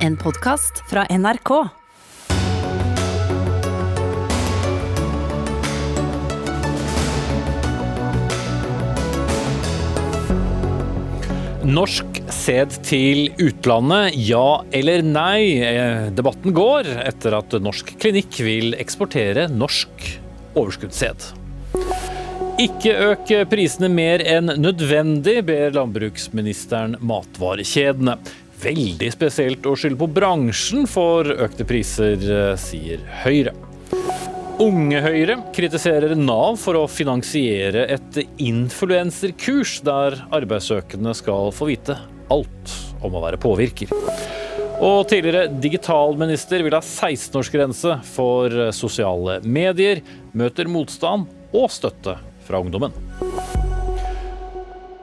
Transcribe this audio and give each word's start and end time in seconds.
En 0.00 0.14
podkast 0.16 0.78
fra 0.88 1.02
NRK. 1.12 1.50
Norsk 11.68 12.22
sæd 12.32 12.78
til 12.88 13.28
utlandet, 13.36 14.16
ja 14.16 14.62
eller 14.72 15.04
nei? 15.04 15.60
Eh, 15.60 16.08
Debatten 16.16 16.56
går 16.56 16.88
etter 17.04 17.36
at 17.36 17.60
Norsk 17.60 17.92
Klinikk 18.00 18.40
vil 18.40 18.72
eksportere 18.80 19.50
norsk 19.52 20.08
overskuddssæd. 20.56 21.28
Ikke 22.60 22.96
øk 23.12 23.36
prisene 23.52 23.92
mer 23.92 24.24
enn 24.24 24.48
nødvendig, 24.64 25.42
ber 25.44 25.76
landbruksministeren 25.76 26.96
matvarekjedene. 27.04 28.16
Veldig 28.60 29.08
spesielt 29.14 29.64
å 29.64 29.72
skylde 29.78 29.96
på 30.02 30.08
bransjen 30.12 30.84
for 30.90 31.24
økte 31.24 31.64
priser, 31.64 32.20
eh, 32.20 32.56
sier 32.60 33.00
Høyre. 33.22 33.54
Unge 34.60 35.00
Høyre 35.00 35.38
kritiserer 35.56 36.12
Nav 36.18 36.58
for 36.60 36.76
å 36.76 36.88
finansiere 36.90 37.86
et 37.88 38.18
influenserkurs 38.36 39.78
der 39.86 40.18
arbeidssøkende 40.30 41.14
skal 41.16 41.48
få 41.56 41.70
vite 41.70 41.96
alt 42.30 42.74
om 43.00 43.16
å 43.16 43.22
være 43.24 43.40
påvirker. 43.40 43.88
Og 44.80 45.08
tidligere 45.08 45.48
digitalminister 45.60 46.60
vil 46.60 46.76
ha 46.76 46.82
16-årsgrense 46.84 48.02
for 48.12 48.72
sosiale 48.76 49.40
medier, 49.40 50.02
møter 50.36 50.68
motstand 50.68 51.26
og 51.56 51.72
støtte 51.72 52.18
fra 52.44 52.60
ungdommen. 52.60 52.92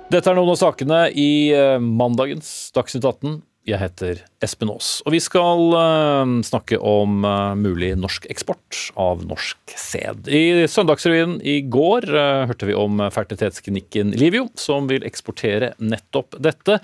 Dette 0.07 0.29
er 0.31 0.37
noen 0.37 0.53
av 0.53 0.55
sakene 0.55 1.01
i 1.19 1.51
eh, 1.51 1.81
mandagens 1.83 2.69
Dagsnytt 2.71 3.03
18. 3.03 3.41
Jeg 3.67 3.81
heter 3.81 4.19
Espen 4.39 4.69
Aas, 4.71 5.01
og 5.03 5.11
vi 5.11 5.19
skal 5.19 5.73
eh, 5.75 6.29
snakke 6.47 6.77
om 6.79 7.25
eh, 7.27 7.55
mulig 7.59 7.89
norsk 7.99 8.29
eksport 8.31 8.93
av 8.95 9.25
norsk 9.27 9.73
sæd. 9.75 10.29
I 10.31 10.69
Søndagsrevyen 10.71 11.33
i 11.43 11.57
går 11.67 12.07
eh, 12.07 12.45
hørte 12.47 12.69
vi 12.69 12.77
om 12.79 13.03
fertilitetsklinikken 13.11 14.15
Livio, 14.15 14.45
som 14.55 14.87
vil 14.87 15.03
eksportere 15.03 15.73
nettopp 15.83 16.39
dette. 16.39 16.79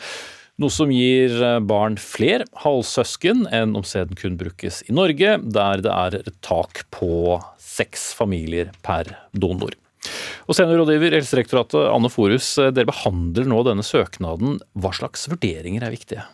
Noe 0.59 0.75
som 0.75 0.91
gir 0.91 1.39
barn 1.63 1.95
fler 1.95 2.43
halvsøsken 2.65 3.47
enn 3.55 3.79
om 3.79 3.87
sæden 3.87 4.19
kun 4.19 4.35
brukes 4.37 4.83
i 4.83 4.99
Norge, 4.99 5.39
der 5.39 5.87
det 5.87 5.95
er 5.95 6.19
et 6.19 6.35
tak 6.43 6.83
på 6.91 7.39
seks 7.63 8.11
familier 8.19 8.75
per 8.83 9.15
donor. 9.31 9.79
Og 10.51 10.59
Seniorrådgiver 10.59 11.15
Helsedirektoratet, 11.15 11.87
Anne 11.87 12.11
Forus, 12.11 12.57
dere 12.59 12.91
behandler 12.91 13.47
nå 13.47 13.63
denne 13.71 13.87
søknaden. 13.87 14.59
Hva 14.75 14.91
slags 14.99 15.29
vurderinger 15.31 15.87
er 15.87 15.95
viktige? 15.95 16.31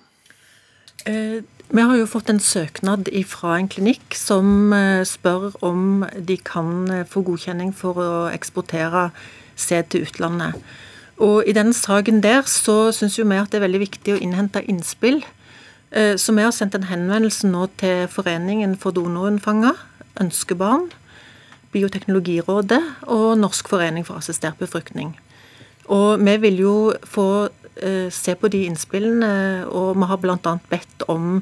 Eh, 1.06 1.44
Vi 1.72 1.82
har 1.82 1.98
jo 1.98 2.08
fått 2.10 2.32
en 2.32 2.40
søknad 2.42 3.12
fra 3.30 3.60
en 3.60 3.68
klinikk 3.70 4.16
som 4.18 4.74
eh, 4.74 5.06
spør 5.06 5.54
om 5.62 6.04
de 6.18 6.38
kan 6.42 6.90
eh, 6.90 7.06
få 7.06 7.22
godkjenning 7.22 7.76
for 7.78 8.00
å 8.02 8.14
eksportere 8.34 9.12
sæd 9.56 9.92
til 9.94 10.08
utlandet. 10.08 10.58
Og 11.22 11.46
I 11.46 11.54
den 11.54 11.70
saken 11.74 12.24
der 12.24 12.42
så 12.50 12.90
syns 12.96 13.20
vi 13.20 13.38
at 13.38 13.52
det 13.52 13.60
er 13.60 13.68
veldig 13.68 13.84
viktig 13.84 14.16
å 14.16 14.22
innhente 14.24 14.64
innspill. 14.66 15.22
Så 15.92 16.32
vi 16.38 16.44
har 16.46 16.54
sendt 16.54 16.76
en 16.78 16.86
henvendelse 16.86 17.50
nå 17.50 17.66
til 17.82 18.06
Foreningen 18.08 18.76
for 18.78 18.94
donorunnfanga, 18.94 19.74
Ønskebarn, 20.22 20.86
Bioteknologirådet 21.74 22.80
og 23.10 23.40
Norsk 23.42 23.68
forening 23.68 24.06
for 24.06 24.22
assistert 24.22 24.62
befruktning. 24.62 25.16
Og 25.90 26.22
vi 26.22 26.38
vil 26.46 26.62
jo 26.62 26.76
få 27.04 27.50
se 28.12 28.36
på 28.36 28.50
de 28.52 28.66
innspillene, 28.70 29.66
og 29.68 29.96
vi 30.00 30.08
har 30.10 30.22
bl.a. 30.22 30.56
bedt 30.72 31.06
om 31.12 31.40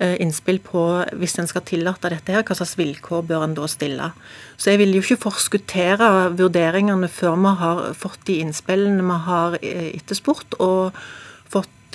eh, 0.00 0.16
innspill 0.22 0.60
på 0.64 0.82
hvis 1.20 1.38
en 1.40 1.48
skal 1.50 1.64
tillate 1.68 2.10
dette, 2.12 2.34
her, 2.34 2.44
hva 2.46 2.56
slags 2.58 2.76
vilkår 2.80 3.24
bør 3.28 3.46
en 3.46 3.56
da 3.58 3.68
stille. 3.70 4.10
Så 4.56 4.72
jeg 4.72 4.82
vil 4.82 4.96
jo 4.96 5.04
ikke 5.04 5.22
forskuttere 5.28 6.10
vurderingene 6.38 7.10
før 7.12 7.38
vi 7.40 7.56
har 7.62 7.82
fått 7.98 8.24
de 8.30 8.40
innspillene 8.44 9.04
vi 9.04 9.18
har 9.28 9.58
eh, 9.62 9.90
etterspurt, 9.94 10.58
og 10.60 10.96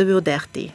vurdert 0.03 0.51
de. 0.51 0.65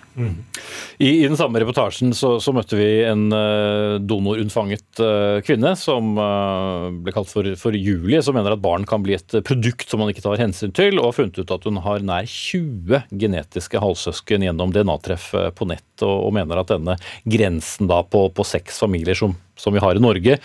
I, 0.96 1.10
I 1.10 1.26
den 1.26 1.36
samme 1.36 1.60
reportasjen 1.60 2.14
så, 2.16 2.38
så 2.40 2.54
møtte 2.56 2.78
vi 2.78 2.88
en 3.04 3.28
uh, 3.34 3.98
donorunnfanget 4.00 5.02
uh, 5.04 5.38
kvinne 5.44 5.74
som 5.78 6.14
uh, 6.16 6.88
ble 7.04 7.12
kalt 7.12 7.28
for, 7.28 7.46
for 7.60 7.76
Julie, 7.76 8.22
som 8.24 8.36
mener 8.36 8.56
at 8.56 8.64
barn 8.64 8.86
kan 8.88 9.04
bli 9.04 9.18
et 9.18 9.36
produkt 9.46 9.88
som 9.90 10.00
man 10.02 10.12
ikke 10.12 10.24
tar 10.24 10.40
hensyn 10.40 10.72
til, 10.76 10.98
og 10.98 11.10
har 11.10 11.18
funnet 11.18 11.40
ut 11.40 11.54
at 11.54 11.68
hun 11.68 11.80
har 11.84 12.04
nær 12.06 12.28
20 12.30 13.04
genetiske 13.20 13.80
halvsøsken 13.82 14.46
gjennom 14.46 14.72
DNA-treff 14.74 15.30
eh, 15.34 15.50
på 15.54 15.68
nett, 15.70 15.90
og, 16.00 16.16
og 16.28 16.34
mener 16.36 16.62
at 16.62 16.72
denne 16.72 16.96
grensen 17.28 17.90
da 17.90 18.02
på, 18.06 18.26
på 18.34 18.46
seks 18.46 18.80
familier 18.82 19.18
som, 19.18 19.36
som 19.58 19.74
vi 19.74 19.82
har 19.82 19.98
i 19.98 20.02
Norge, 20.02 20.38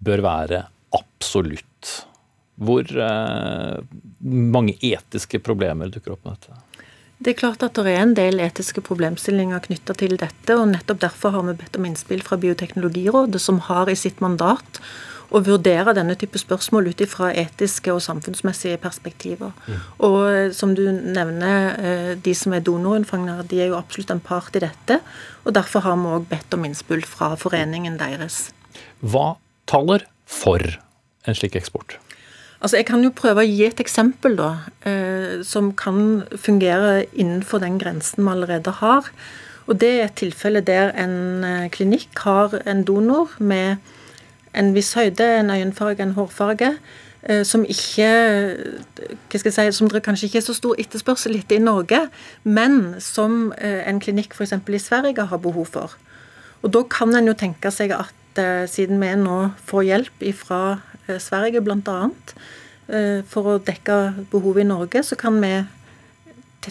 bør 0.00 0.24
være 0.24 0.64
absolutt. 0.96 1.94
Hvor 2.60 2.84
eh, 2.84 3.76
mange 4.20 4.76
etiske 4.84 5.40
problemer 5.44 5.92
dukker 5.92 6.16
opp 6.16 6.26
med 6.26 6.36
dette? 6.36 6.69
Det 7.20 7.34
er 7.34 7.36
klart 7.36 7.60
at 7.60 7.76
det 7.76 7.92
er 7.92 8.00
en 8.00 8.16
del 8.16 8.40
etiske 8.40 8.80
problemstillinger 8.80 9.60
knytta 9.66 9.92
til 10.00 10.16
dette, 10.16 10.54
og 10.56 10.70
nettopp 10.70 11.02
derfor 11.02 11.34
har 11.34 11.44
vi 11.50 11.58
bedt 11.60 11.76
om 11.76 11.84
innspill 11.84 12.22
fra 12.24 12.38
Bioteknologirådet, 12.40 13.42
som 13.44 13.60
har 13.66 13.90
i 13.92 13.96
sitt 13.98 14.22
mandat 14.24 14.80
å 15.30 15.42
vurdere 15.44 15.92
denne 15.94 16.16
type 16.18 16.40
spørsmål 16.40 16.88
ut 16.90 17.04
fra 17.10 17.28
etiske 17.36 17.92
og 17.92 18.00
samfunnsmessige 18.02 18.80
perspektiver. 18.82 19.52
Og 20.02 20.18
eh, 20.30 20.48
som 20.56 20.72
du 20.74 20.82
nevner, 20.90 21.76
eh, 21.76 22.10
de 22.18 22.34
som 22.34 22.56
er 22.56 22.64
donorunnfangere, 22.66 23.46
de 23.52 23.60
er 23.62 23.70
jo 23.70 23.78
absolutt 23.78 24.16
en 24.16 24.24
part 24.24 24.56
i 24.56 24.64
dette. 24.64 24.98
Og 25.44 25.54
derfor 25.54 25.84
har 25.86 26.00
vi 26.00 26.16
òg 26.16 26.28
bedt 26.32 26.56
om 26.56 26.64
innspill 26.66 27.04
fra 27.06 27.34
foreningen 27.38 28.00
deres. 28.00 28.48
Hva 29.04 29.34
taler 29.70 30.08
for 30.24 30.64
en 31.28 31.36
slik 31.36 31.60
eksport? 31.60 32.00
Altså, 32.60 32.76
Jeg 32.76 32.86
kan 32.86 33.02
jo 33.02 33.10
prøve 33.10 33.40
å 33.40 33.48
gi 33.48 33.64
et 33.64 33.80
eksempel 33.80 34.36
da, 34.36 34.50
eh, 34.84 35.40
som 35.42 35.72
kan 35.72 36.24
fungere 36.36 37.06
innenfor 37.12 37.60
den 37.60 37.78
grensen 37.80 38.24
vi 38.24 38.30
allerede 38.30 38.70
har. 38.82 39.08
Og 39.66 39.78
Det 39.78 39.88
er 39.88 40.04
et 40.04 40.16
tilfelle 40.16 40.60
der 40.60 40.92
en 40.92 41.44
eh, 41.44 41.68
klinikk 41.70 42.18
har 42.18 42.60
en 42.66 42.84
donor 42.84 43.30
med 43.38 43.76
en 44.54 44.74
viss 44.74 44.94
høyde, 44.94 45.24
en 45.24 45.50
øyenfarge, 45.50 46.02
en 46.02 46.14
hårfarge, 46.14 46.76
eh, 47.22 47.44
som 47.44 47.64
ikke 47.64 48.10
hva 49.30 49.38
skal 49.38 49.52
jeg 49.52 49.72
si, 49.72 49.78
som 49.78 49.88
det 49.88 50.02
kanskje 50.02 50.26
ikke 50.28 50.40
er 50.42 50.48
så 50.48 50.54
stor 50.54 50.74
etterspørsel 50.78 51.38
etter 51.38 51.56
i 51.56 51.64
Norge, 51.64 52.08
men 52.44 53.00
som 53.00 53.52
eh, 53.58 53.88
en 53.88 54.00
klinikk 54.00 54.34
f.eks. 54.34 54.52
i 54.52 54.78
Sverige 54.78 55.28
har 55.30 55.38
behov 55.38 55.66
for. 55.66 55.96
Og 56.62 56.72
Da 56.72 56.82
kan 56.82 57.14
en 57.14 57.30
jo 57.30 57.32
tenke 57.32 57.70
seg 57.72 57.94
at 57.96 58.40
eh, 58.40 58.66
siden 58.68 59.00
vi 59.00 59.14
nå 59.16 59.52
får 59.64 59.86
hjelp 59.86 60.26
fra 60.36 60.80
Sverige 61.18 61.62
bl.a. 61.64 61.98
For 63.30 63.46
å 63.46 63.60
dekke 63.62 63.96
behovet 64.32 64.64
i 64.64 64.66
Norge, 64.66 65.02
så 65.06 65.14
kan 65.18 65.36
vi 65.42 65.52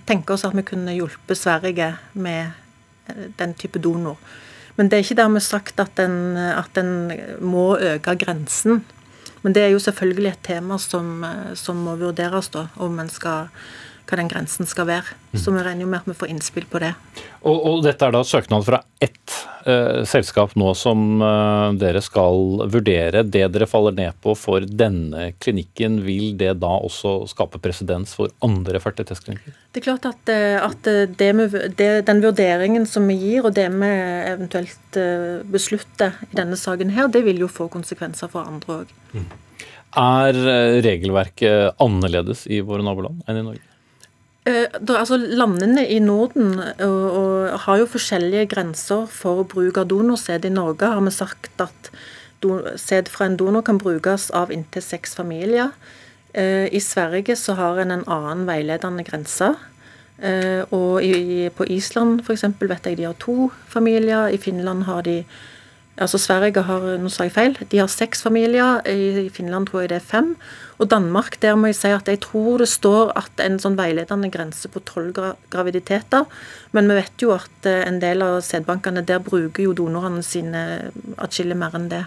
tenke 0.05 0.33
oss 0.33 0.45
at 0.45 0.55
vi 0.57 0.65
kunne 0.65 0.93
hjulpet 0.93 1.37
Sverige 1.37 1.93
med 2.13 2.51
eh, 3.09 3.27
den 3.39 3.55
type 3.57 3.81
donor. 3.81 4.17
Men 4.77 4.89
det 4.89 4.97
er 4.97 5.03
ikke 5.03 5.19
dermed 5.19 5.43
sagt 5.43 5.81
at 5.81 5.99
en, 5.99 6.37
at 6.37 6.77
en 6.79 7.11
må 7.41 7.73
øke 7.77 8.15
grensen. 8.21 8.83
Men 9.41 9.55
det 9.55 9.63
er 9.63 9.73
jo 9.73 9.81
selvfølgelig 9.81 10.31
et 10.31 10.43
tema 10.45 10.77
som, 10.79 11.23
eh, 11.23 11.53
som 11.55 11.81
må 11.83 11.97
vurderes, 11.99 12.51
da, 12.53 12.67
om 12.77 12.99
en 12.99 13.09
skal 13.09 13.49
hva 14.09 14.17
den 14.19 14.31
grensen 14.31 14.67
skal 14.69 14.87
være. 14.89 15.17
Så 15.37 15.53
vi 15.53 15.61
regner 15.61 15.85
jo 15.85 15.89
med 15.91 16.01
at 16.01 16.09
vi 16.09 16.17
får 16.17 16.31
innspill 16.33 16.65
på 16.69 16.81
det. 16.81 16.95
Og, 17.45 17.55
og 17.55 17.83
dette 17.85 18.07
er 18.07 18.13
da 18.15 18.23
søknad 18.25 18.65
fra 18.65 18.79
ett 18.99 19.35
eh, 19.69 20.01
selskap 20.09 20.55
nå 20.59 20.71
som 20.77 21.21
eh, 21.21 21.77
dere 21.79 22.01
skal 22.03 22.65
vurdere. 22.73 23.21
Det 23.23 23.45
dere 23.53 23.67
faller 23.69 23.95
ned 23.95 24.17
på 24.23 24.33
for 24.37 24.65
denne 24.65 25.29
klinikken, 25.39 25.99
vil 26.05 26.33
det 26.39 26.55
da 26.63 26.71
også 26.89 27.13
skape 27.29 27.61
presedens 27.61 28.15
for 28.17 28.33
andre 28.45 28.81
fertilitetsklinikker? 28.83 29.55
Det 29.69 29.83
er 29.83 29.85
klart 29.85 30.07
at, 30.09 30.33
eh, 30.33 30.57
at 30.57 30.89
det 31.19 31.29
med, 31.37 31.59
det, 31.77 31.91
den 32.09 32.23
vurderingen 32.25 32.89
som 32.89 33.05
vi 33.09 33.19
gir, 33.21 33.45
og 33.45 33.53
det 33.59 33.69
vi 33.75 33.91
eventuelt 34.33 34.99
eh, 34.99 35.45
beslutter 35.45 36.17
i 36.27 36.33
denne 36.41 36.57
saken 36.59 36.95
her, 36.97 37.11
det 37.13 37.23
vil 37.27 37.45
jo 37.45 37.51
få 37.51 37.69
konsekvenser 37.71 38.31
for 38.33 38.49
andre 38.49 38.81
òg. 38.81 38.97
Er 39.97 40.37
eh, 40.37 40.77
regelverket 40.85 41.79
annerledes 41.81 42.45
i 42.49 42.61
våre 42.65 42.85
naboland 42.85 43.23
enn 43.25 43.41
i 43.41 43.45
Norge? 43.47 43.68
Eh, 44.47 44.67
da, 44.79 45.01
altså 45.01 45.17
Landene 45.19 45.83
i 45.87 45.99
Norden 45.99 46.59
og, 46.59 47.01
og, 47.19 47.59
har 47.65 47.81
jo 47.81 47.89
forskjellige 47.91 48.47
grenser 48.53 49.07
for 49.11 49.43
bruk 49.43 49.77
av 49.81 49.89
donorsæd. 49.91 50.47
I 50.47 50.53
Norge 50.53 50.91
har 50.93 51.03
vi 51.03 51.11
sagt 51.11 51.63
at 51.63 51.91
sæd 52.79 53.09
fra 53.11 53.27
en 53.27 53.35
donor 53.37 53.65
kan 53.67 53.81
brukes 53.81 54.29
av 54.31 54.51
inntil 54.55 54.83
seks 54.85 55.15
familier. 55.19 55.73
Eh, 56.33 56.69
I 56.71 56.79
Sverige 56.79 57.35
så 57.35 57.57
har 57.59 57.79
en 57.79 57.91
en 57.91 58.07
annen 58.07 58.47
veiledende 58.47 59.03
grense. 59.03 59.55
Eh, 60.21 60.63
og 60.71 61.03
i, 61.03 61.49
på 61.49 61.65
Island 61.65 62.21
f.eks. 62.21 62.43
vet 62.59 62.85
jeg 62.85 62.97
de 62.97 63.07
har 63.07 63.15
to 63.19 63.51
familier. 63.67 64.27
I 64.27 64.37
Finland 64.37 64.83
har 64.83 65.01
de 65.01 65.23
Altså 65.99 66.17
Sverige 66.21 66.63
har 66.63 66.85
nå 67.01 67.09
sa 67.11 67.25
jeg 67.27 67.35
feil, 67.35 67.57
de 67.71 67.79
har 67.81 67.89
seks 67.91 68.23
familier. 68.23 68.79
I 68.87 69.27
Finland 69.35 69.67
tror 69.67 69.83
jeg 69.83 69.91
det 69.91 69.97
er 69.99 70.11
fem. 70.11 70.29
Og 70.79 70.87
Danmark, 70.91 71.35
der 71.43 71.57
må 71.59 71.67
jeg 71.67 71.75
si 71.75 71.91
at 71.91 72.07
jeg 72.07 72.21
tror 72.23 72.61
det 72.61 72.69
står 72.71 73.11
at 73.19 73.43
en 73.43 73.57
sånn 73.59 73.75
veiledende 73.75 74.29
grense 74.31 74.71
på 74.71 74.79
tolv 74.87 75.17
graviditeter. 75.51 76.23
Men 76.71 76.87
vi 76.87 77.01
vet 77.01 77.25
jo 77.25 77.33
at 77.35 77.67
eh, 77.67 77.83
en 77.83 77.99
del 77.99 78.23
av 78.23 78.39
sædbankene 78.47 79.03
der 79.03 79.19
bruker 79.23 79.65
jo 79.65 79.75
donorene 79.75 80.23
sine 80.23 80.63
atskillig 81.19 81.59
mer 81.59 81.75
enn 81.75 81.91
det. 81.91 82.05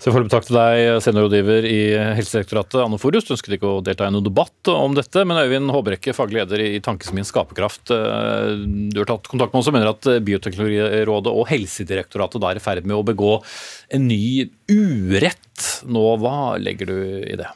Så 0.00 0.12
Foreløpig 0.12 0.30
takk 0.30 0.46
til 0.46 0.56
deg, 0.58 1.00
seniorrådgiver 1.02 1.66
i 1.66 1.80
Helsedirektoratet, 2.18 2.78
Anne 2.82 2.98
Forus. 3.00 3.26
Du 3.26 3.32
ønsket 3.34 3.56
ikke 3.56 3.70
å 3.78 3.82
delta 3.84 4.06
i 4.06 4.14
noen 4.14 4.26
debatt 4.26 4.70
om 4.70 4.94
dette, 4.96 5.24
men 5.26 5.40
Øyvind 5.40 5.72
Håbrekke, 5.74 6.14
faglig 6.16 6.42
leder 6.42 6.62
i 6.62 6.80
Tankesmien 6.84 7.26
Skaperkraft. 7.26 7.90
Eh, 7.94 8.52
du 8.92 9.00
har 9.00 9.08
tatt 9.10 9.30
kontakt 9.32 9.54
med 9.54 9.62
oss 9.62 9.70
og 9.72 9.76
mener 9.76 9.90
at 9.90 10.08
Bioteknologirådet 10.26 11.32
og 11.32 11.48
Helsedirektoratet 11.50 12.42
da 12.42 12.52
er 12.52 12.60
i 12.60 12.64
ferd 12.64 12.86
med 12.86 12.98
å 12.98 13.06
begå 13.06 13.38
en 13.96 14.06
ny 14.06 14.46
urett. 14.70 15.66
Nå, 15.88 16.04
hva 16.22 16.56
legger 16.62 16.92
du 16.92 16.98
i 17.24 17.38
det? 17.40 17.50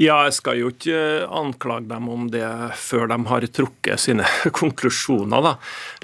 Ja, 0.00 0.22
jeg 0.26 0.36
skal 0.36 0.58
jo 0.58 0.70
ikke 0.72 1.24
anklage 1.28 1.86
dem 1.90 2.06
om 2.10 2.28
det 2.32 2.46
før 2.80 3.10
de 3.12 3.18
har 3.28 3.48
trukket 3.56 4.00
sine 4.00 4.28
konklusjoner, 4.60 5.48
da. 5.52 5.56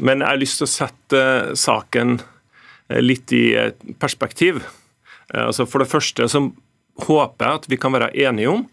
Men 0.05 0.23
jeg 0.23 0.33
har 0.33 0.43
lyst 0.47 0.61
til 0.63 0.69
å 0.69 0.75
sette 0.79 1.23
saken 1.59 2.19
Eh, 2.19 2.38
litt 2.89 3.33
i 3.37 3.45
perspektiv. 4.01 4.63
Eh, 5.35 5.45
altså 5.45 5.67
For 5.69 5.83
det 5.83 5.91
første 5.91 6.29
så 6.31 6.45
håper 7.07 7.45
jeg 7.45 7.61
at 7.61 7.69
vi 7.71 7.81
kan 7.81 7.95
være 7.95 8.13
enige 8.17 8.53
om 8.53 8.65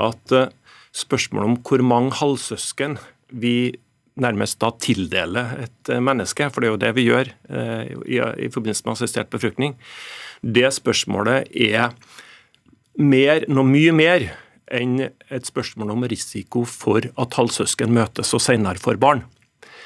at 0.00 0.34
eh, 0.34 0.52
spørsmålet 0.94 1.50
om 1.50 1.56
hvor 1.66 1.82
mange 1.82 2.14
halvsøsken 2.20 2.98
vi 3.34 3.74
nærmest 4.14 4.60
da 4.62 4.70
tildeler 4.78 5.64
et 5.64 5.90
menneske, 5.98 6.46
for 6.54 6.62
det 6.62 6.68
er 6.68 6.74
jo 6.74 6.82
det 6.84 6.90
vi 6.94 7.06
gjør 7.08 7.32
i 8.38 8.46
forbindelse 8.46 8.84
med 8.86 8.92
assistert 8.92 9.32
befruktning, 9.32 9.74
det 10.38 10.68
spørsmålet 10.76 11.50
er 11.50 11.96
mer, 12.94 13.42
noe 13.50 13.66
mye 13.66 13.90
mer 13.90 14.28
enn 14.70 15.00
et 15.02 15.50
spørsmål 15.50 15.90
om 15.96 16.06
risiko 16.06 16.62
for 16.68 17.10
at 17.10 17.40
halvsøsken 17.40 17.90
møtes 17.90 18.30
og 18.38 18.44
senere 18.44 18.78
får 18.78 19.02
barn. 19.02 19.24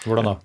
Hvordan 0.05 0.29
da? 0.29 0.37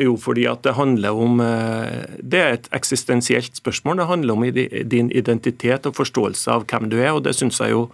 Jo, 0.00 0.14
fordi 0.16 0.46
at 0.48 0.62
det 0.64 0.78
handler 0.78 1.12
om 1.12 1.42
eh, 1.44 2.16
Det 2.24 2.40
er 2.40 2.56
et 2.56 2.68
eksistensielt 2.76 3.58
spørsmål. 3.60 4.00
Det 4.00 4.08
handler 4.08 4.38
om 4.38 4.46
din 4.88 5.10
identitet 5.12 5.86
og 5.86 5.98
forståelse 5.98 6.54
av 6.54 6.64
hvem 6.70 6.88
du 6.88 6.96
er, 7.02 7.12
og 7.12 7.24
det 7.26 7.36
syns 7.36 7.60
jeg 7.60 7.74
jo 7.74 7.88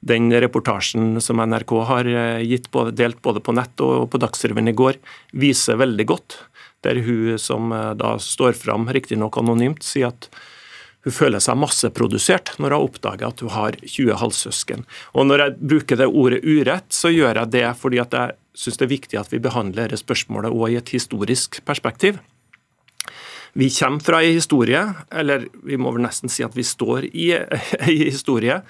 den 0.00 0.30
reportasjen 0.32 1.18
som 1.20 1.42
NRK 1.42 1.74
har 1.88 2.08
eh, 2.08 2.44
gitt, 2.46 2.70
delt 2.96 3.20
både 3.22 3.42
på 3.44 3.54
nett 3.56 3.82
og 3.84 4.06
på 4.12 4.20
Dagsrevyen 4.22 4.70
i 4.70 4.76
går, 4.76 5.00
viser 5.36 5.80
veldig 5.80 6.06
godt. 6.08 6.38
Der 6.86 7.02
hun 7.04 7.36
som 7.42 7.74
eh, 7.74 7.92
da 7.98 8.14
står 8.22 8.56
fram, 8.56 8.88
riktignok 8.88 9.36
anonymt, 9.42 9.84
sier 9.84 10.14
at 10.14 10.30
hun 11.04 11.16
føler 11.16 11.40
seg 11.40 11.56
masseprodusert 11.56 12.54
når 12.60 12.76
hun 12.76 12.86
oppdager 12.86 13.28
at 13.28 13.42
hun 13.42 13.52
har 13.54 13.76
20 13.82 14.20
halvsøsken. 14.20 14.84
Og 15.16 15.26
Når 15.26 15.44
jeg 15.44 15.68
bruker 15.72 16.00
det 16.00 16.08
ordet 16.08 16.44
urett, 16.44 16.88
så 16.92 17.12
gjør 17.12 17.42
jeg 17.42 17.52
det 17.56 17.66
fordi 17.80 18.00
at 18.02 18.16
jeg 18.16 18.36
syns 18.60 18.80
det 18.80 18.86
er 18.86 18.92
viktig 18.94 19.20
at 19.20 19.32
vi 19.32 19.40
behandler 19.42 19.88
dette 19.88 20.02
spørsmålet 20.02 20.52
også 20.52 20.70
i 20.70 20.78
et 20.80 20.92
historisk 20.94 21.60
perspektiv. 21.68 22.20
Vi 23.58 23.70
kommer 23.74 24.04
fra 24.04 24.22
en 24.22 24.36
historie, 24.36 24.82
eller 25.10 25.48
vi 25.66 25.78
må 25.80 25.90
vel 25.94 26.04
nesten 26.04 26.30
si 26.30 26.44
at 26.46 26.54
vi 26.54 26.66
står 26.66 27.08
i 27.10 27.32
en 27.40 28.02
historie, 28.04 28.60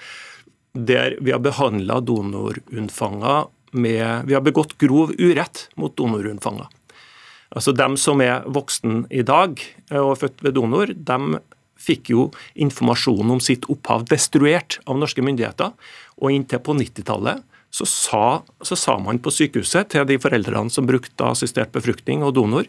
der 0.73 1.17
vi 1.19 1.33
har 1.35 1.43
behandla 1.43 1.99
donorunnfanger 1.99 3.49
med 3.71 4.27
Vi 4.27 4.33
har 4.35 4.43
begått 4.43 4.77
grov 4.77 5.13
urett 5.15 5.69
mot 5.79 5.95
donorunnfanger. 5.95 6.67
Altså 7.55 7.71
Dem 7.71 7.95
som 7.99 8.19
er 8.23 8.43
voksen 8.47 9.05
i 9.11 9.23
dag 9.23 9.59
og 9.95 10.17
født 10.19 10.43
ved 10.43 10.55
donor, 10.55 10.91
dem 10.91 11.37
fikk 11.79 12.11
jo 12.11 12.25
informasjon 12.55 13.31
om 13.31 13.39
sitt 13.43 13.63
opphav 13.71 14.05
destruert 14.11 14.79
av 14.85 14.99
norske 14.99 15.23
myndigheter. 15.23 15.71
Og 16.19 16.35
inntil 16.35 16.59
på 16.63 16.75
90-tallet 16.77 17.43
så 17.71 17.87
sa, 17.87 18.25
så 18.61 18.75
sa, 18.75 18.97
man 18.99 19.21
på 19.23 19.31
sykehuset 19.31 19.93
til 19.93 20.05
de 20.09 20.19
foreldrene 20.21 20.71
som 20.73 20.87
brukte 20.89 21.29
assistert 21.31 21.71
befruktning 21.75 22.25
og 22.27 22.35
donor, 22.35 22.67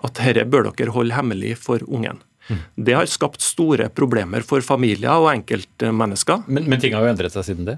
at 0.00 0.16
dette 0.16 0.46
bør 0.48 0.70
dere 0.72 0.94
holde 0.94 1.16
hemmelig 1.16 1.54
for 1.60 1.84
ungen. 1.84 2.22
Mm. 2.48 2.60
Det 2.88 2.96
har 2.96 3.08
skapt 3.12 3.44
store 3.44 3.90
problemer 3.92 4.44
for 4.46 4.64
familier 4.64 5.20
og 5.20 5.30
enkeltmennesker. 5.34 6.46
Men, 6.48 6.68
men 6.70 6.80
ting 6.80 6.96
har 6.96 7.04
jo 7.04 7.12
endret 7.12 7.36
seg 7.36 7.50
siden 7.50 7.68
det? 7.68 7.76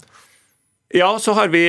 Ja, 0.90 1.12
så 1.22 1.36
har 1.38 1.52
vi 1.52 1.62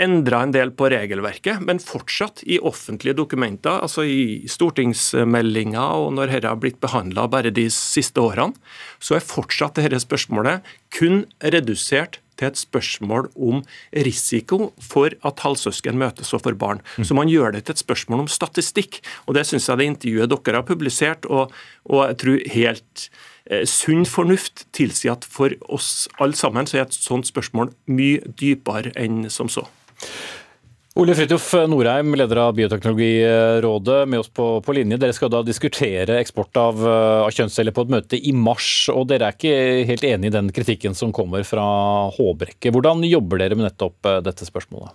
endra 0.00 0.38
en 0.46 0.52
del 0.54 0.70
på 0.72 0.88
regelverket, 0.88 1.60
men 1.60 1.80
fortsatt 1.82 2.40
i 2.48 2.56
offentlige 2.56 3.18
dokumenter, 3.18 3.82
altså 3.84 4.06
i 4.08 4.48
stortingsmeldinger 4.48 5.98
og 6.00 6.14
når 6.16 6.32
dette 6.32 6.48
har 6.48 6.60
blitt 6.60 6.80
behandla 6.80 7.26
bare 7.28 7.52
de 7.52 7.66
siste 7.72 8.22
årene, 8.24 8.56
så 8.96 9.18
er 9.18 9.28
fortsatt 9.28 9.76
dette 9.76 10.00
spørsmålet 10.00 10.64
kun 10.96 11.26
redusert 11.44 12.21
til 12.42 12.50
et 12.50 12.60
spørsmål 12.60 13.30
om 13.38 13.62
risiko 14.06 14.72
for 14.82 15.14
at 15.22 15.42
halvsøsken 15.44 15.98
møtes 16.00 16.32
og 16.34 16.42
får 16.44 16.58
barn. 16.58 16.82
Så 17.00 17.16
man 17.18 17.30
gjør 17.30 17.54
det 17.54 17.64
til 17.66 17.76
et 17.76 17.84
spørsmål 17.84 18.24
om 18.24 18.30
statistikk. 18.30 19.00
Og 19.26 19.38
det 19.38 19.46
syns 19.48 19.68
jeg 19.70 19.78
det 19.78 19.90
intervjuet 19.92 20.32
dere 20.32 20.60
har 20.60 20.66
publisert, 20.66 21.28
og, 21.30 21.52
og 21.86 22.04
jeg 22.10 22.18
tror 22.22 22.46
helt 22.56 23.08
eh, 23.46 23.64
sunn 23.68 24.06
fornuft 24.08 24.66
tilsier 24.74 25.14
at 25.14 25.26
for 25.28 25.54
oss 25.72 26.08
alle 26.18 26.38
sammen 26.38 26.68
så 26.68 26.80
er 26.80 26.86
et 26.88 26.96
sånt 26.96 27.30
spørsmål 27.30 27.72
mye 27.90 28.22
dypere 28.38 28.94
enn 28.98 29.28
som 29.32 29.50
så. 29.52 29.68
Ole 30.92 31.14
Fridtjof 31.16 31.46
Norheim, 31.72 32.12
leder 32.20 32.36
av 32.36 32.50
Bioteknologirådet, 32.52 34.08
med 34.08 34.20
oss 34.20 34.28
på, 34.28 34.60
på, 34.60 34.72
linje. 34.76 34.98
Dere 35.00 35.14
skal 35.16 35.30
da 35.32 35.40
diskutere 35.40 36.18
eksport 36.20 36.58
av, 36.60 36.82
av, 36.84 37.30
kjønnsceller 37.32 37.72
på 37.72 37.86
et 37.86 37.94
møte 37.94 38.20
i 38.20 38.34
mars. 38.36 38.90
og 38.92 39.06
Dere 39.08 39.30
er 39.30 39.38
ikke 39.38 39.86
helt 39.88 40.04
enig 40.04 40.28
i 40.28 40.34
den 40.34 40.52
kritikken 40.52 40.92
som 40.98 41.14
kommer 41.16 41.48
fra 41.48 41.64
Håbrekke. 42.12 42.74
Hvordan 42.76 43.00
jobber 43.08 43.40
dere 43.40 43.56
med 43.56 43.70
nettopp 43.70 44.04
eh, 44.10 44.20
dette 44.26 44.44
spørsmålet? 44.44 44.92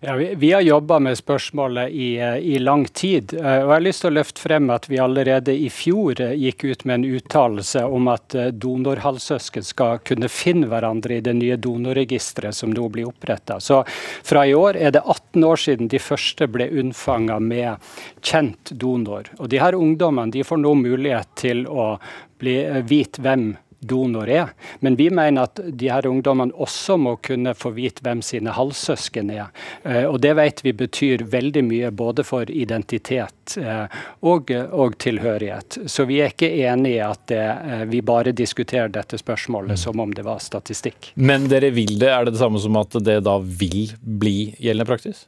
Ja, 0.00 0.14
vi, 0.14 0.34
vi, 0.36 0.52
har 0.52 0.60
jobba 0.60 0.98
med 0.98 1.18
spørsmålet 1.18 1.90
i, 1.90 2.16
i, 2.42 2.58
lang 2.58 2.84
tid. 2.84 3.32
Eh, 3.32 3.40
og 3.40 3.70
jeg 3.70 3.72
har 3.72 3.84
lyst 3.84 4.02
til 4.04 4.10
å 4.10 4.16
løfte 4.18 4.42
frem 4.42 4.68
at 4.74 4.88
vi 4.90 4.98
allerede 5.00 5.54
i 5.56 5.70
fjor 5.72 6.20
eh, 6.20 6.34
gikk 6.36 6.66
ut 6.68 6.84
med 6.84 6.98
en 6.98 7.16
uttalelse 7.16 7.84
om 7.84 8.10
at 8.12 8.36
eh, 8.36 8.50
donorhalvsøsken 8.52 9.64
skal 9.64 10.02
kunne 10.04 10.28
finne 10.28 10.68
hverandre 10.68 11.16
i 11.16 11.24
det 11.24 11.32
nye 11.38 11.56
donorregisteret 11.56 12.56
som 12.56 12.74
nå 12.76 12.90
blir 12.92 13.08
oppretta. 13.08 13.56
Så 13.60 13.80
fra 13.88 14.44
i 14.44 14.54
år 14.54 14.76
er 14.76 14.92
det 14.92 15.04
18 15.04 15.48
år 15.48 15.64
siden 15.64 15.88
de 15.88 16.02
første 16.02 16.50
ble 16.52 16.68
unnfanga 16.76 17.40
med 17.40 17.88
kjent 18.20 18.76
donor. 18.76 19.32
Og 19.40 19.48
de 19.48 19.64
her 19.64 19.78
ungdommene 19.80 20.34
de 20.36 20.44
får 20.44 20.60
nå 20.60 20.76
mulighet 20.82 21.32
til 21.40 21.64
å 21.72 21.94
bli, 22.36 22.58
vite 22.84 23.24
hvem 23.24 23.54
donor 23.78 24.28
er. 24.28 24.52
Men 24.80 24.96
vi 24.96 25.10
mener 25.10 25.46
at 25.46 25.60
de 25.64 25.90
her 25.90 26.06
ungdommene 26.06 26.54
også 26.54 26.96
må 27.00 27.16
kunne 27.16 27.54
få 27.54 27.72
vite 27.76 28.04
hvem 28.04 28.22
sine 28.24 28.54
halvsøsken 28.56 29.30
er. 29.34 29.52
Eh, 29.84 30.04
og 30.04 30.20
Det 30.20 30.34
vet 30.36 30.64
vi 30.64 30.72
betyr 30.72 31.26
veldig 31.30 31.64
mye 31.64 31.90
både 31.90 32.24
for 32.26 32.50
identitet 32.50 33.56
eh, 33.60 33.86
og, 34.20 34.50
og 34.50 34.98
tilhørighet. 35.02 35.80
Så 35.86 36.08
vi 36.08 36.20
er 36.22 36.34
ikke 36.34 36.50
enig 36.66 36.96
i 36.96 37.04
at 37.04 37.26
det, 37.30 37.44
eh, 37.44 37.84
vi 37.90 38.02
bare 38.02 38.34
diskuterer 38.36 38.92
dette 38.92 39.18
spørsmålet 39.20 39.78
som 39.78 40.00
om 40.00 40.12
det 40.14 40.26
var 40.26 40.42
statistikk. 40.42 41.12
Men 41.14 41.48
dere 41.52 41.70
vil 41.74 41.98
det? 42.00 42.10
Er 42.10 42.26
det 42.26 42.36
det 42.36 42.42
samme 42.42 42.62
som 42.62 42.76
at 42.80 42.98
det 43.04 43.20
da 43.26 43.38
vil 43.38 43.90
bli 44.00 44.38
gjeldende 44.58 44.88
praksis? 44.88 45.26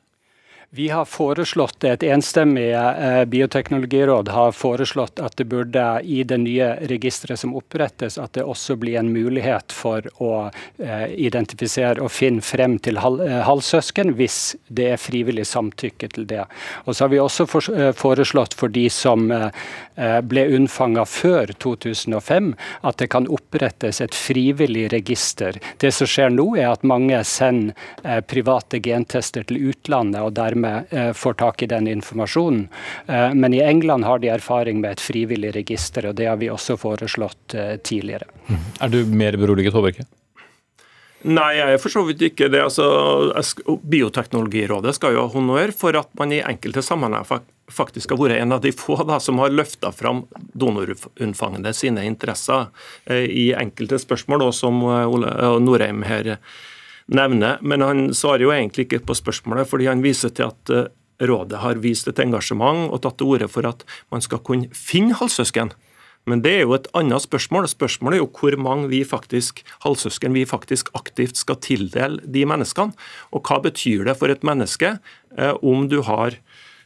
Vi 0.70 0.88
har 0.88 1.04
foreslått, 1.04 1.84
Et 1.84 2.02
enstemmig 2.02 2.72
eh, 2.72 3.24
bioteknologiråd 3.24 4.28
har 4.28 4.52
foreslått 4.52 5.20
at 5.20 5.36
det 5.36 5.44
burde 5.48 6.00
i 6.04 6.20
det 6.28 6.36
nye 6.42 6.66
registeret 6.90 7.40
som 7.40 7.54
opprettes, 7.56 8.18
at 8.18 8.34
det 8.36 8.44
også 8.44 8.76
blir 8.76 8.98
en 9.00 9.08
mulighet 9.08 9.72
for 9.72 10.04
å 10.20 10.50
eh, 10.76 11.06
identifisere 11.16 12.04
og 12.04 12.12
finne 12.12 12.44
frem 12.44 12.76
til 12.84 13.00
hal 13.00 13.16
eh, 13.24 13.38
halvsøsken, 13.48 14.12
hvis 14.18 14.58
det 14.68 14.90
er 14.90 15.00
frivillig 15.00 15.46
samtykke 15.48 16.10
til 16.12 16.28
det. 16.28 16.44
Og 16.84 16.92
så 16.92 17.06
har 17.06 17.14
vi 17.14 17.22
også 17.24 17.48
for, 17.48 17.72
foreslått 17.96 18.52
for 18.52 18.68
de 18.68 18.90
som 18.92 19.32
ble 20.30 20.42
unnfanga 20.54 21.02
før 21.08 21.50
2005, 21.58 22.52
at 22.86 23.00
det 23.00 23.08
kan 23.10 23.26
opprettes 23.34 24.00
et 24.04 24.14
frivillig 24.14 24.84
register. 24.92 25.56
Det 25.80 25.90
som 25.96 26.06
skjer 26.06 26.30
nå, 26.34 26.46
er 26.60 26.68
at 26.70 26.86
mange 26.86 27.18
sender 27.26 28.22
private 28.30 28.78
gentester 28.84 29.48
til 29.48 29.72
utlandet. 29.72 30.22
og 30.22 30.36
dermed 30.36 30.57
dermed 30.62 30.84
eh, 30.90 31.12
får 31.12 31.34
tak 31.34 31.62
i 31.62 31.66
den 31.66 31.88
informasjonen. 31.88 32.68
Eh, 33.06 33.34
men 33.34 33.54
i 33.54 33.60
England 33.60 34.04
har 34.04 34.18
de 34.18 34.28
erfaring 34.28 34.80
med 34.80 34.92
et 34.92 35.00
frivillig 35.00 35.54
register, 35.54 36.06
og 36.06 36.14
det 36.14 36.26
har 36.26 36.36
vi 36.36 36.50
også 36.50 36.76
foreslått 36.76 37.54
eh, 37.54 37.76
tidligere. 37.76 38.26
Mm. 38.48 38.64
Er 38.80 38.88
du 38.88 39.04
mer 39.06 39.36
beroliget, 39.36 39.74
Håbrekke? 39.74 40.06
Nei, 41.26 41.56
jeg 41.58 41.74
er 41.74 41.80
for 41.82 41.90
så 41.90 42.04
vidt 42.06 42.22
ikke 42.22 42.46
det. 42.48 42.62
Altså, 42.62 42.84
Bioteknologirådet 43.66 44.94
skal 44.94 45.16
jo 45.16 45.24
ha 45.24 45.32
honnør 45.32 45.72
for 45.74 45.96
at 45.98 46.10
man 46.18 46.32
i 46.32 46.44
enkelte 46.46 46.82
sammenhenger 46.82 47.42
faktisk 47.68 48.14
har 48.14 48.20
vært 48.20 48.38
en 48.38 48.54
av 48.54 48.62
de 48.62 48.70
få 48.72 49.00
da, 49.02 49.18
som 49.20 49.40
har 49.42 49.50
løfta 49.50 49.90
fram 49.92 50.22
donorunnfangende 50.54 51.74
sine 51.74 52.06
interesser 52.06 52.70
i 53.10 53.50
enkelte 53.58 53.98
spørsmål, 53.98 54.46
da, 54.46 54.54
som 54.54 54.78
Ole 54.86 55.34
Norheim 55.60 56.06
her 56.06 56.38
nevner. 57.08 57.58
Men 57.62 57.84
han 57.84 58.06
svarer 58.14 58.46
jo 58.46 58.54
egentlig 58.54 58.88
ikke 58.88 59.04
på 59.08 59.16
spørsmålet, 59.18 59.68
fordi 59.68 59.88
han 59.90 60.04
viser 60.04 60.32
til 60.34 60.50
at 60.50 60.72
eh, 60.74 60.88
rådet 61.28 61.62
har 61.64 61.82
vist 61.82 62.08
et 62.10 62.20
engasjement 62.22 62.88
og 62.92 63.02
tatt 63.02 63.18
til 63.18 63.34
orde 63.34 63.50
for 63.50 63.66
at 63.68 63.84
man 64.12 64.24
skal 64.24 64.42
kunne 64.44 64.70
finne 64.76 65.16
halvsøsken. 65.18 65.72
Men 66.28 66.42
det 66.44 66.52
er 66.58 66.66
jo 66.66 66.74
et 66.76 66.88
annet 66.98 67.24
spørsmål. 67.24 67.68
Spørsmålet 67.70 68.18
er 68.18 68.22
jo 68.22 68.30
hvor 68.36 68.56
mange 68.60 68.90
vi 68.90 69.00
faktisk, 69.06 69.62
halvsøsken 69.84 70.36
vi 70.36 70.44
faktisk 70.48 70.90
aktivt 70.98 71.40
skal 71.40 71.60
tildele 71.64 72.20
de 72.24 72.44
menneskene. 72.48 72.92
Og 73.32 73.48
hva 73.48 73.62
betyr 73.64 74.04
det 74.08 74.18
for 74.20 74.32
et 74.32 74.44
menneske 74.44 74.98
eh, 74.98 75.54
om 75.62 75.88
du 75.88 76.02
har 76.04 76.36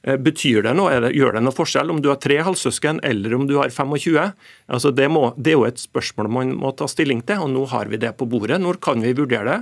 betyr 0.02 0.64
det 0.66 0.73
noe? 0.75 0.94
Det, 1.04 1.12
gjør 1.14 1.37
det 1.37 1.42
noe 1.44 1.54
forskjell 1.54 1.92
om 1.94 2.00
du 2.02 2.09
har 2.11 2.18
tre 2.23 2.40
halvsøsken 2.42 3.00
eller 3.06 3.37
om 3.37 3.47
du 3.47 3.54
har 3.61 3.71
25? 3.71 4.32
Altså 4.73 4.90
det, 4.94 5.09
må, 5.12 5.28
det, 5.37 5.52
er 5.52 5.59
jo 5.61 5.68
et 5.68 5.82
spørsmål 5.82 6.30
man 6.32 6.54
må 6.59 6.73
ta 6.76 6.88
stilling 6.90 7.23
til, 7.26 7.44
og 7.44 7.52
nå 7.54 7.66
har 7.71 7.90
vi 7.92 8.00
det 8.02 8.14
på 8.18 8.26
bordet. 8.30 8.61
Når 8.62 8.80
kan 8.82 9.04
vi 9.04 9.14
vurdere 9.18 9.47
det? 9.49 9.61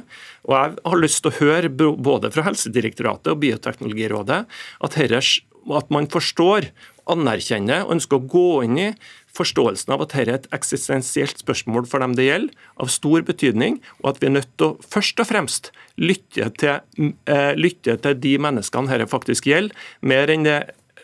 Og 0.49 0.56
Jeg 0.56 0.78
har 0.92 1.02
lyst 1.02 1.23
til 1.25 1.32
å 1.32 1.38
høre 1.40 1.73
både 2.00 2.32
fra 2.32 2.47
Helsedirektoratet 2.49 3.35
og 3.35 3.42
Bioteknologirådet 3.44 4.40
at, 4.49 4.97
herres, 4.97 5.38
at 5.76 5.92
man 5.92 6.09
forstår, 6.11 6.70
anerkjenner 7.11 7.85
og 7.85 7.97
ønsker 7.97 8.20
å 8.20 8.28
gå 8.30 8.49
inn 8.66 8.76
i 8.78 8.88
forståelsen 9.37 9.95
av 9.95 10.05
at 10.05 10.15
dette 10.15 10.25
er 10.25 10.35
et 10.39 10.49
eksistensielt 10.57 11.43
spørsmål 11.43 11.87
for 11.91 12.03
dem 12.03 12.17
det 12.19 12.29
gjelder, 12.29 12.67
av 12.81 12.91
stor 12.93 13.25
betydning, 13.27 13.79
og 14.03 14.15
at 14.15 14.21
vi 14.23 14.31
er 14.31 14.37
nødt 14.39 14.53
til 14.57 14.73
å 14.73 14.91
først 14.91 15.23
og 15.23 15.31
fremst 15.31 15.73
lytte 16.01 16.51
til, 16.61 17.15
uh, 17.31 17.53
lytte 17.59 17.97
til 18.03 18.21
de 18.27 18.37
menneskene 18.43 18.91
dette 18.91 19.11
faktisk 19.11 19.51
gjelder, 19.51 19.89
mer 20.01 20.33
enn 20.33 20.47
det 20.49 20.61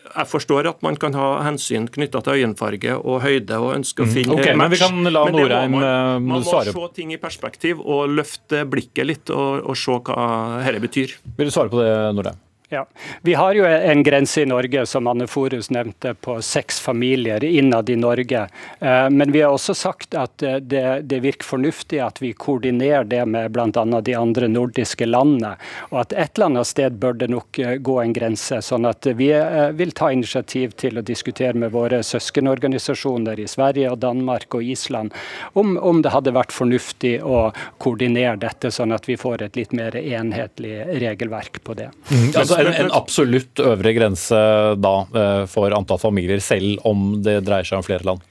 jeg 0.06 0.28
forstår 0.30 0.68
at 0.71 0.83
man 0.87 0.97
kan 1.00 1.16
ha 1.18 1.26
hensyn 1.45 1.88
knytta 1.92 2.23
til 2.25 2.40
øyenfarge 2.40 2.95
og 2.97 3.21
høyde 3.25 3.59
og 3.62 3.75
ønske 3.75 4.04
å 4.04 4.09
mm. 4.09 4.14
finne 4.14 4.37
okay, 4.37 4.54
match. 4.54 4.62
Men 4.62 4.73
vi 4.73 4.80
kan 4.80 5.12
la 5.12 5.25
Norheim 5.35 5.76
svare. 5.76 5.99
Man, 6.23 6.30
man 6.30 6.47
må 6.47 6.64
se 6.71 6.88
ting 6.97 7.12
i 7.16 7.21
perspektiv 7.21 7.83
og 7.83 8.14
løfte 8.14 8.64
blikket 8.71 9.11
litt 9.11 9.35
og, 9.35 9.66
og 9.66 9.78
se 9.78 9.99
hva 10.09 10.26
dette 10.62 10.83
betyr. 10.87 11.16
Vil 11.37 11.50
du 11.50 11.54
svare 11.54 11.73
på 11.73 11.83
det, 11.83 11.92
Norheim? 12.16 12.45
Ja. 12.68 12.87
Vi 13.23 13.35
har 13.35 13.54
jo 13.54 13.64
en 13.64 14.02
grense 14.02 14.42
i 14.42 14.46
Norge 14.46 14.87
som 14.87 15.06
Anne 15.06 15.26
Forus 15.26 15.70
nevnte, 15.70 16.14
på 16.14 16.42
seks 16.42 16.80
familier 16.80 17.44
innad 17.44 17.90
i 17.90 17.96
Norge. 17.96 18.49
Eh, 18.78 19.11
men 19.11 19.32
vi 19.32 19.40
har 19.40 19.54
også 19.54 19.75
sagt 19.75 20.14
at 20.18 20.42
eh, 20.42 20.56
det, 20.56 21.02
det 21.06 21.20
virker 21.23 21.46
fornuftig 21.46 22.00
at 22.02 22.18
vi 22.23 22.32
koordinerer 22.32 23.06
det 23.06 23.23
med 23.26 23.54
bl.a. 23.54 24.00
de 24.02 24.16
andre 24.18 24.49
nordiske 24.50 25.06
landene. 25.06 25.54
Og 25.92 26.00
at 26.02 26.16
et 26.16 26.35
eller 26.35 26.50
annet 26.50 26.70
sted 26.73 26.99
bør 26.99 27.14
det 27.20 27.30
nok 27.30 27.61
eh, 27.62 27.76
gå 27.78 28.00
en 28.02 28.16
grense. 28.16 28.58
Sånn 28.62 28.88
at 28.90 29.06
vi 29.14 29.30
vil 29.76 29.94
ta 29.94 30.11
initiativ 30.11 30.75
til 30.80 30.99
å 30.99 31.06
diskutere 31.06 31.54
med 31.54 31.70
våre 31.75 32.02
søskenorganisasjoner 32.06 33.38
i 33.42 33.46
Sverige 33.50 33.92
og 33.94 34.02
Danmark 34.02 34.58
og 34.58 34.66
Island 34.66 35.14
om, 35.54 35.76
om 35.78 36.02
det 36.02 36.11
hadde 36.14 36.35
vært 36.35 36.54
fornuftig 36.54 37.20
å 37.23 37.52
koordinere 37.82 38.37
dette, 38.42 38.73
sånn 38.75 38.94
at 38.96 39.06
vi 39.06 39.18
får 39.20 39.46
et 39.46 39.58
litt 39.58 39.75
mer 39.76 39.96
enhetlig 39.96 40.75
regelverk 40.99 41.62
på 41.62 41.76
det. 41.78 41.90
Mm, 42.11 42.30
altså, 42.35 42.55
en, 42.60 42.72
en, 42.72 42.94
absolutt 42.96 43.60
øvre 43.62 43.92
grense 43.96 44.38
da 44.80 44.94
eh, 45.10 45.44
for 45.50 45.75
antall 45.76 46.00
familier, 46.02 46.40
selv 46.44 46.80
om 46.88 47.12
det 47.25 47.40
dreier 47.46 47.68
seg 47.68 47.80
om 47.80 47.86
flere 47.86 48.06
land? 48.06 48.25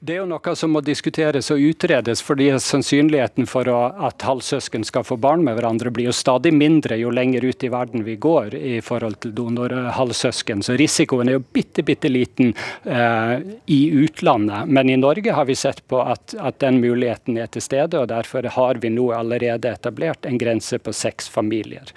Det 0.00 0.14
er 0.14 0.22
jo 0.22 0.28
noe 0.30 0.52
som 0.56 0.70
må 0.72 0.80
diskuteres 0.80 1.50
og 1.52 1.60
utredes, 1.60 2.22
fordi 2.24 2.46
sannsynligheten 2.64 3.44
for 3.44 3.68
at 3.68 4.24
halvsøsken 4.24 4.86
skal 4.88 5.04
få 5.04 5.18
barn 5.20 5.44
med 5.44 5.58
hverandre 5.58 5.92
blir 5.92 6.08
jo 6.08 6.14
stadig 6.16 6.54
mindre 6.56 6.96
jo 6.96 7.12
lenger 7.12 7.44
ut 7.44 7.66
i 7.66 7.68
verden 7.68 8.06
vi 8.06 8.14
går 8.16 8.56
i 8.56 8.78
forhold 8.80 9.18
til 9.20 9.34
donorhalvsøsken. 9.36 10.64
Så 10.64 10.78
risikoen 10.80 11.28
er 11.28 11.36
jo 11.36 11.44
bitte, 11.44 11.84
bitte 11.84 12.08
liten 12.08 12.54
eh, 12.88 13.36
i 13.68 13.80
utlandet. 14.06 14.72
Men 14.72 14.88
i 14.88 14.96
Norge 14.96 15.36
har 15.36 15.44
vi 15.44 15.58
sett 15.60 15.84
på 15.84 16.00
at, 16.00 16.32
at, 16.32 16.56
den 16.64 16.80
muligheten 16.80 17.36
er 17.36 17.52
til 17.52 17.68
stede, 17.68 18.00
og 18.00 18.08
derfor 18.08 18.48
har 18.56 18.80
vi 18.80 18.88
nå 18.96 19.10
allerede 19.12 19.68
etablert 19.68 20.24
en 20.24 20.40
grense 20.40 20.80
på 20.80 20.96
seks 20.96 21.28
familier. 21.28 21.92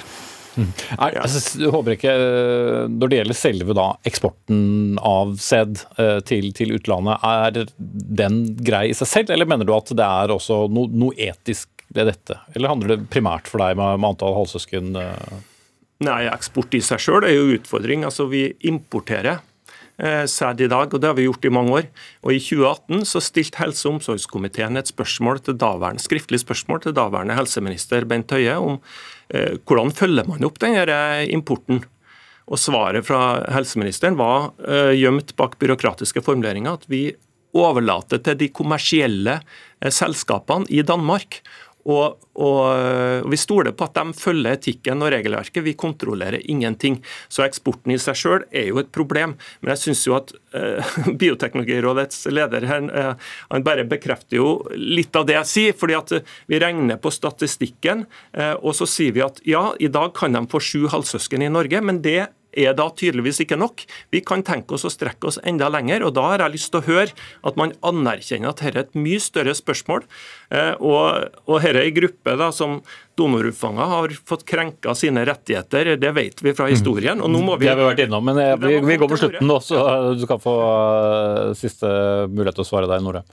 Er, 0.56 1.16
altså, 1.18 1.70
håper 1.74 1.96
ikke, 1.96 2.14
eh, 2.14 2.88
Når 2.92 3.10
det 3.10 3.20
gjelder 3.20 3.38
selve 3.38 3.76
da, 3.78 3.88
eksporten 4.08 5.00
av 5.02 5.36
sæd 5.42 5.82
eh, 6.02 6.20
til, 6.28 6.52
til, 6.56 6.76
utlandet, 6.78 7.24
er 7.24 7.72
den 7.78 8.44
grei 8.62 8.88
i 8.92 8.98
seg 8.98 9.10
selv, 9.10 9.34
eller 9.34 9.50
mener 9.50 9.68
du 9.68 9.74
at 9.76 9.94
det 9.96 10.06
er 10.06 10.34
også 10.34 10.66
no, 10.74 10.86
noe 10.92 11.16
etisk 11.18 11.70
ved 11.94 12.12
dette? 12.12 12.38
Eller 12.54 12.74
handler 12.74 12.96
det 12.96 13.10
primært 13.14 13.50
for 13.50 13.64
deg 13.64 13.80
med, 13.80 14.02
med 14.02 14.14
antall 14.14 14.38
halvsøsken? 14.38 14.94
Eh? 15.00 15.40
Nei, 16.06 16.22
eksport 16.32 16.76
i 16.78 16.84
seg 16.84 17.02
sjøl 17.02 17.26
er 17.26 17.36
jo 17.38 17.58
utfordring. 17.58 18.06
Altså, 18.08 18.28
vi 18.30 18.48
importerer 18.70 19.42
sæd 19.94 20.64
i 20.66 20.68
dag, 20.68 20.90
og 20.90 21.00
det 21.00 21.06
har 21.06 21.14
vi 21.14 21.28
gjort 21.28 21.46
i 21.46 21.52
mange 21.54 21.76
år. 21.78 21.90
Og 22.26 22.34
I 22.34 22.40
2018 22.42 23.04
så 23.06 23.20
stilte 23.22 23.60
helse- 23.62 23.86
og 23.86 24.00
omsorgskomiteen 24.00 24.80
et 24.80 24.90
spørsmål 24.90 25.44
til 25.46 25.58
daværende, 25.62 26.02
skriftlig 26.02 26.42
spørsmål 26.42 26.82
til 26.82 26.96
daværende 26.98 27.38
helseminister 27.38 28.08
Bent 28.10 28.34
Høie 28.34 28.58
om 28.58 28.80
hvordan 29.66 29.94
følger 29.96 30.30
man 30.30 30.46
opp 30.46 30.60
denne 30.62 30.86
eh, 30.86 31.26
importen. 31.34 31.84
Og 32.52 32.60
Svaret 32.60 33.08
fra 33.08 33.44
helseministeren 33.56 34.18
var 34.20 34.52
eh, 34.68 34.94
gjemt 35.00 35.36
bak 35.40 35.58
byråkratiske 35.62 36.24
formuleringer 36.26 36.80
at 36.80 36.90
vi 36.92 37.06
overlater 37.54 38.22
til 38.24 38.38
de 38.40 38.50
kommersielle 38.54 39.38
eh, 39.40 39.92
selskapene 39.94 40.68
i 40.74 40.84
Danmark 40.86 41.40
og, 41.84 42.20
og, 42.40 43.28
Vi 43.30 43.38
stoler 43.40 43.74
på 43.76 43.88
at 43.88 43.98
de 43.98 44.16
følger 44.16 44.56
etikken 44.56 45.04
og 45.04 45.12
regelverket. 45.14 45.64
Vi 45.66 45.76
kontrollerer 45.80 46.44
ingenting. 46.50 47.00
Så 47.28 47.44
Eksporten 47.46 47.94
i 47.94 48.00
seg 48.02 48.18
selv 48.20 48.46
er 48.52 48.70
jo 48.70 48.80
et 48.82 48.92
problem. 48.96 49.36
Men 49.62 49.74
jeg 49.74 49.84
syns 49.84 50.06
jo 50.08 50.18
at 50.18 50.34
eh, 50.56 50.94
Bioteknologirådets 51.20 52.28
leder 52.32 52.68
her, 52.70 52.88
eh, 52.88 53.34
han 53.52 53.68
bare 53.68 53.88
bekrefter 53.90 54.40
jo 54.40 54.54
litt 54.76 55.16
av 55.20 55.28
det 55.30 55.38
jeg 55.40 55.52
sier. 55.52 55.80
fordi 55.80 55.98
at 56.00 56.16
Vi 56.52 56.62
regner 56.64 57.02
på 57.02 57.12
statistikken, 57.14 58.06
eh, 58.34 58.56
og 58.60 58.78
så 58.78 58.88
sier 58.90 59.16
vi 59.16 59.26
at 59.26 59.44
ja, 59.48 59.72
i 59.80 59.92
dag 59.92 60.14
kan 60.16 60.36
de 60.36 60.46
få 60.50 60.64
sju 60.64 60.88
halvsøsken 60.94 61.44
i 61.44 61.52
Norge. 61.52 61.82
men 61.84 62.02
det 62.02 62.32
er 62.54 62.76
da 62.78 62.88
tydeligvis 62.90 63.42
ikke 63.44 63.60
nok. 63.60 63.86
Vi 64.14 64.22
kan 64.26 64.44
tenke 64.46 64.78
oss 64.78 64.86
å 64.88 64.92
strekke 64.94 65.30
oss 65.30 65.40
enda 65.44 65.70
lenger. 65.74 66.06
og 66.08 66.16
Da 66.18 66.26
har 66.32 66.46
jeg 66.46 66.56
lyst 66.58 66.72
til 66.74 66.82
å 66.82 66.88
høre 66.88 67.16
at 67.44 67.60
man 67.60 67.76
anerkjenner 67.86 68.54
at 68.54 68.62
dette 68.62 68.74
er 68.74 68.86
et 68.86 68.98
mye 68.98 69.22
større 69.24 69.56
spørsmål. 69.58 70.06
Eh, 70.54 70.74
og, 70.80 71.30
og 71.48 71.60
dette 71.60 71.74
er 71.74 71.82
en 71.84 71.98
gruppe 71.98 72.38
da, 72.40 72.50
som 72.56 72.80
donorufanger 73.20 73.92
har 73.94 74.16
fått 74.26 74.46
krenka 74.50 74.96
sine 74.98 75.26
rettigheter. 75.30 75.94
Det 76.02 76.14
vet 76.16 76.44
vi 76.44 76.56
fra 76.58 76.70
historien. 76.72 77.22
og 77.22 77.32
nå 77.32 77.44
må 77.46 77.58
vi... 77.58 77.68
Det 77.68 77.76
har 77.76 77.82
vi 77.82 77.90
vært 77.92 78.04
innom, 78.08 78.26
men 78.26 78.42
jeg, 78.42 78.60
vi, 78.64 78.80
vi 78.88 79.00
går 79.02 79.12
på 79.12 79.22
slutten 79.22 79.50
nå, 79.50 79.60
så 79.62 79.86
du 80.18 80.26
kan 80.30 80.42
få 80.42 80.58
uh, 80.64 81.54
siste 81.58 81.88
mulighet 82.32 82.58
til 82.58 82.66
å 82.66 82.70
svare 82.72 82.90
deg, 82.90 83.06
Nore. 83.06 83.24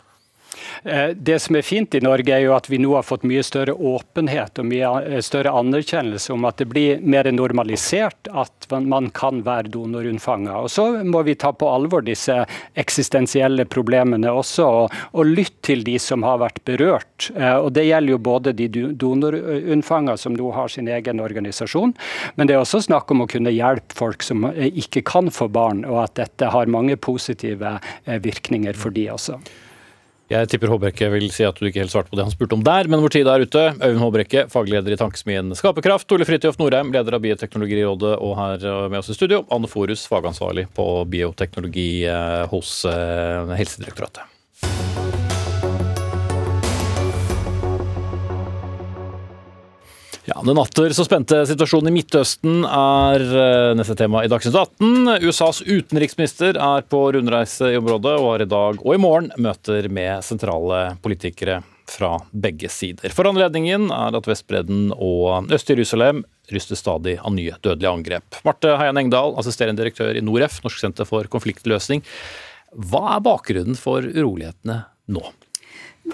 Eh, 0.82 1.08
det 1.08 1.38
som 1.38 1.56
er 1.56 1.62
fint 1.62 1.94
i 1.94 2.00
Norge, 2.00 2.32
er 2.32 2.46
jo 2.46 2.54
at 2.56 2.68
vi 2.70 2.78
nå 2.80 2.94
har 2.94 3.04
fått 3.04 3.26
mye 3.28 3.42
større 3.44 3.74
åpenhet 3.74 4.60
og 4.60 4.68
mye 4.70 4.92
eh, 5.04 5.20
større 5.24 5.52
anerkjennelse 5.60 6.32
om 6.32 6.46
at 6.48 6.60
det 6.62 6.70
blir 6.72 7.02
mer 7.04 7.28
normalisert 7.34 8.30
at 8.30 8.68
man 8.70 9.10
kan 9.14 9.42
være 9.44 9.72
donorunnfanga. 9.74 10.56
Og 10.64 10.72
så 10.72 10.86
må 11.04 11.22
vi 11.26 11.36
ta 11.36 11.52
på 11.52 11.68
alvor 11.68 12.04
disse 12.06 12.38
eksistensielle 12.80 13.66
problemene 13.68 14.32
også, 14.32 14.68
og, 14.84 14.98
og 15.12 15.28
lytte 15.28 15.70
til 15.70 15.84
de 15.84 15.98
som 16.00 16.24
har 16.24 16.40
vært 16.40 16.62
berørt. 16.64 17.30
Eh, 17.36 17.56
og 17.58 17.72
Det 17.76 17.84
gjelder 17.84 18.16
jo 18.16 18.22
både 18.30 18.56
de 18.56 18.68
donorunnfanga 18.96 20.16
som 20.16 20.36
nå 20.36 20.52
har 20.56 20.72
sin 20.72 20.88
egen 20.88 21.20
organisasjon, 21.20 21.92
men 22.36 22.48
det 22.48 22.56
er 22.56 22.64
også 22.64 22.86
snakk 22.88 23.10
om 23.12 23.26
å 23.26 23.30
kunne 23.30 23.52
hjelpe 23.52 23.96
folk 23.96 24.24
som 24.24 24.48
ikke 24.56 25.04
kan 25.06 25.28
få 25.34 25.50
barn, 25.52 25.84
og 25.84 26.06
at 26.06 26.16
dette 26.22 26.48
har 26.54 26.72
mange 26.72 26.96
positive 26.96 27.76
virkninger 28.06 28.78
for 28.78 28.94
de 28.94 29.10
også. 29.12 29.40
Jeg 30.30 30.46
tipper 30.46 30.70
Håbrekke 30.70 31.08
vil 31.10 31.24
si 31.34 31.42
at 31.42 31.56
du 31.58 31.66
ikke 31.66 31.80
helt 31.82 31.90
svarte 31.90 32.12
på 32.12 32.18
det 32.18 32.22
han 32.22 32.30
spurte 32.30 32.54
om 32.54 32.62
der, 32.62 32.86
men 32.86 33.02
vår 33.02 33.16
tid 33.16 33.26
er 33.26 33.42
ute. 33.42 33.64
Øyvind 33.80 33.98
Håbrekke, 33.98 34.44
fagleder 34.52 34.94
i 34.94 34.98
Tankesmien 35.00 35.50
Skaperkraft. 35.58 36.06
Ole 36.14 36.28
Fridtjof 36.28 36.60
Norheim, 36.60 36.92
leder 36.94 37.18
av 37.18 37.24
Bioteknologirådet 37.24 38.14
og 38.22 38.36
her 38.38 38.68
med 38.92 39.00
oss 39.02 39.10
i 39.10 39.18
studio. 39.18 39.42
Anne 39.50 39.70
Forus, 39.70 40.06
fagansvarlig 40.06 40.68
på 40.76 40.86
bioteknologi 41.10 42.04
eh, 42.06 42.44
hos 42.54 42.84
eh, 42.86 43.56
Helsedirektoratet. 43.58 44.22
Ja, 50.30 50.42
Den 50.46 50.58
atter 50.62 50.92
så 50.94 51.02
spente 51.02 51.40
situasjonen 51.48 51.90
i 51.90 51.96
Midtøsten 51.96 52.60
er 52.62 53.22
eh, 53.24 53.72
neste 53.74 53.96
tema 53.98 54.20
i 54.22 54.28
Dagsnytt 54.30 54.54
18. 54.54 55.24
USAs 55.26 55.58
utenriksminister 55.66 56.54
er 56.54 56.86
på 56.86 57.00
rundreise 57.16 57.72
i 57.72 57.78
området 57.80 58.12
og 58.14 58.28
har 58.28 58.44
i 58.44 58.48
dag 58.52 58.78
og 58.78 58.94
i 58.94 59.00
morgen 59.02 59.32
møter 59.42 59.88
med 59.90 60.22
sentrale 60.22 60.94
politikere 61.02 61.58
fra 61.90 62.12
begge 62.30 62.70
sider. 62.70 63.10
For 63.10 63.26
anledningen 63.26 63.90
er 63.90 64.20
at 64.20 64.30
Vestbredden 64.30 64.92
og 64.94 65.50
Øst-Jerusalem 65.50 66.22
ryster 66.54 66.78
stadig 66.78 67.16
av 67.18 67.34
nye 67.34 67.58
dødelige 67.58 67.90
angrep. 67.90 68.40
Marte 68.46 68.78
Heian 68.78 69.02
Engdahl, 69.02 69.34
assisterende 69.40 69.82
direktør 69.82 70.14
i 70.14 70.22
Noref, 70.22 70.62
Norsk 70.62 70.78
senter 70.78 71.10
for 71.10 71.26
konfliktløsning. 71.32 72.06
Hva 72.70 73.16
er 73.16 73.26
bakgrunnen 73.26 73.78
for 73.78 74.06
urolighetene 74.06 74.84
nå? 75.10 75.26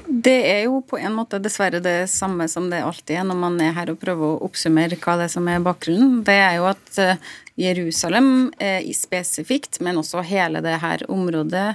Det 0.06 0.36
er 0.50 0.62
jo 0.66 0.80
på 0.84 0.98
en 0.98 1.14
måte 1.14 1.38
dessverre 1.42 1.80
det 1.82 2.08
samme 2.10 2.48
som 2.50 2.66
det 2.70 2.82
alltid 2.84 3.20
er 3.20 3.26
når 3.28 3.38
man 3.38 3.58
er 3.62 3.74
her 3.76 3.92
og 3.92 4.00
prøver 4.02 4.34
å 4.34 4.48
oppsummere 4.48 4.98
hva 4.98 5.14
det 5.20 5.28
er 5.28 5.34
som 5.36 5.46
er 5.48 5.62
bakgrunnen. 5.64 6.20
Det 6.26 6.36
er 6.36 6.56
jo 6.58 6.66
at 6.68 7.00
eh, 7.02 7.22
Jerusalem 7.60 8.50
eh, 8.58 8.84
spesifikt, 8.96 9.80
men 9.84 10.00
også 10.00 10.24
hele 10.26 10.60
det 10.64 10.76
her 10.82 11.06
området 11.12 11.68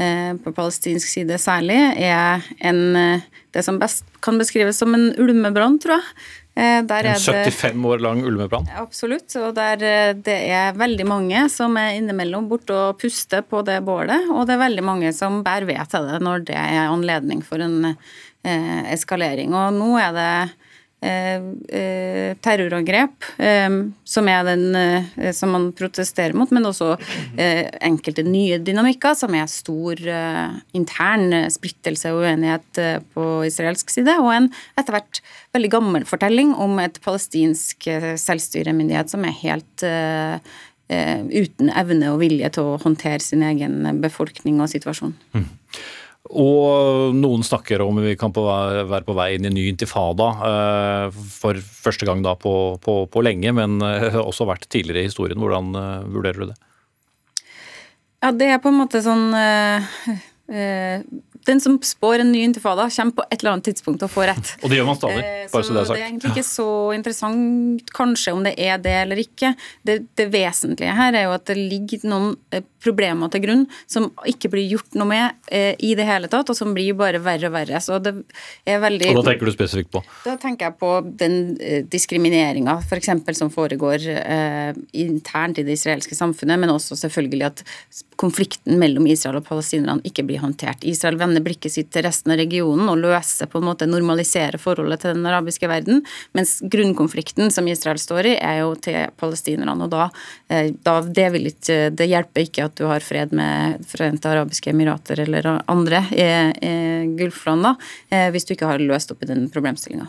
eh, 0.00 0.32
på 0.40 0.54
palestinsk 0.56 1.12
side 1.12 1.38
særlig, 1.42 1.78
er 2.00 2.46
en, 2.58 3.22
det 3.54 3.64
som 3.66 3.78
best 3.80 4.08
kan 4.24 4.40
beskrives 4.40 4.80
som 4.80 4.96
en 4.96 5.10
ulmebrann, 5.20 5.78
tror 5.80 5.98
jeg. 5.98 6.08
En 6.60 6.88
75 6.88 7.84
år 7.90 8.02
lang 8.04 8.22
ulmeplan? 8.26 8.68
Absolutt. 8.78 9.32
Og 9.40 9.54
der 9.56 9.80
det 10.20 10.38
er 10.52 10.78
veldig 10.78 11.06
mange 11.08 11.44
som 11.52 11.76
er 11.80 11.98
innimellom 11.98 12.48
borte 12.50 12.76
og 12.76 12.98
puster 13.00 13.42
på 13.46 13.64
det 13.66 13.80
bålet. 13.86 14.28
Og 14.34 14.46
det 14.48 14.56
er 14.56 14.64
veldig 14.66 14.86
mange 14.86 15.12
som 15.16 15.42
bærer 15.46 15.68
ved 15.70 15.92
til 15.92 16.08
det 16.10 16.20
når 16.24 16.48
det 16.50 16.58
er 16.58 16.90
anledning 16.90 17.44
for 17.46 17.62
en 17.64 17.92
eh, 17.92 18.82
eskalering. 18.92 19.56
Og 19.56 19.78
nå 19.78 19.94
er 20.00 20.16
det 20.16 20.32
Eh, 20.40 20.50
eh, 20.50 20.69
terrorangrep, 21.00 23.24
eh, 23.40 23.70
som 24.04 24.28
er 24.28 24.44
den 24.44 25.32
som 25.32 25.50
man 25.54 25.72
protesterer 25.76 26.34
mot, 26.36 26.50
men 26.52 26.66
også 26.68 26.96
enkelte 27.80 28.22
nye 28.26 28.58
dynamikker, 28.60 29.14
som 29.16 29.34
er 29.36 29.46
stor 29.50 29.96
intern 30.76 31.50
splittelse 31.52 32.12
og 32.12 32.24
uenighet 32.26 32.80
på 33.14 33.44
israelsk 33.48 33.90
side, 33.92 34.14
og 34.20 34.32
en 34.34 34.50
etter 34.80 34.92
hvert 34.96 35.16
veldig 35.56 35.70
gammel 35.72 36.04
fortelling 36.08 36.54
om 36.60 36.78
et 36.82 37.00
palestinsk 37.04 37.88
selvstyremyndighet 38.20 39.08
som 39.12 39.24
er 39.24 39.40
helt 39.40 39.76
uten 40.90 41.70
evne 41.80 42.12
og 42.12 42.20
vilje 42.20 42.48
til 42.56 42.62
å 42.66 42.80
håndtere 42.82 43.22
sin 43.24 43.42
egen 43.46 43.74
befolkning 44.02 44.56
og 44.60 44.68
situasjon. 44.72 45.14
Mm. 45.32 45.48
Og 46.30 47.14
noen 47.18 47.42
snakker 47.42 47.82
om 47.82 47.98
vi 48.04 48.14
kan 48.18 48.30
være 48.34 49.02
på 49.06 49.16
vei 49.18 49.32
inn 49.34 49.48
i 49.48 49.50
ny 49.50 49.64
intifada 49.72 50.28
eh, 50.46 51.06
for 51.10 51.58
første 51.58 52.06
gang 52.06 52.22
da 52.22 52.36
på, 52.38 52.52
på, 52.82 52.94
på 53.10 53.22
lenge, 53.26 53.50
men 53.56 53.80
eh, 53.82 54.14
også 54.20 54.46
vært 54.46 54.68
tidligere 54.70 55.02
i 55.02 55.08
historien. 55.10 55.40
Hvordan 55.42 55.74
eh, 55.74 56.06
vurderer 56.06 56.38
du 56.38 56.52
det? 56.52 56.58
Ja, 58.20 58.30
det 58.36 58.50
er 58.52 58.62
på 58.62 58.70
en 58.70 58.78
måte 58.82 59.00
sånn 59.02 59.32
den 61.46 61.60
som 61.60 61.78
spår 61.82 62.24
en 62.24 62.32
ny 62.32 62.42
intifada, 62.44 62.88
kommer 62.90 63.16
på 63.16 63.24
et 63.30 63.40
eller 63.40 63.54
annet 63.54 63.68
tidspunkt 63.70 64.02
og 64.04 64.12
får 64.12 64.30
rett. 64.32 64.52
Og 64.62 64.70
det 64.70 64.80
gjør 64.80 64.88
man 64.88 64.98
stadig, 64.98 65.22
eh, 65.24 65.46
bare 65.52 65.66
så 65.66 65.74
det 65.74 65.80
er 65.80 65.88
sagt. 65.88 65.96
Det 65.96 66.02
er 66.02 66.08
egentlig 66.08 66.32
ikke 66.34 66.48
så 66.48 66.68
interessant 66.96 67.92
kanskje 67.96 68.34
om 68.36 68.44
det 68.46 68.54
er 68.60 68.82
det 68.82 68.96
eller 69.04 69.22
ikke. 69.22 69.54
Det, 69.86 69.98
det 70.18 70.28
vesentlige 70.32 70.96
her 70.96 71.16
er 71.16 71.26
jo 71.28 71.34
at 71.36 71.46
det 71.50 71.56
ligger 71.58 72.04
noen 72.10 72.34
eh, 72.54 72.64
problemer 72.80 73.32
til 73.32 73.44
grunn 73.44 73.64
som 73.90 74.08
ikke 74.28 74.50
blir 74.52 74.68
gjort 74.74 74.96
noe 74.96 75.08
med 75.10 75.52
eh, 75.52 75.72
i 75.84 75.94
det 75.98 76.06
hele 76.08 76.30
tatt, 76.32 76.52
og 76.52 76.56
som 76.56 76.74
blir 76.76 76.96
bare 76.98 77.20
verre 77.24 77.50
og 77.50 77.56
verre. 77.56 77.80
Så 77.84 78.00
det 78.02 78.14
er 78.68 78.82
veldig 78.82 79.12
Og 79.14 79.22
da 79.22 79.32
tenker 79.32 79.50
du 79.50 79.54
spesifikt 79.54 79.92
på? 79.96 80.04
Da 80.24 80.36
tenker 80.40 80.70
jeg 80.70 80.78
på 80.80 80.92
den 81.20 81.40
diskrimineringa 81.90 82.78
f.eks. 82.84 83.12
For 83.20 83.36
som 83.36 83.50
foregår 83.52 84.04
internt 84.96 85.58
i 85.60 85.64
det 85.66 85.74
israelske 85.76 86.16
samfunnet, 86.16 86.58
men 86.60 86.72
også 86.72 86.96
selvfølgelig 86.98 87.46
at 87.46 87.62
konflikten 88.20 88.78
mellom 88.80 89.06
Israel 89.10 89.40
og 89.40 89.46
palestinerne 89.48 90.04
ikke 90.06 90.24
blir 90.28 90.42
håndtert. 90.42 90.84
Israel 90.88 91.18
vender 91.30 91.44
blikket 91.44 91.72
sitt 91.72 91.90
til 91.94 92.04
resten 92.06 92.34
av 92.34 92.40
regionen 92.40 92.90
og 92.90 92.98
løse, 93.00 93.46
på 93.46 93.60
en 93.60 93.68
måte 93.70 93.88
normalisere 93.88 94.58
forholdet 94.60 95.04
til 95.04 95.14
den 95.14 95.28
arabiske 95.30 95.70
verden, 95.70 96.02
mens 96.36 96.58
grunnkonflikten 96.60 97.52
som 97.54 97.68
Israel 97.70 98.00
står 98.02 98.32
i, 98.32 98.34
er 98.36 98.60
jo 98.64 98.74
til 98.74 99.08
palestinerne. 99.20 99.78
og 99.86 99.90
da, 99.90 100.10
eh, 100.48 100.72
da 100.82 101.00
det, 101.00 101.30
ikke, 101.38 101.80
det 101.94 102.10
hjelper 102.10 102.46
ikke 102.46 102.66
at 102.66 102.76
du 102.76 102.86
har 102.90 103.00
fred 103.00 103.32
med 103.32 103.84
Forente 103.86 104.28
arabiske 104.28 104.70
emirater 104.70 105.20
eller 105.20 105.62
andre 105.70 106.04
i, 106.10 106.28
i 106.66 106.74
Gulfland, 107.16 107.62
da, 107.62 107.74
eh, 108.10 108.30
hvis 108.30 108.46
du 108.46 108.54
ikke 108.54 108.70
har 108.70 108.82
løst 108.82 109.12
opp 109.12 109.22
i 109.22 109.30
den 109.30 109.48
problemstillinga. 109.50 110.08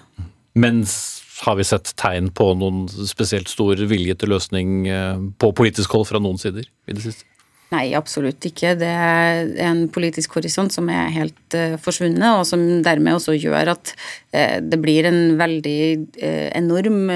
Mens 0.53 1.21
har 1.45 1.55
vi 1.57 1.65
sett 1.65 1.93
tegn 1.97 2.29
på 2.29 2.51
noen 2.53 2.85
spesielt 3.09 3.49
stor 3.49 3.79
vilje 3.89 4.15
til 4.19 4.33
løsning 4.33 4.87
eh, 4.87 5.21
på 5.41 5.51
politisk 5.57 5.95
hold 5.97 6.09
fra 6.11 6.21
noen 6.21 6.37
sider 6.41 6.67
i 6.67 6.97
det 6.97 7.05
siste? 7.05 7.25
Nei, 7.71 7.93
absolutt 7.95 8.43
ikke. 8.49 8.73
Det 8.75 8.89
er 8.89 9.53
en 9.63 9.85
politisk 9.95 10.33
horisont 10.35 10.73
som 10.75 10.89
er 10.91 11.13
helt 11.15 11.55
uh, 11.55 11.77
forsvunnet, 11.79 12.27
og 12.35 12.43
som 12.49 12.65
dermed 12.83 13.15
også 13.15 13.37
gjør 13.39 13.71
at 13.77 13.93
det 14.31 14.77
blir 14.79 15.07
en 15.09 15.35
veldig 15.35 15.81
uh, 16.21 16.47
enorm 16.55 17.09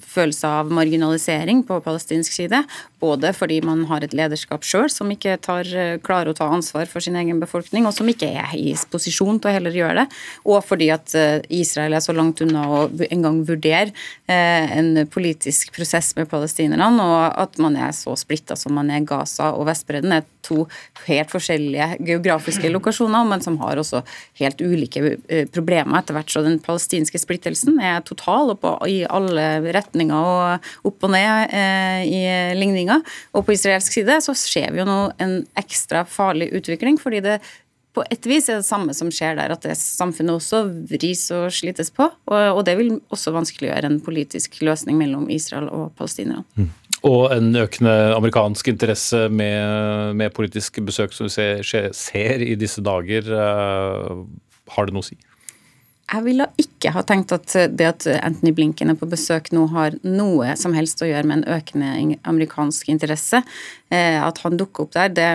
følelse 0.00 0.48
av 0.48 0.70
marginalisering 0.72 1.62
på 1.68 1.80
palestinsk 1.84 2.32
side. 2.32 2.62
Både 3.00 3.32
fordi 3.36 3.58
man 3.64 3.82
har 3.90 4.04
et 4.04 4.14
lederskap 4.16 4.64
sjøl 4.64 4.88
som 4.92 5.10
ikke 5.12 5.36
tar, 5.44 5.68
klarer 6.04 6.32
å 6.32 6.36
ta 6.36 6.48
ansvar 6.52 6.88
for 6.88 7.04
sin 7.04 7.16
egen 7.20 7.40
befolkning, 7.40 7.86
og 7.88 7.94
som 7.96 8.08
ikke 8.08 8.28
er 8.40 8.54
i 8.56 8.74
posisjon 8.92 9.40
til 9.40 9.50
å 9.50 9.54
heller 9.56 9.76
gjøre 9.76 10.02
det, 10.02 10.18
og 10.48 10.60
fordi 10.68 10.90
at 10.92 11.14
Israel 11.48 11.96
er 11.96 12.04
så 12.04 12.12
langt 12.16 12.42
unna 12.44 12.66
å 12.68 12.82
engang 13.08 13.40
vurdere 13.48 13.92
en 14.28 15.06
politisk 15.12 15.72
prosess 15.76 16.12
med 16.18 16.28
palestinerne, 16.30 16.90
og 17.00 17.40
at 17.40 17.56
man 17.62 17.78
er 17.80 17.96
så 17.96 18.12
splitta 18.20 18.56
som 18.58 18.76
man 18.76 18.92
er 18.92 19.06
Gaza 19.08 19.52
og 19.56 19.68
Vestbredden 19.70 20.12
er 20.18 20.28
to 20.44 20.64
helt 21.06 21.32
forskjellige 21.32 22.00
geografiske 22.06 22.70
lokasjoner, 22.72 23.26
men 23.28 23.42
som 23.44 23.58
har 23.62 23.80
også 23.80 24.02
helt 24.40 24.62
ulike 24.62 25.02
eh, 25.28 25.46
problemer 25.52 26.00
etter 26.00 26.16
hvert. 26.16 26.29
Så 26.30 26.44
den 26.46 26.60
palestinske 26.62 27.20
splittelsen 27.20 27.80
er 27.82 28.04
total 28.06 28.54
og 28.54 28.60
på, 28.62 28.74
i 28.90 29.00
alle 29.08 29.46
retninger 29.74 30.14
og 30.14 30.90
opp 30.90 31.08
og 31.08 31.14
ned 31.14 31.56
eh, 31.56 32.04
i 32.06 32.22
ligninga. 32.58 33.00
Og 33.34 33.46
på 33.46 33.56
israelsk 33.56 34.00
side 34.00 34.20
så 34.24 34.36
ser 34.38 34.70
vi 34.74 34.82
jo 34.82 34.88
nå 34.88 35.00
en 35.22 35.40
ekstra 35.60 36.04
farlig 36.08 36.52
utvikling, 36.56 37.00
fordi 37.00 37.24
det 37.26 37.40
på 37.96 38.04
et 38.06 38.26
vis 38.28 38.46
er 38.48 38.60
det 38.60 38.68
samme 38.68 38.94
som 38.94 39.10
skjer 39.12 39.34
der, 39.38 39.50
at 39.54 39.64
det 39.66 39.74
samfunnet 39.78 40.36
også 40.36 40.62
vris 40.92 41.24
og 41.34 41.48
slites 41.54 41.90
på. 41.94 42.06
Og, 42.30 42.60
det 42.66 42.76
vil 42.78 42.92
også 43.10 43.32
vanskeliggjøre 43.34 43.90
en 43.90 43.98
politisk 44.04 44.60
løsning 44.62 44.98
mellom 45.00 45.26
Israel 45.32 45.66
og 45.74 45.90
palestinerne. 45.98 46.46
Mm. 46.54 46.70
Og 47.08 47.32
en 47.32 47.56
økende 47.56 47.94
amerikansk 48.14 48.70
interesse 48.74 49.24
med, 49.32 50.14
med 50.20 50.34
politisk 50.36 50.78
besøk 50.84 51.16
som 51.16 51.26
vi 51.26 51.34
ser, 51.34 51.90
ser, 51.96 52.44
i 52.44 52.54
disse 52.60 52.84
dager. 52.84 53.26
Uh, 53.32 54.26
har 54.76 54.86
det 54.86 54.94
noe 54.94 55.02
å 55.02 55.08
si? 55.08 55.16
Jeg 56.10 56.24
ville 56.26 56.46
ikke 56.58 56.90
ha 56.90 57.04
tenkt 57.06 57.30
at 57.34 57.52
det 57.78 57.86
at 57.86 58.06
Anthony 58.18 58.50
Blinken 58.56 58.90
er 58.90 58.96
på 58.98 59.06
besøk 59.10 59.52
nå 59.54 59.68
har 59.70 59.94
noe 60.02 60.56
som 60.58 60.74
helst 60.74 61.02
å 61.04 61.06
gjøre 61.06 61.28
med 61.30 61.40
en 61.44 61.58
økende 61.58 62.16
amerikansk 62.26 62.90
interesse. 62.90 63.42
Eh, 63.94 64.18
at 64.18 64.40
han 64.42 64.58
dukker 64.58 64.88
opp 64.88 64.96
der, 64.96 65.12
det, 65.14 65.28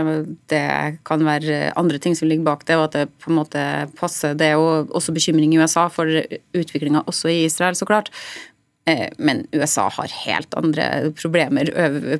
det, 0.51 0.65
kan 1.07 1.23
være 1.23 1.71
andre 1.79 2.01
ting 2.03 2.17
som 2.19 2.27
ligger 2.27 2.47
bak 2.49 2.67
det, 2.67 2.75
og 2.75 2.89
at 2.89 2.97
det 2.97 3.05
på 3.23 3.31
en 3.31 3.39
måte 3.39 3.63
passer. 3.99 4.35
Det 4.35 4.51
er 4.51 4.59
jo 4.59 4.83
også 4.91 5.15
bekymring 5.15 5.55
i 5.55 5.61
USA 5.63 5.88
for 5.91 6.11
utviklinga 6.11 7.05
også 7.07 7.31
i 7.31 7.45
Israel, 7.47 7.79
så 7.79 7.88
klart. 7.88 8.11
Eh, 8.89 9.09
men 9.17 9.47
USA 9.51 9.87
har 9.89 10.11
helt 10.25 10.53
andre 10.53 11.11
problemer 11.17 11.69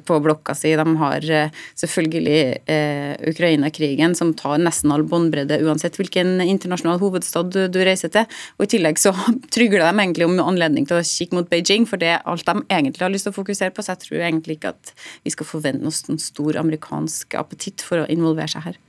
på 0.06 0.16
blokka 0.20 0.56
si. 0.58 0.72
De 0.76 0.96
har 0.98 1.26
eh, 1.32 1.52
selvfølgelig 1.78 2.40
eh, 2.66 3.12
Ukraina-krigen, 3.30 4.16
som 4.18 4.32
tar 4.34 4.58
nesten 4.64 4.90
all 4.94 5.04
båndbredde 5.06 5.60
uansett 5.62 6.00
hvilken 6.00 6.40
internasjonal 6.42 6.98
hovedstad 7.04 7.54
du, 7.54 7.80
reiser 7.86 8.10
til. 8.16 8.26
Og 8.58 8.66
I 8.66 8.72
tillegg 8.74 8.98
så 8.98 9.14
trygler 9.56 9.86
de 9.86 9.92
egentlig 9.94 10.26
om 10.26 10.42
anledning 10.42 10.88
til 10.90 10.98
å 10.98 11.06
kikke 11.06 11.38
mot 11.38 11.52
Beijing, 11.52 11.86
for 11.86 12.02
det 12.02 12.16
er 12.16 12.26
alt 12.26 12.48
de 12.50 12.58
egentlig 12.64 13.06
har 13.06 13.14
lyst 13.14 13.30
til 13.30 13.36
å 13.36 13.38
fokusere 13.38 13.70
på. 13.76 13.86
Så 13.86 13.94
jeg 13.94 14.02
tror 14.08 14.26
egentlig 14.26 14.58
ikke 14.58 14.74
at 14.74 14.96
vi 15.22 15.36
skal 15.36 15.50
forvente 15.52 15.86
oss 15.86 16.02
en 16.10 16.18
stor 16.22 16.58
amerikansk 16.64 17.38
appetitt 17.38 17.86
for 17.86 18.02
å 18.02 18.10
involvere 18.10 18.50
seg 18.56 18.66
her. 18.72 18.82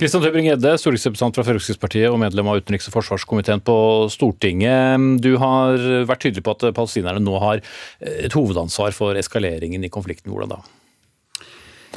Kristian 0.00 0.24
mm. 0.24 0.30
Tøbring-Gjedde, 0.30 0.74
stortingsrepresentant 0.80 1.36
fra 1.36 1.46
Fremskrittspartiet 1.50 2.08
og 2.08 2.16
medlem 2.24 2.48
av 2.48 2.64
utenriks- 2.64 2.88
og 2.88 2.96
forsvarskomiteen 2.96 3.60
på 3.68 3.76
Stortinget. 4.16 5.20
Du 5.20 5.34
har 5.42 5.76
vært 6.08 6.24
tydelig 6.24 6.48
på 6.48 6.56
at 6.56 6.68
palestinerne 6.94 7.24
nå 7.24 7.38
har 7.38 7.60
eh, 8.00 8.26
et 8.26 8.32
hovedansvar 8.32 8.92
for 8.92 9.16
eskaleringen 9.16 9.84
i 9.84 9.90
konflikten. 9.90 10.32
Hvordan 10.32 10.54
da? 10.54 10.62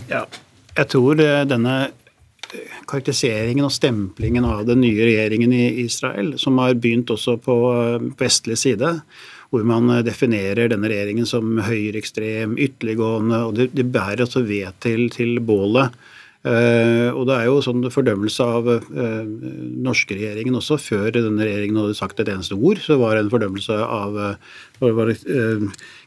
Ja, 0.10 0.26
jeg 0.76 0.90
tror 0.90 1.20
eh, 1.20 1.46
denne 1.46 1.78
eh, 2.54 2.76
karakteriseringen 2.88 3.66
og 3.66 3.72
stemplingen 3.72 4.46
av 4.46 4.66
den 4.66 4.82
nye 4.82 5.06
regjeringen 5.06 5.54
i 5.54 5.86
Israel, 5.86 6.38
som 6.38 6.58
har 6.58 6.76
begynt 6.76 7.10
også 7.10 7.38
på 7.38 7.58
vestlig 8.20 8.58
side, 8.58 9.00
hvor 9.50 9.64
man 9.64 10.04
definerer 10.04 10.68
denne 10.68 10.90
regjeringen 10.92 11.26
som 11.26 11.58
høyreekstrem, 11.64 12.58
ytterliggående, 12.60 13.44
og 13.48 13.56
det 13.72 13.86
bærer 13.88 14.26
også 14.26 14.44
ved 14.44 14.76
til, 14.84 15.08
til 15.14 15.40
bålet 15.40 15.96
og 16.48 17.26
det 17.28 17.36
er 17.36 17.48
jo 17.48 17.58
sånn 17.66 17.86
fordømmelse 17.92 18.46
av 18.46 18.70
uh, 18.70 19.24
norske 19.88 20.16
regjeringen 20.16 20.58
også. 20.60 20.78
Før 20.82 21.10
denne 21.16 21.44
regjeringen 21.44 21.80
hadde 21.82 21.98
sagt 21.98 22.22
et 22.24 22.32
eneste 22.32 22.58
ord, 22.58 22.82
så 22.84 23.00
var 23.02 23.16
det 23.16 23.26
en 23.26 23.34
fordømmelse 23.34 23.78
av 23.84 24.18
uh, 24.18 24.56
var 24.80 25.12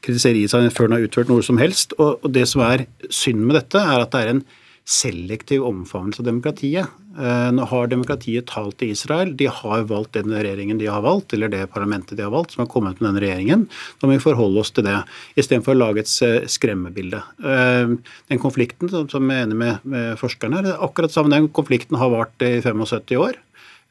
kritisere 0.05 0.39
Israel 0.39 0.71
før 0.75 0.89
den 0.89 0.97
har 0.99 1.07
utført 1.09 1.31
noe 1.33 1.45
som 1.45 1.61
helst. 1.61 1.95
Og, 1.99 2.25
det 2.33 2.47
som 2.51 2.65
er 2.67 2.87
synd 3.13 3.43
med 3.45 3.59
dette, 3.59 3.81
er 3.81 4.05
at 4.05 4.15
det 4.15 4.23
er 4.23 4.35
en 4.35 4.45
selektiv 4.91 5.63
omfavnelse 5.69 6.23
av 6.23 6.27
demokratiet. 6.27 6.95
Eh, 7.19 7.49
nå 7.55 7.67
har 7.71 7.91
demokratiet 7.91 8.49
talt 8.51 8.81
til 8.81 8.91
Israel. 8.95 9.33
De 9.39 9.47
har 9.51 9.85
valgt 9.91 10.17
den 10.17 10.33
regjeringen 10.35 10.81
de 10.81 10.89
har 10.91 11.05
valgt, 11.05 11.35
eller 11.35 11.51
det 11.53 11.63
parlamentet 11.71 12.19
de 12.19 12.25
har 12.27 12.33
valgt, 12.35 12.57
som 12.57 12.65
har 12.65 12.71
kommet 12.73 12.99
med 12.99 13.13
den 13.13 13.21
regjeringen. 13.23 13.67
Da 14.01 14.09
må 14.09 14.17
vi 14.17 14.25
forholde 14.25 14.63
oss 14.63 14.73
til 14.75 14.89
det, 14.89 14.97
istedenfor 15.39 15.77
å 15.77 15.81
lage 15.81 16.03
et 16.03 16.51
skremmebilde. 16.51 17.23
Eh, 17.39 17.93
den 18.33 18.43
konflikten, 18.43 18.91
som 18.91 19.31
jeg 19.31 19.45
er 19.45 19.47
enig 19.47 19.61
med, 19.61 19.93
forskerne, 20.19 20.65
er 20.65 20.83
akkurat 20.83 21.15
samme 21.15 21.31
den 21.35 21.47
konflikten 21.55 22.01
har 22.01 22.11
vart 22.11 22.47
i 22.47 22.57
75 22.59 23.21
år. 23.21 23.39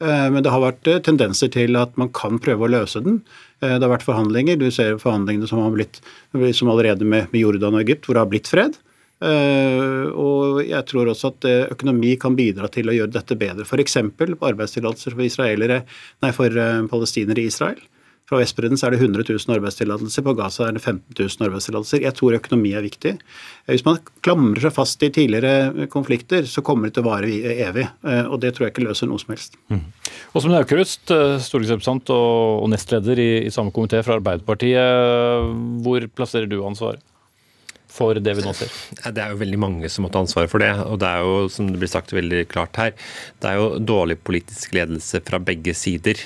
Eh, 0.03 0.27
men 0.33 0.43
det 0.43 0.51
har 0.51 0.65
vært 0.65 0.91
tendenser 1.07 1.51
til 1.55 1.79
at 1.79 1.95
man 1.99 2.11
kan 2.11 2.43
prøve 2.43 2.67
å 2.67 2.73
løse 2.75 2.99
den. 3.05 3.21
Det 3.59 3.79
har 3.83 3.91
vært 3.91 4.07
forhandlinger. 4.07 4.59
Du 4.59 4.69
ser 4.71 4.99
forhandlingene 4.99 5.47
som, 5.47 5.63
har 5.63 5.73
blitt, 5.75 6.03
som 6.55 6.69
allerede 6.71 7.07
med 7.07 7.31
Jordan 7.35 7.75
og 7.75 7.83
Egypt, 7.83 8.07
hvor 8.07 8.15
det 8.15 8.23
har 8.23 8.31
blitt 8.31 8.51
fred. 8.51 8.77
Eh, 9.19 10.07
og 10.15 10.61
jeg 10.63 10.79
tror 10.87 11.11
også 11.11 11.33
at 11.33 11.47
eh, 11.49 11.67
økonomi 11.73 12.13
kan 12.21 12.37
bidra 12.39 12.69
til 12.71 12.89
å 12.89 12.95
gjøre 12.95 13.17
dette 13.17 13.35
bedre. 13.39 13.67
F.eks. 13.67 13.99
arbeidstillatelser 13.99 15.15
for, 15.15 15.79
nei, 16.23 16.35
for 16.35 16.59
eh, 16.63 16.83
palestinere 16.91 17.43
i 17.43 17.49
Israel. 17.51 17.81
Fra 18.29 18.37
Vestbredden 18.37 18.77
så 18.77 18.85
er 18.85 18.93
det 18.93 18.99
100 19.01 19.25
000 19.25 19.55
arbeidstillatelser, 19.55 20.21
på 20.21 20.35
Gaza 20.37 20.67
er 20.67 20.75
det 20.77 20.83
15 20.83 21.17
000 21.17 21.47
arbeidstillatelser. 21.47 22.03
Jeg 22.05 22.13
tror 22.13 22.37
økonomi 22.37 22.75
er 22.77 22.85
viktig. 22.85 23.15
Hvis 23.65 23.83
man 23.87 23.97
klamrer 24.21 24.67
seg 24.67 24.75
fast 24.75 25.01
i 25.01 25.09
tidligere 25.09 25.87
konflikter, 25.89 26.45
så 26.45 26.61
kommer 26.61 26.87
det 26.87 26.99
til 26.99 27.07
å 27.07 27.09
vare 27.09 27.55
evig. 27.65 27.87
Og 28.29 28.37
det 28.43 28.53
tror 28.53 28.67
jeg 28.67 28.75
ikke 28.75 28.85
løser 28.85 29.09
noe 29.09 29.17
som 29.17 29.33
helst. 29.33 29.57
Mm. 29.73 29.81
Åsmund 30.37 30.59
Aukrust, 30.59 31.09
stortingsrepresentant 31.09 32.13
og 32.13 32.69
nestleder 32.69 33.17
i, 33.17 33.29
i 33.49 33.55
samme 33.55 33.73
komité 33.73 34.05
fra 34.05 34.19
Arbeiderpartiet. 34.21 35.49
Hvor 35.81 36.05
plasserer 36.13 36.45
du 36.53 36.59
ansvaret? 36.61 37.01
For 37.99 38.19
det 38.23 38.35
vi 38.37 38.45
nå 38.45 38.53
ser? 38.55 38.71
Det 39.11 39.23
er 39.23 39.33
jo 39.33 39.41
veldig 39.41 39.59
mange 39.61 39.91
som 39.91 40.05
må 40.05 40.11
ta 40.13 40.23
ansvaret 40.23 40.51
for 40.51 40.63
det. 40.63 40.71
Og 40.87 40.99
det 41.01 41.09
er 41.09 41.25
jo, 41.25 41.35
som 41.51 41.69
det 41.69 41.81
blir 41.81 41.91
sagt 41.91 42.15
veldig 42.15 42.45
klart 42.51 42.79
her, 42.79 42.95
det 43.43 43.51
er 43.51 43.59
jo 43.59 43.67
dårlig 43.83 44.19
politisk 44.23 44.73
ledelse 44.77 45.21
fra 45.27 45.41
begge 45.43 45.75
sider. 45.77 46.21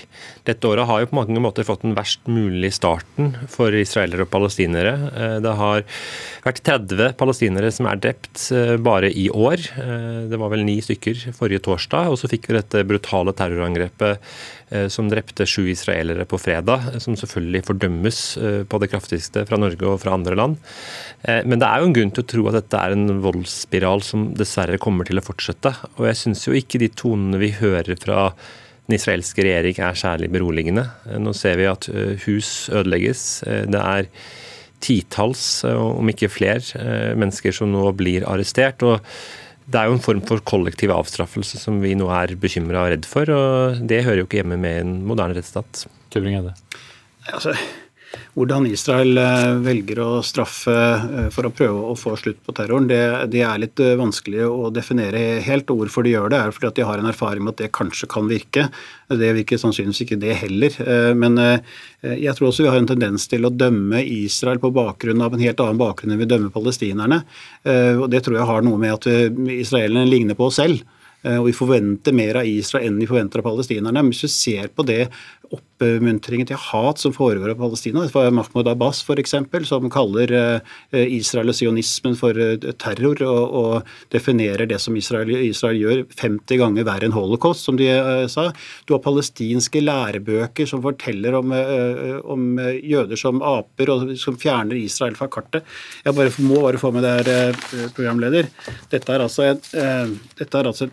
Dette 0.47 0.69
året 0.69 0.87
har 0.89 1.03
jo 1.03 1.09
på 1.11 1.19
mange 1.19 1.43
måter 1.43 1.67
fått 1.67 1.85
den 1.85 1.95
verst 1.97 2.25
mulige 2.29 2.75
starten 2.75 3.33
for 3.51 3.73
israelere 3.77 4.27
og 4.27 4.31
palestinere. 4.33 4.93
Eh, 5.13 5.37
det 5.43 5.55
har 5.59 5.85
vært 6.45 6.63
30 6.67 7.15
palestinere 7.19 7.71
som 7.73 7.89
er 7.89 8.01
drept 8.03 8.47
eh, 8.53 8.75
bare 8.83 9.11
i 9.11 9.29
år. 9.29 9.63
Eh, 9.83 10.19
det 10.31 10.39
var 10.41 10.53
vel 10.53 10.65
ni 10.67 10.79
stykker 10.83 11.29
forrige 11.37 11.63
torsdag. 11.67 12.11
Og 12.11 12.19
så 12.19 12.29
fikk 12.31 12.49
vi 12.49 12.59
dette 12.59 12.85
brutale 12.87 13.35
terrorangrepet 13.37 14.33
som 14.89 15.09
drepte 15.11 15.45
sju 15.49 15.67
israelere 15.71 16.25
på 16.29 16.39
fredag, 16.41 16.95
som 17.03 17.17
selvfølgelig 17.19 17.63
fordømmes 17.67 18.21
på 18.69 18.79
det 18.81 18.89
kraftigste 18.91 19.43
fra 19.49 19.59
Norge 19.61 19.85
og 19.89 19.99
fra 20.01 20.15
andre 20.17 20.37
land. 20.39 20.57
Men 21.23 21.61
det 21.61 21.67
er 21.67 21.81
jo 21.81 21.89
en 21.89 21.95
grunn 21.97 22.13
til 22.15 22.23
å 22.23 22.29
tro 22.33 22.47
at 22.49 22.57
dette 22.57 22.81
er 22.81 22.95
en 22.95 23.21
voldsspiral 23.23 24.03
som 24.05 24.31
dessverre 24.37 24.81
kommer 24.81 25.07
til 25.07 25.21
å 25.21 25.25
fortsette. 25.25 25.75
Og 25.97 26.07
jeg 26.09 26.19
syns 26.23 26.47
jo 26.47 26.57
ikke 26.57 26.81
de 26.81 26.89
tonene 27.03 27.41
vi 27.41 27.53
hører 27.59 27.99
fra 28.01 28.31
den 28.87 28.97
israelske 28.97 29.43
regjering 29.45 29.77
er 29.79 29.99
særlig 29.99 30.29
beroligende. 30.33 30.87
Nå 31.19 31.33
ser 31.37 31.59
vi 31.59 31.69
at 31.69 31.87
eh, 31.91 32.17
hus 32.25 32.69
ødelegges. 32.71 33.43
Eh, 33.47 33.63
det 33.71 33.79
er 33.79 34.09
titalls, 34.83 35.63
eh, 35.63 35.77
om 35.77 36.09
ikke 36.11 36.31
flere, 36.31 37.15
mennesker 37.15 37.55
som 37.55 37.71
nå 37.71 37.85
blir 37.95 38.27
arrestert. 38.27 38.83
og 38.83 38.99
det 39.65 39.79
er 39.79 39.87
jo 39.87 39.95
en 39.97 40.03
form 40.03 40.21
for 40.27 40.43
kollektiv 40.43 40.91
avstraffelse 40.93 41.59
som 41.61 41.79
vi 41.83 41.93
nå 41.95 42.09
er 42.11 42.35
bekymra 42.39 42.85
og 42.85 42.91
redd 42.93 43.07
for. 43.07 43.29
og 43.31 43.79
Det 43.87 44.03
hører 44.03 44.23
jo 44.23 44.27
ikke 44.27 44.41
hjemme 44.41 44.59
med 44.59 44.81
en 44.81 44.93
moderne 45.07 45.37
rettsstat. 45.37 45.85
Altså, 47.31 47.55
hvordan 48.33 48.65
Israel 48.69 49.17
eh, 49.17 49.51
velger 49.61 49.99
å 50.01 50.09
straffe 50.25 50.73
eh, 50.73 51.27
for 51.33 51.47
å 51.47 51.51
prøve 51.53 51.89
å 51.91 51.95
få 51.97 52.15
slutt 52.17 52.39
på 52.45 52.55
terroren, 52.57 52.87
det, 52.89 53.01
det, 53.33 53.43
er 53.45 53.61
litt 53.61 53.81
eh, 53.83 53.93
vanskelig 53.99 54.47
å 54.47 54.71
definere 54.73 55.21
helt. 55.45 55.69
og 55.69 55.83
Hvorfor 55.83 56.05
de 56.05 56.15
gjør 56.15 56.33
det, 56.33 56.39
er 56.39 56.55
fordi 56.55 56.69
at 56.71 56.79
de 56.79 56.87
har 56.87 57.01
en 57.01 57.09
erfaring 57.09 57.45
med 57.45 57.55
at 57.55 57.63
det 57.63 57.73
kanskje 57.75 58.09
kan 58.09 58.29
virke. 58.29 58.67
Det 59.13 59.33
virker 59.37 59.61
sannsynligvis 59.61 60.03
ikke 60.05 60.19
det 60.21 60.37
heller. 60.41 60.77
Men 61.13 61.37
jeg 62.01 62.33
tror 62.33 62.47
også 62.49 62.63
vi 62.65 62.71
har 62.71 62.79
en 62.79 62.89
tendens 62.89 63.27
til 63.29 63.45
å 63.45 63.51
dømme 63.53 64.01
Israel 64.01 64.61
på 64.63 64.71
bakgrunn 64.73 65.21
av 65.21 65.35
en 65.35 65.43
helt 65.43 65.61
annen 65.61 65.77
bakgrunn 65.77 66.15
enn 66.15 66.21
vi 66.23 66.29
dømmer 66.31 66.53
palestinerne. 66.55 67.19
Og 68.01 68.07
Det 68.09 68.23
tror 68.25 68.39
jeg 68.39 68.49
har 68.49 68.65
noe 68.65 68.81
med 68.81 68.95
at 68.95 69.07
israelerne 69.53 70.09
ligner 70.09 70.39
på 70.39 70.49
oss 70.49 70.57
selv. 70.63 70.81
Og 71.23 71.45
vi 71.45 71.53
forventer 71.55 72.15
mer 72.15 72.41
av 72.41 72.49
Israel 72.49 72.89
enn 72.89 72.97
vi 72.99 73.07
forventer 73.07 73.43
av 73.43 73.51
palestinerne. 73.51 74.01
Men 74.01 74.11
hvis 74.15 74.25
vi 74.25 74.33
ser 74.33 74.73
på 74.73 74.87
det 74.87 75.03
oppmuntringen 75.53 76.47
til 76.49 76.59
hat 76.59 77.01
som 77.01 77.13
foregår 77.15 77.53
i 77.53 77.57
Palestina. 77.57 78.03
Det 78.05 78.13
var 78.15 78.31
Mahmoud 78.33 78.69
Abbas 78.71 79.01
f.eks., 79.03 79.35
som 79.67 79.89
kaller 79.93 80.33
eh, 80.37 81.15
Israel 81.15 81.51
og 81.51 81.57
sionismen 81.57 82.17
for 82.19 82.37
eh, 82.39 82.55
terror, 82.81 83.21
og, 83.27 83.57
og 83.59 84.13
definerer 84.13 84.67
det 84.69 84.79
som 84.81 84.97
Israel, 84.97 85.33
Israel, 85.43 85.81
gjør 85.81 86.03
50 86.19 86.61
ganger 86.61 86.87
verre 86.87 87.09
enn 87.09 87.15
holocaust, 87.15 87.65
som 87.67 87.77
de 87.79 87.89
uh, 87.91 88.25
sa. 88.31 88.49
Du 88.87 88.95
har 88.95 89.03
palestinske 89.03 89.81
lærebøker 89.83 90.69
som 90.69 90.83
forteller 90.83 91.37
om, 91.37 91.53
om, 92.29 92.45
jøder 92.59 93.19
som 93.19 93.41
aper, 93.45 93.91
og 93.93 94.13
som 94.19 94.37
fjerner 94.39 94.79
Israel 94.79 95.17
fra 95.19 95.29
kartet. 95.31 95.67
Jeg 96.05 96.17
bare, 96.17 96.33
må 96.45 96.61
bare 96.63 96.81
få 96.81 96.93
med 96.95 97.05
det 97.05 97.13
her, 97.33 97.59
programleder. 97.95 98.49
Dette 98.91 99.13
er 99.13 99.25
altså 99.25 99.49
en, 99.51 100.17
dette 100.39 100.59
er 100.59 100.69
altså 100.69 100.89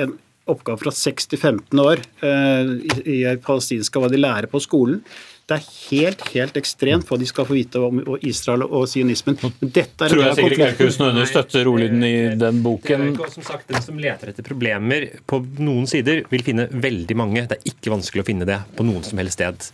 en 0.00 0.14
oppgave 0.50 0.80
fra 0.80 0.92
6 0.94 1.30
til 1.30 1.38
15 1.38 1.82
år 1.82 2.02
eh, 2.26 2.72
i, 2.82 3.18
i 3.20 3.36
palestinsk 3.42 3.98
hva 3.98 4.10
de 4.10 4.20
lærer 4.20 4.50
på 4.50 4.60
skolen. 4.62 5.02
Det 5.42 5.56
er 5.56 5.64
helt 5.90 6.20
helt 6.32 6.56
ekstremt 6.56 7.08
hva 7.10 7.16
de 7.18 7.26
skal 7.26 7.46
få 7.48 7.56
vite 7.56 7.80
om 7.82 7.98
Israel 8.22 8.62
og 8.68 8.86
sionismen. 8.90 9.36
Men 9.42 9.72
dette 9.74 10.06
er 10.06 10.12
Tror 10.12 10.22
jeg 10.22 10.36
sikkert 10.38 10.54
ikke 10.56 10.68
Aukrust 10.70 11.02
Nødne 11.02 11.24
støtter 11.28 11.70
ordlyden 11.70 12.06
i 12.06 12.14
den 12.38 12.60
boken. 12.64 13.08
Som 13.34 13.46
sagt, 13.46 13.66
Den 13.68 13.82
som 13.84 13.98
leter 14.00 14.30
etter 14.32 14.46
problemer 14.46 15.08
på 15.28 15.42
noen 15.58 15.88
sider, 15.90 16.22
vil 16.30 16.46
finne 16.46 16.68
veldig 16.70 17.18
mange. 17.18 17.44
Det 17.50 17.58
er 17.58 17.74
ikke 17.74 17.92
vanskelig 17.92 18.22
å 18.22 18.28
finne 18.30 18.48
det 18.48 18.60
på 18.78 18.86
noen 18.86 19.02
som 19.06 19.18
helst 19.20 19.40
sted. 19.40 19.68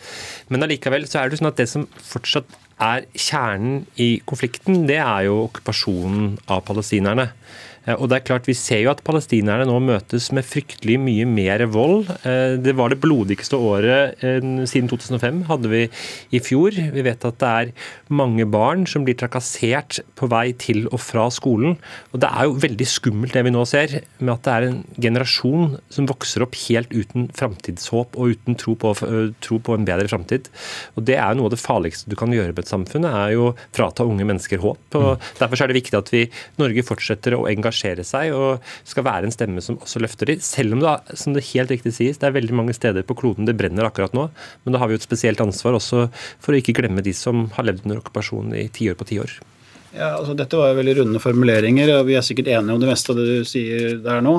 Men 0.48 0.64
allikevel 0.64 1.06
så 1.10 1.22
er 1.22 1.30
det 1.30 1.42
sånn 1.42 1.52
at 1.52 1.60
det 1.60 1.68
som 1.70 1.86
fortsatt 2.00 2.58
er 2.82 3.06
kjernen 3.18 3.82
i 4.00 4.10
konflikten, 4.26 4.86
det 4.88 5.00
er 5.02 5.26
jo 5.26 5.42
okkupasjonen 5.48 6.36
av 6.48 6.62
palestinerne. 6.66 7.28
Eh, 7.88 7.96
og 7.96 8.10
det 8.10 8.18
er 8.18 8.26
klart, 8.28 8.48
Vi 8.48 8.56
ser 8.56 8.82
jo 8.84 8.92
at 8.92 9.02
palestinerne 9.04 9.66
nå 9.68 9.78
møtes 9.82 10.30
med 10.34 10.46
fryktelig 10.46 10.98
mye 11.00 11.26
mer 11.28 11.64
vold. 11.72 12.08
Eh, 12.24 12.56
det 12.60 12.74
var 12.76 12.92
det 12.92 13.00
blodigste 13.00 13.56
året 13.56 14.22
eh, 14.24 14.40
siden 14.68 14.88
2005, 14.90 15.44
hadde 15.48 15.72
vi 15.72 15.82
i 16.32 16.40
fjor. 16.40 16.76
Vi 16.76 17.04
vet 17.04 17.24
at 17.24 17.38
det 17.40 17.48
er 17.48 17.72
mange 18.08 18.46
barn 18.48 18.86
som 18.88 19.04
blir 19.06 19.16
trakassert 19.18 20.00
på 20.18 20.28
vei 20.30 20.52
til 20.58 20.86
og 20.92 21.00
fra 21.00 21.28
skolen. 21.32 21.78
Og 22.12 22.20
Det 22.20 22.28
er 22.28 22.48
jo 22.48 22.58
veldig 22.60 22.88
skummelt 22.88 23.36
det 23.36 23.44
vi 23.44 23.54
nå 23.54 23.64
ser, 23.68 24.00
med 24.18 24.34
at 24.34 24.44
det 24.44 24.54
er 24.54 24.68
en 24.68 24.80
generasjon 24.98 25.78
som 25.92 26.08
vokser 26.08 26.44
opp 26.44 26.56
helt 26.68 26.92
uten 26.92 27.28
framtidshåp 27.36 28.16
og 28.18 28.34
uten 28.34 28.58
tro 28.58 28.74
på, 28.74 28.94
tro 29.40 29.58
på 29.58 29.76
en 29.76 29.86
bedre 29.86 30.08
framtid. 30.08 30.48
Og 30.96 31.04
Det 31.08 31.16
er 31.16 31.32
jo 31.32 31.40
noe 31.40 31.50
av 31.50 31.56
det 31.56 31.62
farligste 31.62 32.10
du 32.10 32.16
kan 32.18 32.32
gjøre 32.32 32.52
med 32.52 32.64
et 32.64 32.72
samfunn, 32.72 33.08
er 33.08 33.34
jo 33.36 33.52
frata 33.72 34.04
unge 34.04 34.26
mennesker 34.26 34.60
håp. 34.62 34.80
og 34.94 35.16
mm. 35.18 35.28
Derfor 35.38 35.62
er 35.62 35.70
det 35.70 35.78
viktig 35.80 35.98
at 35.98 36.12
vi 36.12 36.24
Norge 36.58 36.84
fortsetter 36.84 37.36
å 37.36 37.46
engasjere 37.48 37.77
engasjere 37.78 38.04
seg 38.04 38.34
og 38.34 38.62
skal 38.84 39.06
være 39.06 39.28
en 39.28 39.34
stemme 39.34 39.62
som 39.62 39.78
også 39.78 40.00
løfter 40.02 40.26
dem. 40.26 40.40
Selv 40.40 40.74
om 40.74 40.80
det, 40.82 41.16
som 41.16 41.34
det 41.34 41.46
helt 41.52 41.70
riktig 41.70 41.94
sies, 41.94 42.18
det 42.18 42.26
er 42.26 42.36
veldig 42.36 42.54
mange 42.54 42.74
steder 42.74 43.02
på 43.06 43.16
kloden 43.16 43.46
det 43.46 43.56
brenner 43.56 43.86
akkurat 43.86 44.14
nå. 44.14 44.28
Men 44.64 44.72
da 44.72 44.78
har 44.78 44.88
vi 44.88 44.96
jo 44.96 45.02
et 45.02 45.06
spesielt 45.06 45.40
ansvar 45.40 45.74
også 45.78 46.08
for 46.40 46.52
å 46.52 46.58
ikke 46.58 46.76
glemme 46.78 47.02
de 47.02 47.14
som 47.14 47.48
har 47.56 47.68
levd 47.68 47.86
under 47.86 48.02
okkupasjon 48.02 48.54
i 48.54 48.68
tiår 48.68 48.98
på 48.98 49.08
tiår. 49.08 49.38
Ja, 49.94 50.18
altså 50.18 50.34
Dette 50.36 50.58
var 50.58 50.68
jo 50.70 50.76
veldig 50.82 50.98
runde 50.98 51.20
formuleringer, 51.22 51.94
og 51.96 52.10
vi 52.10 52.18
er 52.18 52.24
sikkert 52.24 52.50
enige 52.52 52.74
om 52.74 52.82
det 52.82 52.90
meste 52.90 53.14
av 53.14 53.18
det 53.18 53.24
du 53.24 53.46
sier 53.48 53.96
der 54.04 54.20
nå. 54.22 54.34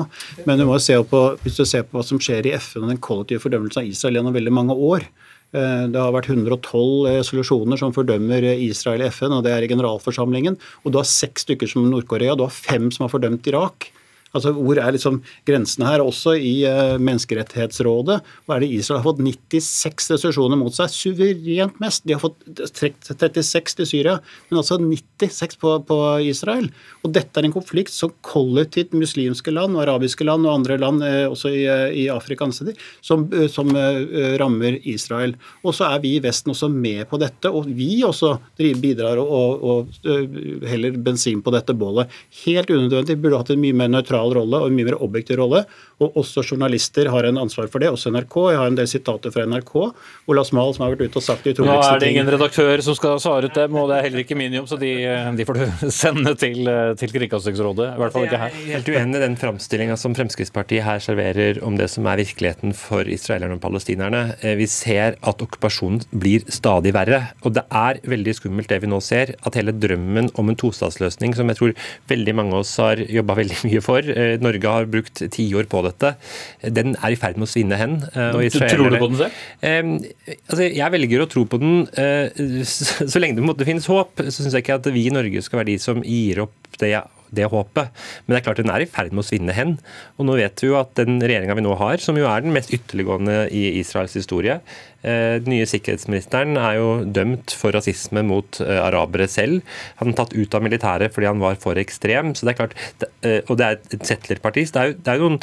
Men 0.46 0.60
du 0.60 0.64
må 0.68 0.76
jo 0.78 0.84
se 0.84 0.94
på, 1.10 1.22
hvis 1.42 1.58
du 1.58 1.64
ser 1.66 1.82
på 1.88 1.98
hva 1.98 2.04
som 2.06 2.20
skjer 2.22 2.46
i 2.46 2.54
FN 2.54 2.84
og 2.84 2.92
den 2.92 3.02
kollektive 3.02 3.42
fordømmelsen 3.42 3.82
av 3.82 3.90
Israel 3.90 4.20
gjennom 4.20 4.36
veldig 4.36 4.54
mange 4.54 4.76
år, 4.78 5.08
det 5.52 5.98
har 5.98 6.12
vært 6.14 6.28
112 6.30 7.08
resolusjoner 7.18 7.80
som 7.80 7.94
fordømmer 7.94 8.44
Israel 8.54 9.02
i 9.02 9.08
FN, 9.10 9.34
og 9.34 9.42
det 9.46 9.54
er 9.54 9.66
i 9.66 9.70
generalforsamlingen. 9.70 10.58
Og 10.84 10.92
du 10.92 11.00
har 11.00 11.08
seks 11.08 11.46
stykker 11.46 11.70
som 11.70 11.88
Nord-Korea, 11.90 12.36
du 12.38 12.44
har 12.46 12.54
fem 12.54 12.86
som 12.94 13.06
har 13.06 13.12
fordømt 13.14 13.48
Irak. 13.50 13.90
Altså, 14.30 14.52
Hvor 14.54 14.78
er 14.78 14.94
liksom 14.94 15.20
grensene 15.48 15.88
her? 15.88 16.02
Også 16.04 16.36
i 16.38 16.62
uh, 16.68 16.96
Menneskerettighetsrådet 17.02 18.20
hva 18.46 18.56
er 18.56 18.64
det 18.64 18.70
Israel 18.76 19.00
har 19.00 19.08
fått 19.08 19.22
96 19.24 20.10
resolusjoner 20.14 20.58
mot 20.60 20.74
seg. 20.74 20.92
Suverent 20.94 21.80
mest. 21.82 22.04
De 22.06 22.14
har 22.14 22.22
fått 22.22 22.38
36 22.70 23.76
til 23.80 23.88
Syria, 23.88 24.16
men 24.50 24.60
altså 24.62 24.78
96 24.80 25.58
på, 25.60 25.74
på, 25.88 25.98
Israel. 26.30 26.70
Og 27.04 27.14
dette 27.14 27.40
er 27.40 27.48
en 27.48 27.54
konflikt 27.54 27.92
som 27.94 28.12
kollektivt 28.26 28.94
muslimske 28.96 29.52
land 29.54 29.76
og 29.76 29.84
arabiske 29.86 30.26
land 30.26 30.46
og 30.46 30.60
andre 30.60 30.78
land, 30.80 31.02
uh, 31.02 31.26
også 31.32 31.52
i, 31.54 31.64
uh, 31.66 31.88
i 31.90 32.06
Afrika 32.12 32.48
som, 32.50 33.26
som 33.52 33.68
rammer 34.40 34.78
Israel. 34.88 35.34
Og 35.66 35.74
så 35.76 35.90
er 35.90 36.00
vi 36.02 36.14
i 36.16 36.22
Vesten 36.22 36.54
også 36.54 36.70
med 36.72 37.02
på 37.10 37.18
dette, 37.20 37.50
og 37.50 37.68
vi 37.68 38.00
også 38.06 38.36
bidrar 38.80 39.20
og, 39.20 39.64
og 39.70 40.08
heller 40.70 40.96
bensin 40.96 41.42
på 41.44 41.52
dette 41.54 41.74
bålet. 41.76 42.10
Helt 42.44 42.70
unødvendig. 42.72 43.18
Burde 43.20 43.42
hatt 43.42 43.52
en 43.52 43.62
mye 43.62 43.76
mer 43.76 43.90
nøytral 43.92 44.19
sentral 44.20 44.36
rolle 44.36 44.60
og 44.60 44.70
en 44.70 44.76
mye 44.76 44.88
mer 44.88 45.00
objektiv 45.02 45.38
rolle. 45.40 45.64
Og 46.00 46.16
også 46.20 46.44
journalister 46.44 47.10
har 47.12 47.26
en 47.28 47.40
ansvar 47.42 47.68
for 47.72 47.82
det, 47.82 47.90
også 47.92 48.12
NRK. 48.14 48.36
Jeg 48.52 48.60
har 48.60 48.70
en 48.70 48.78
del 48.78 48.88
sitater 48.90 49.32
fra 49.34 49.46
NRK. 49.48 49.72
Ola 50.30 50.44
Smal 50.46 50.74
som 50.76 50.84
har 50.84 50.94
vært 50.94 51.10
ute 51.10 51.20
og 51.20 51.24
sagt 51.24 51.46
de 51.46 51.54
utroligste 51.54 51.72
ting. 51.72 51.90
Nå 51.90 51.96
er 51.96 52.02
det 52.04 52.10
ingen 52.14 52.30
redaktør 52.34 52.84
som 52.84 52.96
skal 52.98 53.20
svare 53.22 53.50
ut 53.50 53.56
dem, 53.56 53.76
og 53.80 53.90
det 53.90 53.98
er 53.98 54.06
heller 54.08 54.22
ikke 54.24 54.38
min 54.38 54.56
jobb, 54.56 54.68
så 54.70 54.78
de, 54.80 54.92
de 55.38 55.46
får 55.48 55.58
du 55.58 55.64
sende 56.02 56.34
til, 56.40 56.70
til 57.00 57.14
Kringkastingsrådet. 57.16 57.88
I 57.94 58.02
hvert 58.04 58.16
fall 58.16 58.28
ikke 58.28 58.42
her. 58.44 58.54
Jeg 58.54 58.66
er 58.68 58.78
helt 58.78 58.92
uenig 58.94 59.20
i 59.20 59.24
den 59.24 59.38
framstillinga 59.40 59.98
som 60.00 60.16
Fremskrittspartiet 60.16 60.86
her 60.86 61.02
serverer 61.04 61.60
om 61.66 61.76
det 61.80 61.90
som 61.92 62.08
er 62.10 62.22
virkeligheten 62.22 62.76
for 62.76 63.08
israelerne 63.08 63.58
og 63.58 63.64
palestinerne. 63.64 64.22
Eh, 64.40 64.56
vi 64.60 64.68
ser 64.70 65.18
at 65.20 65.44
okkupasjonen 65.44 66.04
blir 66.12 66.46
stadig 66.52 66.94
verre. 66.96 67.22
Og 67.44 67.56
det 67.56 67.66
er 67.66 68.00
veldig 68.08 68.36
skummelt 68.38 68.70
det 68.72 68.80
vi 68.84 68.90
nå 68.90 69.02
ser, 69.04 69.34
at 69.46 69.58
hele 69.58 69.76
drømmen 69.76 70.32
om 70.40 70.52
en 70.52 70.60
tostatsløsning, 70.60 71.36
som 71.36 71.50
jeg 71.50 71.60
tror 71.60 71.76
veldig 72.10 72.36
mange 72.38 72.56
av 72.56 72.64
oss 72.64 72.76
har 72.80 73.00
jobba 73.04 73.36
veldig 73.42 73.62
mye 73.66 73.84
for, 73.84 74.00
Eh, 74.20 74.38
Norge 74.42 74.68
har 74.68 74.88
brukt 74.90 75.22
tiår 75.32 75.68
på 75.70 75.82
dette. 75.90 76.14
Den 76.80 76.96
er 76.96 77.14
i 77.14 77.18
ferd 77.20 77.38
med 77.40 77.48
å 77.48 77.52
svinne 77.52 77.78
hen. 77.80 78.00
Eh, 78.14 78.40
tror 78.56 78.90
du 78.90 78.98
på 78.98 79.10
den 79.12 79.20
selv? 79.20 79.38
Altså, 80.48 80.64
jeg 80.66 80.96
velger 80.96 81.24
å 81.24 81.30
tro 81.30 81.46
på 81.50 81.60
den. 81.62 81.84
Eh, 82.00 82.64
så 82.64 83.22
lenge 83.22 83.38
det 83.38 83.46
måtte 83.46 83.68
finnes 83.68 83.88
håp, 83.90 84.22
så 84.26 84.36
syns 84.40 84.56
jeg 84.56 84.64
ikke 84.64 84.80
at 84.80 84.90
vi 84.94 85.06
i 85.06 85.14
Norge 85.14 85.42
skal 85.44 85.62
være 85.62 85.72
de 85.72 85.80
som 85.82 86.04
gir 86.06 86.44
opp 86.46 86.78
det 86.80 86.94
det 87.36 87.48
håpet. 87.50 87.90
Men 88.24 88.34
det 88.34 88.40
er 88.40 88.46
klart 88.46 88.60
den 88.62 88.72
er 88.72 88.84
i 88.84 88.88
ferd 88.90 89.14
med 89.14 89.24
å 89.24 89.26
svinne 89.26 89.54
hen. 89.56 89.76
Og 90.18 90.28
nå 90.28 90.36
vet 90.40 90.62
vi 90.62 90.70
jo 90.70 90.78
at 90.80 90.92
den 90.98 91.20
regjeringa 91.22 91.56
vi 91.58 91.64
nå 91.66 91.76
har, 91.80 92.02
som 92.02 92.18
jo 92.18 92.28
er 92.30 92.44
den 92.44 92.54
mest 92.54 92.72
ytterliggående 92.74 93.44
i 93.54 93.64
Israels 93.80 94.16
historie, 94.18 94.58
eh, 95.02 95.38
den 95.40 95.52
nye 95.54 95.68
sikkerhetsministeren 95.68 96.58
er 96.60 96.78
jo 96.78 96.88
dømt 97.04 97.54
for 97.56 97.74
rasisme 97.76 98.24
mot 98.26 98.60
uh, 98.62 98.80
arabere 98.84 99.28
selv. 99.30 99.64
Han 100.02 100.12
er 100.12 100.18
tatt 100.20 100.36
ut 100.36 100.56
av 100.56 100.64
militæret 100.66 101.14
fordi 101.14 101.30
han 101.30 101.42
var 101.42 101.58
for 101.62 101.78
ekstrem. 101.80 102.34
så 102.34 102.46
det 102.46 102.54
er 102.54 102.60
klart, 102.60 102.76
uh, 103.24 103.40
Og 103.46 103.56
det 103.60 103.66
er 103.66 103.80
et 103.80 104.06
settlerparti. 104.12 104.66
Så 104.68 104.76
det 104.76 104.82
er, 104.82 104.90
jo, 104.90 104.98
det 105.00 105.14
er 105.14 105.24
noen 105.24 105.40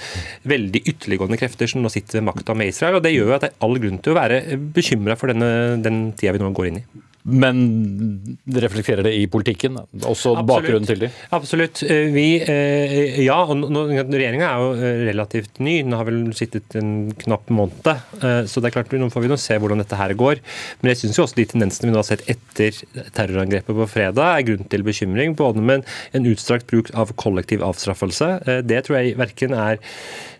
veldig 0.56 0.84
ytterliggående 0.86 1.42
krefter 1.42 1.72
som 1.72 1.84
nå 1.84 1.94
sitter 1.94 2.20
ved 2.20 2.30
makta 2.30 2.58
med 2.58 2.74
Israel. 2.74 3.00
og 3.00 3.04
Det 3.08 3.16
gjør 3.16 3.32
jo 3.32 3.38
at 3.40 3.48
det 3.48 3.54
er 3.54 3.68
all 3.68 3.82
grunn 3.82 4.02
til 4.02 4.14
å 4.14 4.20
være 4.20 4.42
bekymra 4.76 5.18
for 5.20 5.34
denne, 5.34 5.82
den 5.84 6.10
tida 6.18 6.36
vi 6.36 6.44
nå 6.44 6.54
går 6.56 6.72
inn 6.72 6.82
i. 6.84 7.07
Men 7.28 8.38
reflekterer 8.56 9.04
det 9.04 9.12
i 9.20 9.26
politikken? 9.28 9.76
Også 10.00 10.32
Absolutt. 10.32 10.46
bakgrunnen 10.48 10.88
til 10.88 11.02
det? 11.02 11.10
Absolutt. 11.36 11.82
Eh, 11.84 12.08
vi, 12.14 12.28
eh, 12.40 13.20
ja, 13.26 13.42
og 13.44 13.66
Regjeringa 13.68 14.48
er 14.48 14.64
jo 14.64 14.70
eh, 14.78 15.02
relativt 15.10 15.60
ny. 15.60 15.82
Den 15.84 15.98
har 15.98 16.08
vel 16.08 16.22
sittet 16.38 16.78
en 16.80 17.12
knapp 17.20 17.52
måned. 17.52 17.84
Så 18.48 18.64
det 18.64 18.70
er 18.70 18.76
klart, 18.78 18.96
nå 18.96 19.10
får 19.12 19.26
vi 19.26 19.32
nå 19.32 19.40
se 19.42 19.58
hvordan 19.60 19.84
dette 19.84 20.00
her 20.00 20.16
går. 20.16 20.40
Men 20.80 20.94
jeg 20.94 21.02
syns 21.02 21.20
også 21.26 21.42
de 21.42 21.48
tendensene 21.52 21.90
vi 21.90 21.96
nå 21.96 22.00
har 22.00 22.08
sett 22.08 22.24
etter 22.32 22.80
terrorangrepet 23.18 23.76
på 23.76 23.90
fredag, 23.92 24.24
er 24.32 24.48
grunn 24.48 24.72
til 24.72 24.88
bekymring. 24.88 25.36
Både 25.36 25.60
med 25.60 25.84
en 26.16 26.32
utstrakt 26.32 26.72
bruk 26.72 26.94
av 26.96 27.12
kollektiv 27.20 27.66
avstraffelse. 27.68 28.64
Det 28.64 28.86
tror 28.88 29.02
jeg 29.02 29.20
verken 29.20 29.58
er 29.58 29.84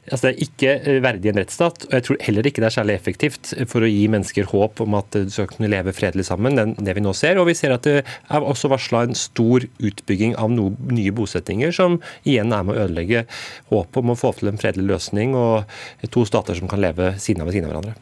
Altså, 0.08 0.30
det 0.30 0.32
er 0.32 0.46
ikke 0.46 0.74
eh, 0.78 1.00
verdig 1.04 1.32
en 1.34 1.40
rettsstat, 1.42 1.86
og 1.90 1.96
jeg 1.98 2.06
tror 2.08 2.20
heller 2.24 2.48
ikke 2.48 2.64
det 2.64 2.70
er 2.70 2.76
særlig 2.78 2.96
effektivt 2.96 3.52
for 3.68 3.84
å 3.84 3.90
gi 3.92 4.06
mennesker 4.12 4.48
håp 4.54 4.80
om 4.86 4.96
at 5.00 5.12
de 5.18 5.26
skal 5.34 5.50
kunne 5.52 5.68
leve 5.72 5.92
fredelig 5.96 6.30
sammen, 6.30 6.56
det 6.56 6.96
vi 6.96 7.04
nå 7.04 7.12
ser. 7.18 7.42
Og 7.42 7.50
vi 7.50 7.58
ser 7.60 7.76
at 7.76 7.84
det 7.88 7.98
er 8.06 8.48
også 8.54 8.72
varsla 8.72 9.04
en 9.04 9.18
stor 9.20 9.68
utbygging 9.84 10.38
av 10.40 10.54
no, 10.54 10.70
nye 10.88 11.12
bosettinger, 11.16 11.76
som 11.76 12.00
igjen 12.24 12.56
er 12.56 12.64
med 12.64 12.78
å 12.78 12.86
ødelegge 12.86 13.26
håpet 13.74 14.00
om 14.04 14.14
å 14.16 14.20
få 14.20 14.32
til 14.38 14.54
en 14.54 14.62
fredelig 14.62 14.88
løsning 14.94 15.36
og 15.36 15.68
to 16.14 16.24
stater 16.30 16.56
som 16.56 16.72
kan 16.72 16.84
leve 16.84 17.18
siden 17.20 17.44
av 17.44 17.52
ved 17.52 17.58
siden 17.58 17.68
av 17.68 17.76
hverandre. 17.76 17.98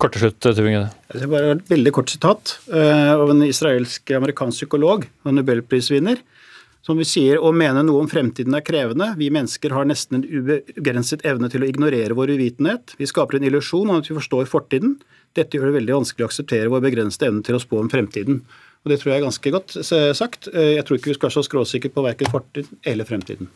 Kort 0.00 0.14
til 0.16 0.22
slutt, 0.24 0.38
Tybring-Gjedde. 0.40 0.92
Det 1.12 1.24
er 1.26 1.32
bare 1.32 1.56
et 1.58 1.72
veldig 1.72 1.90
kort 1.92 2.12
sitat 2.12 2.54
uh, 2.72 3.16
av 3.18 3.34
en 3.34 3.42
israelsk-amerikansk 3.44 4.62
psykolog 4.62 5.04
og 5.04 5.34
nobelprisvinner 5.36 6.22
som 6.90 6.98
vi 6.98 7.06
sier, 7.06 7.38
å 7.38 7.52
mene 7.54 7.84
noe 7.86 8.02
om 8.02 8.10
fremtiden 8.10 8.56
er 8.58 8.64
krevende. 8.66 9.12
Vi 9.20 9.30
mennesker 9.30 9.70
har 9.76 9.86
nesten 9.86 10.18
en 10.18 10.26
ubegrenset 10.26 11.22
evne 11.28 11.50
til 11.52 11.62
å 11.62 11.68
ignorere 11.70 12.16
vår 12.18 12.34
uvitenhet. 12.34 12.96
Vi 12.98 13.06
skaper 13.06 13.38
en 13.38 13.46
illusjon 13.46 13.92
om 13.92 14.00
at 14.00 14.10
vi 14.10 14.16
forstår 14.18 14.50
fortiden. 14.50 14.96
Dette 15.38 15.54
gjør 15.54 15.70
det 15.70 15.76
veldig 15.78 16.00
vanskelig 16.00 16.26
å 16.26 16.30
akseptere 16.32 16.72
vår 16.72 16.82
begrensede 16.88 17.30
evne 17.30 17.46
til 17.46 17.54
å 17.54 17.62
spå 17.62 17.78
om 17.78 17.90
fremtiden. 17.92 18.42
Og 18.82 18.90
Det 18.90 18.98
tror 18.98 19.12
jeg 19.12 19.20
er 19.20 19.26
ganske 19.28 19.52
godt 19.54 19.76
sagt. 20.18 20.48
Jeg 20.50 20.84
tror 20.88 20.98
ikke 20.98 21.12
vi 21.12 21.18
skal 21.18 21.28
være 21.28 21.36
så 21.38 21.46
skråsikre 21.46 21.92
på 21.94 22.04
verken 22.06 22.32
fortiden 22.32 22.80
eller 22.82 23.06
fremtiden. 23.06 23.50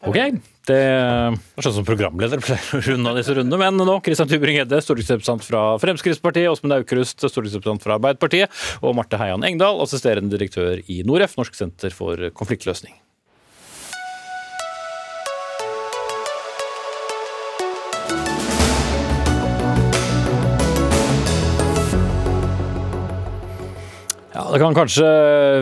Ok, 0.00 0.16
det 0.64 0.76
er 0.80 1.34
sånn 1.60 1.74
som 1.76 1.84
programleder 1.84 2.40
pleier 2.40 2.78
å 2.78 2.80
runde 2.86 3.10
av 3.10 3.18
disse 3.20 3.34
rundene. 3.36 3.58
Men 3.60 3.84
nå 3.84 3.98
Kristian 4.04 4.30
Tybring-Gjedde, 4.30 4.80
stortingsrepresentant 4.80 5.44
fra 5.44 5.60
Fremskrittspartiet, 5.82 6.48
Åsmund 6.48 6.78
Aukrust, 6.78 7.20
stortingsrepresentant 7.20 7.84
fra 7.84 7.98
Arbeiderpartiet, 7.98 8.62
og 8.80 8.96
Marte 8.96 9.20
Heian 9.20 9.44
Engdahl, 9.44 9.82
assisterende 9.84 10.32
direktør 10.32 10.80
i 10.88 11.02
Noref, 11.04 11.36
Norsk 11.36 11.58
senter 11.58 11.92
for 11.92 12.30
konfliktløsning. 12.32 12.96
Det 24.50 24.58
kan 24.58 24.74
kanskje 24.74 25.06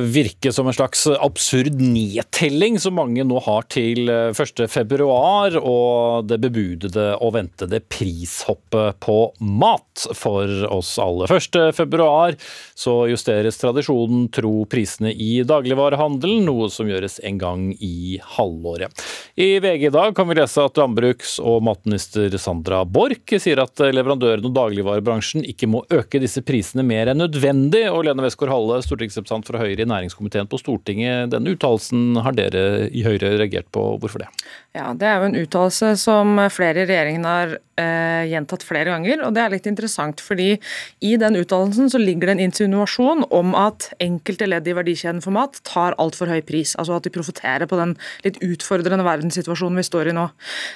virke 0.01 0.49
som 0.53 0.69
en 0.71 0.73
slags 0.73 1.03
absurd 1.21 1.75
nedtelling 1.77 2.79
som 2.81 2.95
mange 2.97 3.21
nå 3.27 3.37
har 3.45 3.67
til 3.69 4.09
1.2 4.09 4.97
eh, 4.97 5.59
og 5.61 6.25
det 6.31 6.39
bebudede 6.41 7.05
og 7.21 7.35
ventede 7.35 7.83
prishoppet 7.85 8.97
på 9.05 9.17
mat 9.45 10.07
for 10.17 10.49
oss 10.73 10.95
alle. 11.05 11.29
1.2 11.29 12.39
så 12.79 12.95
justeres 13.11 13.61
tradisjonen 13.61 14.31
tro 14.33 14.65
prisene 14.73 15.13
i 15.13 15.43
dagligvarehandelen, 15.45 16.49
noe 16.49 16.71
som 16.73 16.89
gjøres 16.89 17.19
en 17.29 17.43
gang 17.43 17.69
i 17.85 18.17
halvåret. 18.39 19.05
I 19.37 19.51
VG 19.61 19.91
i 19.91 19.93
dag 19.99 20.17
kan 20.17 20.33
vi 20.33 20.39
lese 20.41 20.65
at 20.65 20.81
landbruks- 20.81 21.37
og 21.45 21.61
matminister 21.69 22.33
Sandra 22.41 22.81
Borch 22.89 23.37
sier 23.37 23.61
at 23.67 23.85
leverandørene 23.85 24.49
og 24.49 24.57
dagligvarebransjen 24.63 25.45
ikke 25.45 25.69
må 25.69 25.85
øke 25.93 26.25
disse 26.25 26.41
prisene 26.41 26.87
mer 26.89 27.13
enn 27.13 27.21
nødvendig. 27.27 27.85
og 27.93 28.07
Lene 28.09 28.25
Westgård-Halle 28.25 28.78
stortingsrepresentant 28.85 29.49
fra 29.49 29.61
Høyre 29.63 29.85
i 29.85 29.89
næringskomiteen 29.89 30.49
på 30.51 30.61
Stortinget. 30.61 31.33
Denne 31.33 31.55
uttalelsen 31.55 32.19
har 32.25 32.37
dere 32.37 32.89
i 32.89 33.05
Høyre 33.07 33.35
reagert 33.39 33.69
på. 33.75 33.85
Hvorfor 34.01 34.25
det? 34.25 34.29
Ja, 34.77 34.93
Det 34.95 35.07
er 35.09 35.19
jo 35.19 35.29
en 35.29 35.39
uttalelse 35.39 35.95
som 36.01 36.37
flere 36.53 36.85
i 36.85 36.89
regjeringen 36.89 37.25
har 37.27 37.57
eh, 37.81 38.29
gjentatt 38.31 38.67
flere 38.67 38.93
ganger. 38.93 39.25
og 39.27 39.35
Det 39.35 39.43
er 39.43 39.55
litt 39.55 39.69
interessant, 39.71 40.21
fordi 40.21 40.59
i 41.01 41.17
den 41.17 41.39
uttalelsen 41.41 41.91
så 41.91 41.99
ligger 41.99 42.29
det 42.29 42.37
en 42.37 42.47
insinuasjon 42.49 43.27
om 43.31 43.55
at 43.59 43.91
enkelte 44.01 44.49
ledd 44.49 44.69
i 44.69 44.77
verdikjeden 44.77 45.23
for 45.25 45.35
mat 45.35 45.61
tar 45.65 45.97
altfor 45.99 46.31
høy 46.31 46.43
pris. 46.43 46.77
Altså 46.77 46.99
at 46.99 47.09
de 47.09 47.15
profitterer 47.15 47.67
på 47.67 47.79
den 47.81 47.97
litt 48.27 48.41
utfordrende 48.45 49.07
verdenssituasjonen 49.07 49.81
vi 49.81 49.87
står 49.89 50.13
i 50.13 50.19
nå. 50.19 50.29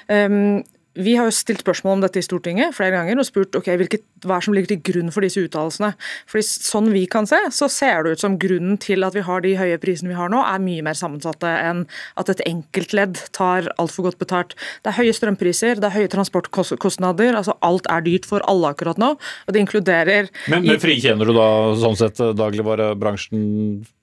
Um, 0.08 0.62
vi 0.94 1.14
har 1.16 1.28
jo 1.28 1.34
stilt 1.34 1.62
spørsmål 1.62 1.96
om 1.96 2.02
dette 2.04 2.20
i 2.20 2.24
Stortinget 2.24 2.74
flere 2.76 2.92
ganger 2.96 3.20
og 3.20 3.26
spurt 3.26 3.56
ok, 3.56 3.70
hvilket, 3.80 4.04
hva 4.28 4.38
som 4.44 4.52
ligger 4.56 4.74
til 4.74 4.82
grunn 4.90 5.12
for 5.14 5.24
disse 5.24 5.40
uttalelsene. 5.40 5.92
Fordi 6.28 6.44
Sånn 6.52 6.90
vi 6.92 7.04
kan 7.10 7.26
se, 7.28 7.38
så 7.54 7.68
ser 7.72 8.04
det 8.04 8.16
ut 8.16 8.22
som 8.24 8.36
grunnen 8.40 8.76
til 8.82 9.06
at 9.06 9.16
vi 9.16 9.24
har 9.24 9.44
de 9.44 9.54
høye 9.56 9.78
prisene 9.82 10.12
vi 10.12 10.18
har 10.18 10.30
nå, 10.32 10.42
er 10.44 10.60
mye 10.62 10.84
mer 10.84 10.98
sammensatte 10.98 11.48
enn 11.48 11.84
at 12.20 12.32
et 12.32 12.42
enkeltledd 12.48 13.20
tar 13.36 13.70
altfor 13.80 14.10
godt 14.10 14.20
betalt. 14.20 14.56
Det 14.84 14.92
er 14.92 14.98
høye 15.00 15.16
strømpriser, 15.16 15.80
det 15.80 15.88
er 15.88 15.96
høye 15.96 16.12
transportkostnader. 16.12 17.38
altså 17.38 17.56
Alt 17.64 17.88
er 17.92 18.04
dyrt 18.04 18.28
for 18.28 18.44
alle 18.50 18.74
akkurat 18.74 19.00
nå. 19.00 19.14
og 19.16 19.54
det 19.54 19.64
inkluderer... 19.64 20.30
Men, 20.52 20.66
men 20.68 20.80
frikjenner 20.82 21.28
du 21.28 21.36
da 21.36 21.48
sånn 21.80 21.98
sett 21.98 22.20
dagligvarebransjen? 22.20 23.42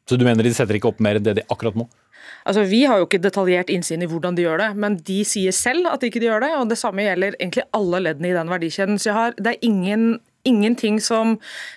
Så 0.09 0.17
du 0.17 0.25
mener 0.25 0.45
de 0.45 0.53
setter 0.57 0.79
ikke 0.79 0.89
opp 0.89 1.01
mer 1.03 1.19
enn 1.19 1.25
det 1.25 1.37
de 1.37 1.45
akkurat 1.53 1.77
må? 1.77 1.85
Altså, 2.45 2.63
Vi 2.69 2.85
har 2.85 2.99
jo 2.99 3.07
ikke 3.07 3.21
detaljert 3.21 3.69
innsyn 3.69 4.03
i 4.03 4.09
hvordan 4.09 4.35
de 4.35 4.45
gjør 4.45 4.63
det, 4.63 4.71
men 4.79 4.97
de 4.97 5.19
sier 5.27 5.55
selv 5.55 5.89
at 5.91 6.01
de 6.01 6.09
ikke 6.11 6.23
gjør 6.23 6.45
det. 6.45 6.53
og 6.55 6.69
Det 6.69 6.79
samme 6.79 7.05
gjelder 7.05 7.37
egentlig 7.39 7.67
alle 7.73 8.03
leddene 8.07 8.31
i 8.31 8.37
den 8.37 8.49
verdikjeden. 8.49 8.99
Så 8.99 9.13
har, 9.13 9.37
det 9.37 9.55
er 9.55 9.65
ingen 9.65 10.19
ingenting 10.47 10.99
som 11.03 11.33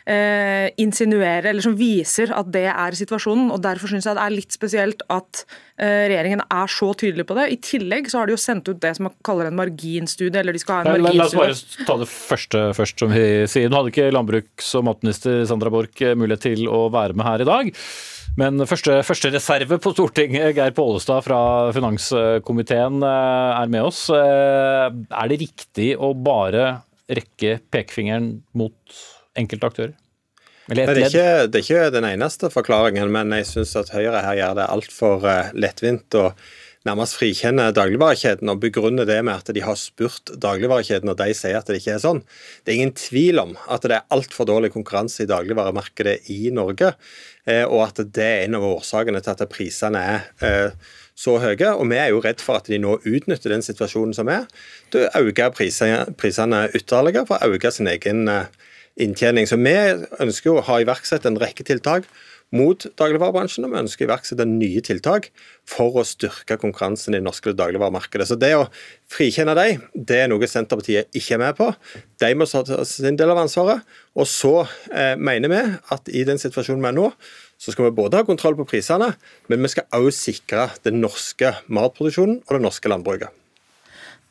eh, 0.07 0.69
insinuerer 0.81 1.51
eller 1.51 1.65
som 1.65 1.75
viser 1.79 2.33
at 2.35 2.51
det 2.55 2.69
er 2.71 2.97
situasjonen. 2.97 3.51
og 3.55 3.63
Derfor 3.65 3.91
syns 3.91 4.07
jeg 4.07 4.19
det 4.19 4.25
er 4.25 4.35
litt 4.35 4.55
spesielt 4.55 5.03
at 5.13 5.43
eh, 5.83 6.07
regjeringen 6.13 6.45
er 6.47 6.71
så 6.71 6.93
tydelig 6.99 7.27
på 7.29 7.37
det. 7.39 7.49
I 7.55 7.59
tillegg 7.65 8.11
så 8.11 8.23
har 8.23 8.31
de 8.31 8.37
jo 8.37 8.41
sendt 8.41 8.71
ut 8.71 8.81
det 8.83 8.95
som 8.99 9.09
man 9.09 9.17
kaller 9.27 9.51
en 9.51 9.59
marginstudie. 9.59 10.39
eller 10.41 10.57
de 10.57 10.63
skal 10.63 10.79
ha 10.79 10.95
en 10.95 11.03
marginstudie. 11.03 11.49
La 11.49 11.51
oss 11.57 11.67
bare 11.75 11.89
ta 11.91 11.99
det 12.05 12.11
første 12.13 12.65
først, 12.79 13.03
som 13.03 13.13
vi 13.13 13.27
sier. 13.51 13.71
Nå 13.71 13.81
hadde 13.81 13.95
ikke 13.95 14.11
landbruks- 14.15 14.73
og 14.79 14.87
matminister 14.91 15.43
Sandra 15.49 15.73
Borch 15.73 16.03
mulighet 16.17 16.47
til 16.53 16.67
å 16.71 16.87
være 16.93 17.19
med 17.19 17.29
her 17.29 17.45
i 17.45 17.51
dag. 17.51 17.75
Men 18.41 18.63
første, 18.65 18.95
første, 19.05 19.29
reserve 19.35 19.77
på 19.83 19.93
Stortinget, 19.93 20.55
Geir 20.57 20.73
Pålestad 20.73 21.21
fra 21.27 21.41
finanskomiteen, 21.77 23.03
eh, 23.05 23.61
er 23.61 23.73
med 23.73 23.85
oss. 23.91 24.07
Eh, 24.09 24.87
er 24.89 25.29
det 25.29 25.41
riktig 25.43 25.91
å 26.01 26.15
bare 26.17 26.81
rekke 27.13 27.59
pekefingeren 27.71 28.41
mot 28.57 29.03
enkelte 29.37 29.69
aktører? 29.69 29.93
Det 30.73 30.87
er, 30.87 30.97
ikke, 31.03 31.47
det, 31.51 31.59
er 31.59 31.65
ikke, 31.67 31.91
den 31.93 32.07
eneste 32.07 32.49
forklaringen, 32.49 33.11
men 33.13 33.35
jeg 33.37 33.49
syns 33.51 33.75
at 33.77 33.91
Høyre 33.93 34.23
her 34.25 34.39
gjør 34.39 34.59
det 34.63 34.69
altfor 34.79 35.27
eh, 35.29 35.53
lettvint. 35.53 36.17
og 36.17 36.33
nærmest 36.89 37.17
frikjenne 37.19 37.69
dagligvarekjeden 37.77 38.51
og 38.51 38.63
begrunne 38.63 39.05
det 39.09 39.19
med 39.25 39.39
at 39.39 39.53
de 39.55 39.63
har 39.63 39.77
spurt 39.79 40.33
dagligvarekjeden, 40.43 41.13
og 41.13 41.19
de 41.21 41.29
sier 41.37 41.59
at 41.59 41.69
det 41.71 41.79
ikke 41.81 41.95
er 41.97 42.03
sånn. 42.03 42.23
Det 42.63 42.73
er 42.73 42.81
ingen 42.81 42.97
tvil 42.99 43.43
om 43.43 43.55
at 43.71 43.87
det 43.87 43.99
er 43.99 44.09
altfor 44.15 44.49
dårlig 44.49 44.73
konkurranse 44.75 45.25
i 45.25 45.31
dagligvaremarkedet 45.31 46.33
i 46.35 46.51
Norge, 46.55 46.95
eh, 47.47 47.63
og 47.63 47.87
at 47.87 48.03
det 48.15 48.27
er 48.27 48.43
en 48.47 48.59
av 48.59 48.67
årsakene 48.73 49.23
til 49.23 49.35
at 49.37 49.47
prisene 49.53 50.03
er 50.17 50.27
eh, 50.43 50.91
så 51.15 51.37
høye. 51.43 51.71
Og 51.77 51.87
vi 51.93 52.01
er 52.01 52.11
jo 52.11 52.23
redd 52.25 52.43
for 52.43 52.59
at 52.59 52.71
de 52.71 52.81
nå 52.83 52.99
utnytter 52.99 53.55
den 53.55 53.65
situasjonen 53.65 54.17
som 54.17 54.31
er, 54.33 54.49
til 54.93 55.07
å 55.07 55.25
øke 55.29 55.53
prisene 55.55 56.67
ytterligere 56.75 57.29
for 57.29 57.39
å 57.39 57.55
øke 57.55 57.73
sin 57.75 57.91
egen 57.93 58.27
eh, 58.33 58.51
inntjening. 59.01 59.47
Så 59.49 59.61
vi 59.61 59.77
ønsker 60.21 60.51
jo 60.51 60.59
å 60.61 60.67
ha 60.67 60.83
iverksatt 60.83 61.29
en 61.29 61.41
rekke 61.41 61.67
tiltak 61.69 62.09
mot 62.53 62.85
dagligvarebransjen, 63.01 63.65
og 63.67 63.73
vi 63.73 63.81
ønsker 63.81 64.05
å 64.05 64.09
iverksette 64.11 64.47
nye 64.49 64.83
tiltak 64.85 65.31
for 65.69 65.97
å 66.01 66.05
styrke 66.07 66.59
konkurransen 66.61 67.17
i 67.17 67.21
det 67.21 67.27
norske 67.27 67.55
dagligvaremarkedet. 67.57 68.29
Så 68.29 68.39
det 68.41 68.53
å 68.59 68.67
frikjenne 69.13 69.57
dem, 69.59 69.85
det 69.95 70.23
er 70.23 70.31
noe 70.33 70.49
Senterpartiet 70.49 71.13
ikke 71.17 71.39
er 71.39 71.43
med 71.47 71.59
på. 71.59 71.71
De 72.21 72.33
må 72.37 72.49
ta 72.49 72.83
sin 72.89 73.19
del 73.19 73.33
av 73.33 73.43
ansvaret. 73.45 73.83
Og 74.13 74.29
så 74.29 74.55
eh, 74.93 75.15
mener 75.17 75.53
vi 75.53 75.63
at 75.97 76.13
i 76.13 76.27
den 76.29 76.41
situasjonen 76.41 76.85
vi 76.85 76.93
er 76.93 76.99
nå, 77.01 77.11
så 77.63 77.73
skal 77.73 77.89
vi 77.89 77.97
både 77.97 78.21
ha 78.21 78.27
kontroll 78.27 78.59
på 78.59 78.67
prisene, 78.75 79.13
men 79.49 79.63
vi 79.63 79.71
skal 79.73 79.87
også 79.95 80.33
sikre 80.33 80.67
den 80.85 81.01
norske 81.05 81.55
matproduksjonen 81.73 82.43
og 82.43 82.59
det 82.59 82.65
norske 82.67 82.91
landbruket. 82.91 83.42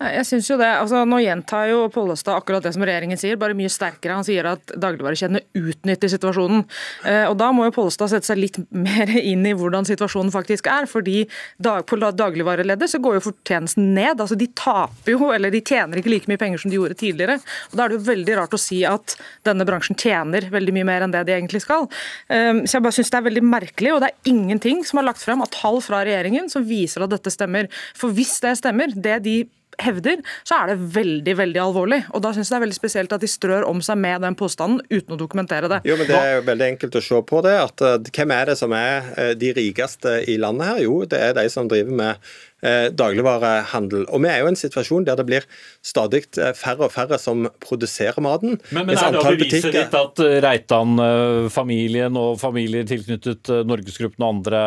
Jeg 0.02 0.26
synes 0.26 0.48
jo 0.50 0.58
det, 0.58 0.68
altså 0.82 1.04
Nå 1.06 1.20
gjentar 1.22 1.68
jo 1.70 1.84
Pollestad 1.94 2.40
akkurat 2.40 2.64
det 2.66 2.74
som 2.74 2.84
regjeringen 2.86 3.20
sier, 3.20 3.38
bare 3.40 3.56
mye 3.58 3.70
sterkere. 3.72 4.18
Han 4.18 4.26
sier 4.26 4.48
at 4.50 4.74
dagligvarekjedene 4.82 5.44
utnytter 5.58 6.10
situasjonen. 6.12 6.64
Eh, 7.06 7.26
og 7.30 7.36
Da 7.38 7.52
må 7.54 7.68
jo 7.68 7.76
Pollestad 7.76 8.12
sette 8.14 8.30
seg 8.32 8.42
litt 8.42 8.58
mer 8.88 9.12
inn 9.20 9.46
i 9.46 9.54
hvordan 9.58 9.86
situasjonen 9.88 10.34
faktisk 10.34 10.70
er. 10.72 10.90
fordi 10.90 11.28
dag, 11.62 11.86
På 11.86 12.00
dagligvareleddet 12.02 12.90
så 12.90 13.02
går 13.04 13.20
jo 13.20 13.26
fortjenesten 13.30 13.94
ned. 13.94 14.18
altså 14.20 14.38
De 14.40 14.50
taper 14.58 15.14
jo, 15.14 15.32
eller 15.36 15.54
de 15.54 15.62
tjener 15.62 16.02
ikke 16.02 16.14
like 16.16 16.32
mye 16.32 16.42
penger 16.42 16.64
som 16.64 16.74
de 16.74 16.80
gjorde 16.80 16.98
tidligere. 17.02 17.38
og 17.72 17.78
Da 17.78 17.86
er 17.86 17.94
det 17.94 18.00
jo 18.00 18.10
veldig 18.10 18.38
rart 18.42 18.58
å 18.58 18.62
si 18.62 18.82
at 18.88 19.16
denne 19.46 19.68
bransjen 19.70 20.00
tjener 20.00 20.50
veldig 20.50 20.76
mye 20.80 20.90
mer 20.90 21.06
enn 21.06 21.14
det 21.14 21.26
de 21.30 21.38
egentlig 21.38 21.62
skal. 21.68 21.90
Eh, 22.30 22.66
så 22.66 22.80
jeg 22.80 22.88
bare 22.88 22.98
synes 22.98 23.14
det 23.14 23.22
er 23.22 23.30
veldig 23.30 23.46
merkelig, 23.46 23.94
og 23.94 24.02
det 24.02 24.12
er 24.12 24.34
ingenting 24.34 24.86
som 24.88 25.02
er 25.02 25.12
lagt 25.12 25.22
frem 25.22 25.46
av 25.46 25.54
tall 25.54 25.82
fra 25.84 26.02
regjeringen 26.08 26.50
som 26.50 26.66
viser 26.66 27.06
at 27.06 27.14
dette 27.14 27.34
stemmer. 27.34 27.70
For 27.98 28.14
hvis 28.16 28.40
det 28.42 28.58
stemmer, 28.62 28.94
det 28.96 29.22
de 29.26 29.40
hevder, 29.80 30.22
så 30.48 30.58
er 30.62 30.72
det 30.72 30.78
veldig 30.96 31.36
veldig 31.40 31.62
alvorlig. 31.64 32.02
Og 32.12 32.24
Da 32.24 32.34
synes 32.34 32.50
jeg 32.50 32.56
det 32.56 32.60
er 32.60 32.66
veldig 32.66 32.80
spesielt 32.80 33.16
at 33.16 33.24
de 33.24 33.30
strør 33.30 33.68
om 33.70 33.82
seg 33.86 33.98
med 34.02 34.22
den 34.26 34.38
påstanden 34.40 34.82
uten 34.92 35.16
å 35.16 35.20
dokumentere 35.20 35.72
det. 35.72 35.82
Jo, 35.88 35.98
men 36.00 36.08
Det 36.08 36.20
er 36.20 36.36
jo 36.36 36.46
veldig 36.50 36.68
enkelt 36.74 37.00
å 37.00 37.04
se 37.06 37.24
på 37.32 37.42
det. 37.46 37.56
at 37.62 37.82
uh, 37.82 37.98
Hvem 38.12 38.32
er 38.36 38.46
det 38.52 38.58
som 38.60 38.72
er 38.76 39.12
uh, 39.18 39.34
de 39.38 39.52
rikeste 39.58 40.22
i 40.28 40.38
landet 40.42 40.68
her? 40.68 40.82
Jo, 40.86 41.04
det 41.06 41.20
er 41.20 41.36
de 41.38 41.48
som 41.50 41.70
driver 41.72 41.98
med 42.02 42.32
uh, 42.66 42.88
dagligvarehandel. 42.92 44.06
Og 44.10 44.22
Vi 44.22 44.32
er 44.32 44.42
jo 44.42 44.50
i 44.50 44.54
en 44.54 44.60
situasjon 44.60 45.08
der 45.08 45.20
det 45.20 45.28
blir 45.30 45.48
stadig 45.82 46.24
færre 46.56 46.88
og 46.88 46.94
færre 46.94 47.20
som 47.22 47.48
produserer 47.64 48.22
maten. 48.22 48.60
Men, 48.72 48.86
men 48.90 48.98
er 48.98 49.12
det 49.12 49.24
å 49.24 49.34
bevise 49.34 49.74
ditt 49.74 49.98
at 49.98 50.24
Reitan-familien 50.46 52.18
og 52.20 52.40
familier 52.42 52.88
tilknyttet 52.90 53.52
Norgesgruppen 53.66 54.26
og 54.26 54.38
andre 54.38 54.64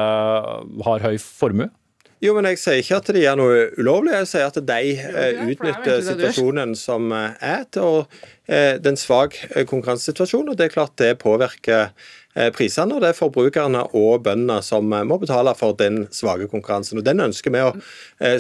har 0.89 1.09
høy 1.09 1.17
formue? 1.21 1.71
Jo, 2.23 2.35
men 2.37 2.47
Jeg 2.47 2.61
sier 2.63 2.81
ikke 2.81 2.99
at 3.01 3.09
de 3.15 3.23
gjør 3.25 3.39
noe 3.41 3.63
ulovlig. 3.81 4.15
Jeg 4.21 4.29
sier 4.31 4.51
at 4.51 4.59
de 4.69 4.93
eh, 4.95 5.41
utnytter 5.45 6.03
situasjonen 6.07 6.75
som 6.79 7.11
eh, 7.13 7.35
er, 7.43 7.65
til 7.75 8.05
eh, 8.47 8.77
den 8.83 8.99
svak 9.01 9.37
konkurransesituasjonen. 9.55 10.53
og 10.53 10.59
Det 10.59 10.69
er 10.69 10.77
klart 10.77 10.95
det 11.01 11.17
påvirker 11.23 11.91
prisene. 12.57 12.97
og 12.97 13.01
Det 13.05 13.11
er 13.13 13.19
forbrukerne 13.19 13.85
og 13.95 14.25
bøndene 14.25 14.61
som 14.63 14.89
må 14.91 15.19
betale 15.23 15.55
for 15.55 15.77
den 15.79 16.09
svake 16.11 16.49
konkurransen. 16.51 16.99
og 16.99 17.05
Den 17.05 17.21
ønsker 17.21 17.55
vi 17.55 17.63
å 17.63 17.73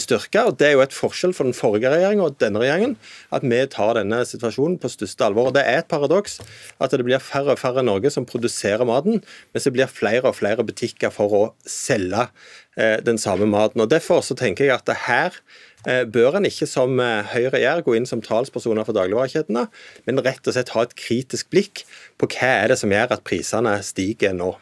styrke. 0.00 0.46
og 0.46 0.58
Det 0.58 0.68
er 0.68 0.72
jo 0.72 0.80
et 0.82 0.96
forskjell 0.96 1.34
for 1.34 1.44
den 1.44 1.54
forrige 1.54 1.92
regjeringen 1.92 2.24
og 2.24 2.38
denne 2.38 2.58
regjeringen 2.58 2.96
at 3.30 3.42
vi 3.42 3.66
tar 3.66 3.94
denne 3.94 4.24
situasjonen 4.26 4.80
på 4.82 4.90
største 4.90 5.24
alvor. 5.24 5.46
og 5.46 5.54
Det 5.54 5.62
er 5.66 5.78
et 5.78 5.88
paradoks 5.88 6.40
at 6.80 6.90
det 6.90 7.04
blir 7.04 7.22
færre 7.22 7.52
og 7.54 7.58
færre 7.58 7.80
i 7.80 7.86
Norge 7.86 8.10
som 8.10 8.26
produserer 8.26 8.84
maten, 8.84 9.22
mens 9.54 9.64
det 9.64 9.72
blir 9.72 9.86
flere 9.86 10.24
og 10.24 10.36
flere 10.36 10.64
butikker 10.64 11.10
for 11.10 11.30
å 11.30 11.52
selge 11.66 12.28
Eh, 12.76 12.98
den 13.02 13.18
samme 13.18 13.46
maten. 13.46 13.80
Og 13.80 13.90
Derfor 13.90 14.20
så 14.20 14.34
tenker 14.34 14.64
jeg 14.64 14.74
at 14.74 14.86
det 14.86 14.96
her 15.06 15.30
Eh, 15.30 15.73
bør 16.08 16.38
en 16.38 16.48
ikke, 16.48 16.68
som 16.70 16.98
eh, 17.02 17.26
Høyre 17.34 17.60
gjør, 17.60 17.82
gå 17.86 17.96
inn 17.98 18.08
som 18.08 18.22
talspersoner 18.24 18.86
for 18.86 18.96
dagligvarekjedene, 18.96 19.66
men 20.08 20.22
rett 20.24 20.46
og 20.48 20.56
slett 20.56 20.72
ha 20.74 20.84
et 20.86 20.94
kritisk 20.98 21.50
blikk 21.52 21.84
på 22.20 22.28
hva 22.30 22.50
er 22.62 22.72
det 22.72 22.78
som 22.80 22.92
gjør 22.92 23.16
at 23.16 23.24
prisene 23.26 23.74
stiger 23.84 24.34
nå. 24.36 24.52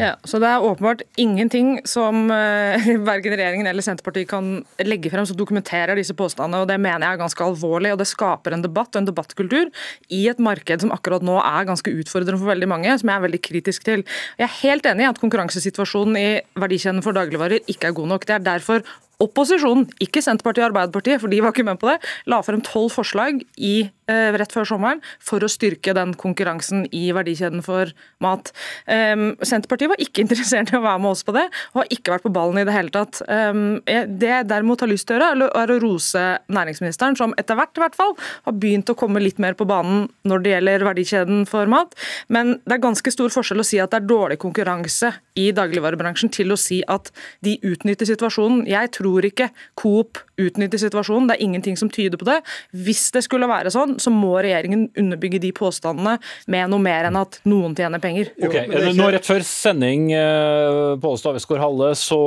Ja, 0.00 0.14
så 0.26 0.40
Det 0.42 0.48
er 0.48 0.64
åpenbart 0.64 1.04
ingenting 1.20 1.74
som 1.88 2.26
uh, 2.32 2.88
verken 3.06 3.36
regjeringen 3.36 3.68
eller 3.68 3.84
Senterpartiet 3.84 4.30
kan 4.32 4.50
legge 4.82 5.12
frem 5.12 5.26
som 5.28 5.38
dokumenterer 5.38 5.98
disse 5.98 6.16
påstandene. 6.18 6.62
og 6.64 6.70
Det 6.70 6.80
mener 6.80 7.06
jeg 7.06 7.18
er 7.18 7.22
ganske 7.22 7.46
alvorlig. 7.46 7.92
og 7.92 8.00
Det 8.02 8.08
skaper 8.10 8.56
en 8.56 8.64
debatt 8.64 8.96
og 8.96 9.02
en 9.02 9.10
debattkultur 9.10 9.70
i 10.10 10.24
et 10.32 10.42
marked 10.42 10.82
som 10.84 10.94
akkurat 10.94 11.24
nå 11.24 11.38
er 11.42 11.68
ganske 11.68 11.94
utfordrende 12.02 12.40
for 12.40 12.50
veldig 12.50 12.70
mange, 12.70 12.98
som 12.98 13.12
jeg 13.12 13.20
er 13.20 13.26
veldig 13.28 13.42
kritisk 13.44 13.86
til. 13.86 14.04
Jeg 14.40 14.48
er 14.48 14.58
helt 14.62 14.88
enig 14.88 15.06
i 15.06 15.12
at 15.12 15.22
konkurransesituasjonen 15.22 16.18
i 16.18 16.28
verdikjeden 16.58 17.04
for 17.04 17.16
dagligvarer 17.16 17.62
ikke 17.70 17.90
er 17.90 17.98
god 17.98 18.14
nok. 18.14 18.26
Det 18.26 18.38
er 18.38 18.46
derfor 18.50 18.86
opposisjonen, 19.22 19.88
ikke 20.02 20.22
Senterpartiet 20.24 20.66
og 20.66 20.72
Arbeiderpartiet, 20.72 21.22
for 21.22 21.32
de 21.32 21.40
var 21.44 21.54
ikke 21.54 21.66
med 21.66 21.80
på 21.80 21.90
det, 21.92 21.98
la 22.30 22.42
frem 22.44 22.62
tolv 22.66 22.92
forslag 22.94 23.42
i, 23.56 23.74
rett 24.38 24.54
før 24.54 24.68
sommeren 24.68 25.02
for 25.22 25.44
å 25.44 25.50
styrke 25.50 25.94
den 25.96 26.14
konkurransen 26.18 26.86
i 26.94 27.08
verdikjeden 27.14 27.64
for 27.64 27.92
mat. 28.22 28.52
Um, 28.86 29.32
Senterpartiet 29.42 29.92
var 29.92 30.02
ikke 30.02 30.22
interessert 30.26 30.72
i 30.72 30.78
å 30.78 30.84
være 30.84 31.02
med 31.02 31.14
oss 31.14 31.24
på 31.26 31.34
det, 31.36 31.46
og 31.72 31.82
har 31.82 31.94
ikke 31.94 32.14
vært 32.14 32.26
på 32.26 32.34
ballen 32.34 32.62
i 32.62 32.66
det 32.68 32.76
hele 32.76 32.92
tatt. 32.94 33.22
Um, 33.28 33.80
det 33.86 34.30
jeg 34.30 34.48
derimot 34.50 34.82
har 34.84 34.90
lyst 34.90 35.08
til 35.08 35.18
å 35.18 35.22
gjøre, 35.22 35.50
er 35.62 35.74
å 35.74 35.80
rose 35.82 36.24
næringsministeren, 36.52 37.18
som 37.18 37.36
etter 37.40 37.58
hvert 37.58 37.78
i 37.78 37.84
hvert 37.84 37.98
fall 37.98 38.16
har 38.46 38.56
begynt 38.58 38.90
å 38.92 38.98
komme 38.98 39.22
litt 39.22 39.40
mer 39.42 39.56
på 39.58 39.66
banen 39.68 40.06
når 40.28 40.44
det 40.44 40.54
gjelder 40.54 40.86
verdikjeden 40.86 41.44
for 41.48 41.70
mat. 41.70 41.96
Men 42.32 42.56
det 42.66 42.76
er 42.76 42.84
ganske 42.84 43.14
stor 43.14 43.32
forskjell 43.32 43.62
å 43.62 43.66
si 43.66 43.80
at 43.82 43.92
det 43.92 44.02
er 44.02 44.10
dårlig 44.10 44.38
konkurranse 44.42 45.12
i 45.38 45.48
dagligvarebransjen, 45.56 46.32
til 46.32 46.52
å 46.52 46.58
si 46.60 46.82
at 46.90 47.10
de 47.44 47.56
utnytter 47.66 48.08
situasjonen. 48.08 48.64
Jeg 48.68 48.92
tror 48.96 49.26
ikke 49.28 49.50
Coop 49.78 50.20
utnytter 50.40 50.80
situasjonen. 50.80 51.28
Det 51.30 51.36
er 51.36 51.46
ingenting 51.46 51.78
som 51.78 51.90
tyder 51.92 52.20
på 52.20 52.28
det. 52.28 52.38
Hvis 52.72 53.10
det 53.14 53.24
skulle 53.26 53.48
være 53.50 53.72
sånn, 53.72 53.98
så 54.02 54.12
må 54.12 54.34
regjeringen 54.42 54.88
underbygge 54.98 55.40
de 55.42 55.52
påstandene 55.56 56.18
med 56.50 56.72
noe 56.72 56.82
mer 56.82 57.08
enn 57.08 57.18
at 57.20 57.38
noen 57.48 57.76
tjener 57.78 58.02
penger. 58.02 58.32
Ok, 58.42 58.58
nå 58.96 59.10
Rett 59.12 59.28
før 59.28 59.44
sending 59.46 60.08
eh, 60.16 60.94
på 61.00 61.12
Åstad 61.14 61.36
Westgård 61.36 61.60
Halle 61.62 61.92
så 61.98 62.18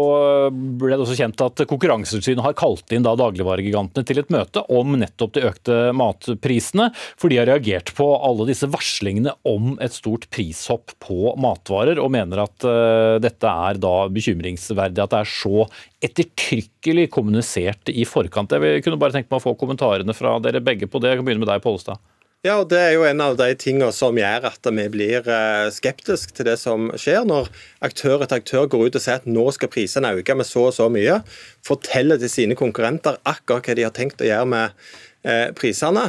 ble 0.52 0.94
det 0.94 1.04
også 1.04 1.18
kjent 1.18 1.44
at 1.46 1.66
Konkurransetilsynet 1.70 2.44
har 2.46 2.58
kalt 2.58 2.94
inn 2.94 3.06
da 3.06 3.16
dagligvaregigantene 3.20 4.06
til 4.08 4.22
et 4.22 4.32
møte 4.34 4.64
om 4.72 4.96
nettopp 5.00 5.36
de 5.36 5.46
økte 5.50 5.80
matprisene, 5.98 6.90
for 7.20 7.32
de 7.32 7.40
har 7.42 7.50
reagert 7.50 7.92
på 7.98 8.08
alle 8.16 8.48
disse 8.50 8.70
varslingene 8.72 9.36
om 9.48 9.76
et 9.84 9.96
stort 9.96 10.28
prishopp 10.34 10.96
på 11.04 11.34
matvarer, 11.42 12.00
og 12.02 12.14
mener 12.16 12.46
at 12.46 12.68
uh, 12.68 13.18
dette 13.24 13.50
er 13.50 13.82
da 13.82 13.96
bekymringsverdig 14.14 15.04
at 15.04 15.14
det 15.16 15.24
er 15.24 15.34
så 15.36 15.66
ettertrykkelig 16.06 17.08
kommunisert 17.14 17.90
i 17.92 18.06
forkant. 18.08 18.54
Jeg 18.54 18.84
kunne 18.86 19.00
bare 19.02 19.16
tenke 19.16 19.32
meg 19.32 19.42
å 19.42 19.48
få 19.48 19.56
kommentarene 19.60 20.16
fra 20.16 20.38
dere 20.44 20.64
begge 20.64 20.90
på 20.90 21.02
det. 21.02 21.14
Jeg 21.14 21.22
kan 21.22 21.28
begynne 21.28 21.46
med 21.46 21.52
deg, 21.52 21.64
Pollestad. 21.64 22.02
Ja, 22.46 22.60
og 22.62 22.70
Det 22.70 22.78
er 22.78 22.92
jo 22.94 23.06
en 23.08 23.22
av 23.26 23.34
de 23.40 23.48
tingene 23.58 23.90
som 23.96 24.18
gjør 24.20 24.44
at 24.52 24.68
vi 24.78 24.84
blir 24.94 25.26
eh, 25.26 25.72
skeptiske 25.74 26.36
til 26.38 26.46
det 26.46 26.60
som 26.62 26.92
skjer. 26.94 27.24
Når 27.26 27.50
aktør 27.88 28.22
etter 28.22 28.38
aktør 28.38 28.68
går 28.70 28.86
ut 28.86 29.00
og 29.00 29.02
sier 29.02 29.18
at 29.18 29.26
nå 29.26 29.48
skal 29.56 29.72
prisene 29.74 30.14
øke 30.20 30.36
med 30.38 30.46
så 30.46 30.68
og 30.68 30.76
så 30.78 30.86
mye, 30.94 31.24
forteller 31.66 32.22
til 32.22 32.30
sine 32.30 32.58
konkurrenter 32.60 33.18
akkurat 33.26 33.66
hva 33.66 33.78
de 33.80 33.88
har 33.88 33.96
tenkt 33.98 34.22
å 34.22 34.30
gjøre 34.30 34.52
med 34.52 34.86
eh, 35.26 35.50
prisene. 35.58 36.06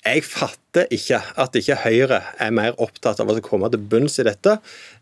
Jeg 0.00 0.22
fatter 0.24 0.86
ikke 0.94 1.18
at 1.42 1.56
ikke 1.58 1.76
Høyre 1.82 2.20
er 2.40 2.52
mer 2.56 2.78
opptatt 2.80 3.18
av 3.20 3.28
å 3.28 3.34
komme 3.44 3.68
til 3.68 3.82
bunns 3.92 4.14
i 4.22 4.24
dette 4.24 4.54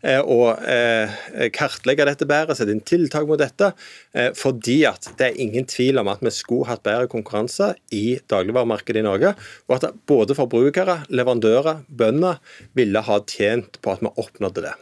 eh, 0.03 0.19
og 0.19 0.59
eh, 0.67 1.13
kartlegge 1.55 2.07
dette 2.09 2.27
bedre, 2.27 2.57
sette 2.57 2.75
inn 2.75 2.83
tiltak 2.83 3.29
mot 3.29 3.39
dette. 3.39 3.71
Eh, 4.11 4.33
fordi 4.35 4.81
at 4.89 5.07
det 5.21 5.29
er 5.29 5.39
ingen 5.39 5.69
tvil 5.71 6.01
om 6.01 6.11
at 6.11 6.25
vi 6.25 6.33
skulle 6.35 6.67
hatt 6.67 6.83
bedre 6.83 7.07
konkurranse 7.11 7.71
i 7.95 8.19
dagligvaremarkedet 8.27 8.99
i 8.99 9.07
Norge. 9.07 9.33
Og 9.69 9.77
at 9.77 9.87
både 10.09 10.35
forbrukere, 10.35 11.03
leverandører, 11.13 11.85
bønder 11.87 12.43
ville 12.75 13.07
ha 13.07 13.23
tjent 13.23 13.79
på 13.79 13.95
at 13.95 14.03
vi 14.03 14.15
oppnådde 14.19 14.67
det. 14.67 14.75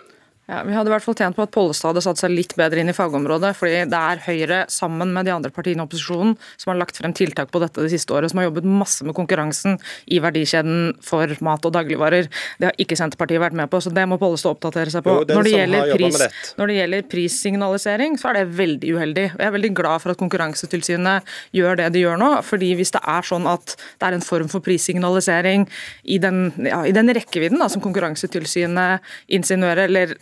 Ja, 0.48 0.62
Vi 0.64 0.72
hadde 0.72 0.88
i 0.88 0.94
hvert 0.94 1.04
fall 1.04 1.16
tjent 1.20 1.36
på 1.36 1.44
at 1.44 1.52
Pollestad 1.52 1.92
hadde 1.92 2.02
satt 2.06 2.22
seg 2.22 2.32
litt 2.32 2.54
bedre 2.56 2.80
inn 2.80 2.88
i 2.88 2.96
fagområdet. 2.96 3.50
fordi 3.60 3.82
det 3.92 4.00
er 4.00 4.22
Høyre 4.24 4.60
sammen 4.72 5.12
med 5.12 5.28
de 5.28 5.34
andre 5.34 5.52
partiene 5.52 5.84
i 5.84 5.84
opposisjonen 5.84 6.38
som 6.56 6.72
har 6.72 6.78
lagt 6.80 6.96
frem 6.96 7.12
tiltak 7.12 7.52
på 7.52 7.60
dette 7.60 7.84
det 7.84 7.92
siste 7.92 8.16
året, 8.16 8.32
som 8.32 8.40
har 8.40 8.48
jobbet 8.48 8.64
masse 8.64 9.04
med 9.04 9.16
konkurransen 9.18 9.76
i 10.08 10.22
verdikjeden 10.24 10.96
for 11.04 11.28
mat 11.44 11.68
og 11.68 11.74
dagligvarer. 11.76 12.30
Det 12.60 12.70
har 12.70 12.80
ikke 12.80 12.96
Senterpartiet 12.96 13.44
vært 13.44 13.58
med 13.60 13.68
på, 13.68 13.82
så 13.84 13.92
det 13.92 14.06
må 14.08 14.16
Pollestad 14.22 14.56
oppdatere 14.56 14.94
seg 14.94 15.04
på. 15.04 15.18
Jo, 15.18 15.26
når, 15.36 15.50
det 15.50 15.82
pris, 15.98 16.22
når, 16.56 16.72
det 16.72 16.80
gjelder 16.80 17.10
prissignalisering, 17.12 18.16
så 18.16 18.32
er 18.32 18.40
det 18.40 18.46
veldig 18.56 18.96
uheldig. 18.96 19.28
Jeg 19.34 19.50
er 19.50 19.56
veldig 19.58 19.74
glad 19.76 20.06
for 20.06 20.16
at 20.16 20.22
Konkurransetilsynet 20.24 21.36
gjør 21.60 21.82
det 21.82 21.90
de 21.98 22.06
gjør 22.06 22.24
nå. 22.24 22.32
fordi 22.48 22.72
hvis 22.80 22.96
det 22.96 23.04
er 23.04 23.28
sånn 23.28 23.52
at 23.52 23.76
det 23.76 24.08
er 24.08 24.16
en 24.16 24.24
form 24.24 24.48
for 24.48 24.64
prissignalisering 24.64 25.68
i 26.08 26.22
den, 26.24 26.54
ja, 26.64 26.86
i 26.88 26.96
den 26.96 27.12
rekkevidden 27.12 27.60
da, 27.60 27.68
som 27.68 27.84
Konkurransetilsynet 27.84 29.04
insinuerer, 29.28 29.92
eller 29.92 30.16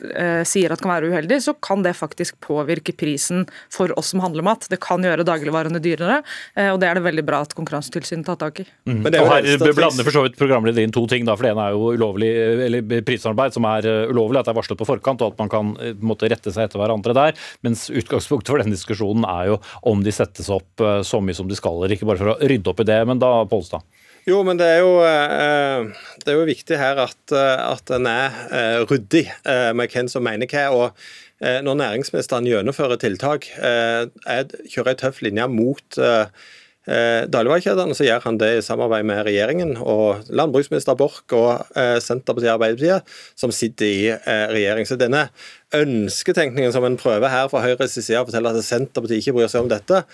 sier 0.48 0.72
at 0.74 0.82
kan 0.82 0.94
være 0.94 1.10
uheldig, 1.12 1.40
så 1.44 1.54
kan 1.64 1.84
det 1.86 1.96
faktisk 1.98 2.38
påvirke 2.44 2.94
prisen 2.98 3.46
for 3.74 3.92
oss 4.00 4.14
som 4.14 4.22
handler 4.24 4.46
mat. 4.46 4.68
Det 4.70 4.80
kan 4.84 5.04
gjøre 5.04 5.26
dagligvarene 5.28 5.82
dyrere, 5.84 6.22
eh, 6.56 6.72
og 6.72 6.80
det 6.82 6.90
er 6.90 7.00
det 7.00 7.06
veldig 7.06 7.26
bra 7.28 7.42
at 7.46 7.56
Konkurransetilsynet 7.58 8.28
tar 8.28 8.40
tak 8.42 8.62
i. 8.64 8.68
Mm. 8.90 9.02
og 9.06 9.30
Her 9.32 9.74
blander 9.76 10.08
for 10.08 10.16
så 10.16 10.26
vidt 10.26 10.38
programleder 10.40 10.86
inn 10.86 10.94
to 10.96 11.06
ting. 11.12 11.26
Da, 11.28 11.36
for 11.36 11.48
Det 11.48 11.54
ene 11.54 11.68
er 11.68 11.76
jo 11.76 11.92
ulovlig, 11.98 12.32
eller 12.68 13.04
prissamarbeid 13.08 13.56
som 13.58 13.68
er 13.70 13.90
eh, 13.90 14.12
ulovlig, 14.12 14.40
at 14.40 14.50
det 14.50 14.56
er 14.56 14.60
varslet 14.62 14.82
på 14.82 14.90
forkant, 14.90 15.26
og 15.26 15.36
at 15.36 15.44
man 15.44 15.52
kan 15.52 15.74
eh, 15.82 15.98
måtte 16.00 16.30
rette 16.32 16.54
seg 16.54 16.70
etter 16.70 16.82
hverandre 16.82 17.18
der. 17.18 17.46
Mens 17.66 17.88
utgangspunktet 17.90 18.54
for 18.54 18.62
denne 18.62 18.76
diskusjonen 18.76 19.28
er 19.30 19.54
jo 19.54 19.60
om 19.86 20.04
de 20.06 20.14
settes 20.16 20.52
opp 20.54 20.84
eh, 20.84 21.02
så 21.06 21.22
mye 21.24 21.38
som 21.38 21.50
de 21.50 21.58
skal, 21.58 21.82
eller 21.82 21.98
ikke 21.98 22.10
bare 22.10 22.22
for 22.22 22.36
å 22.36 22.40
rydde 22.42 22.72
opp 22.72 22.84
i 22.84 22.90
det. 22.92 23.02
Men 23.10 23.22
da, 23.22 23.38
Polstad? 23.50 23.86
Jo, 24.26 24.40
men 24.42 24.58
det 24.58 24.66
er 24.66 24.80
jo, 24.82 24.94
eh, 25.06 25.86
det 26.24 26.32
er 26.32 26.40
jo 26.40 26.48
viktig 26.50 26.78
her 26.82 26.98
at, 27.04 27.20
eh, 27.30 27.60
at 27.62 27.92
en 27.94 28.08
er 28.10 28.38
eh, 28.50 28.82
ryddig 28.90 29.28
med 29.78 29.94
hvem 29.94 30.10
som 30.10 30.26
mener 30.26 30.50
hva. 30.50 30.66
og 30.74 31.08
Når 31.46 31.76
næringsministeren 31.76 32.46
gjennomfører 32.48 32.96
tiltak, 32.98 33.44
kjører 33.60 34.92
en 34.94 35.00
tøff 35.02 35.20
linje 35.22 35.46
mot 35.52 35.98
dagligvarekjedene, 36.88 37.98
så 37.98 38.06
gjør 38.08 38.24
han 38.24 38.38
det 38.40 38.52
i 38.56 38.62
samarbeid 38.64 39.04
med 39.10 39.26
regjeringen 39.28 39.74
og 39.76 40.24
landbruksminister 40.32 40.96
Borch 40.96 41.36
og 41.36 41.68
Senterpartiet 41.76 42.54
og 42.54 42.56
Arbeiderpartiet, 42.56 43.12
som 43.36 43.52
sitter 43.52 43.86
i 43.86 44.16
regjering. 44.56 44.88
Så 44.88 44.96
denne 44.96 45.26
ønsketenkningen 45.76 46.72
som 46.72 46.88
en 46.88 46.96
prøver 46.98 47.28
her 47.34 47.52
fra 47.52 47.66
Høyres 47.66 48.00
side 48.00 48.24
å 48.24 48.30
fortelle 48.30 48.56
at 48.56 48.64
Senterpartiet 48.64 49.20
ikke 49.20 49.36
bryr 49.36 49.52
seg 49.52 49.68
om 49.68 49.74
dette, 49.76 50.06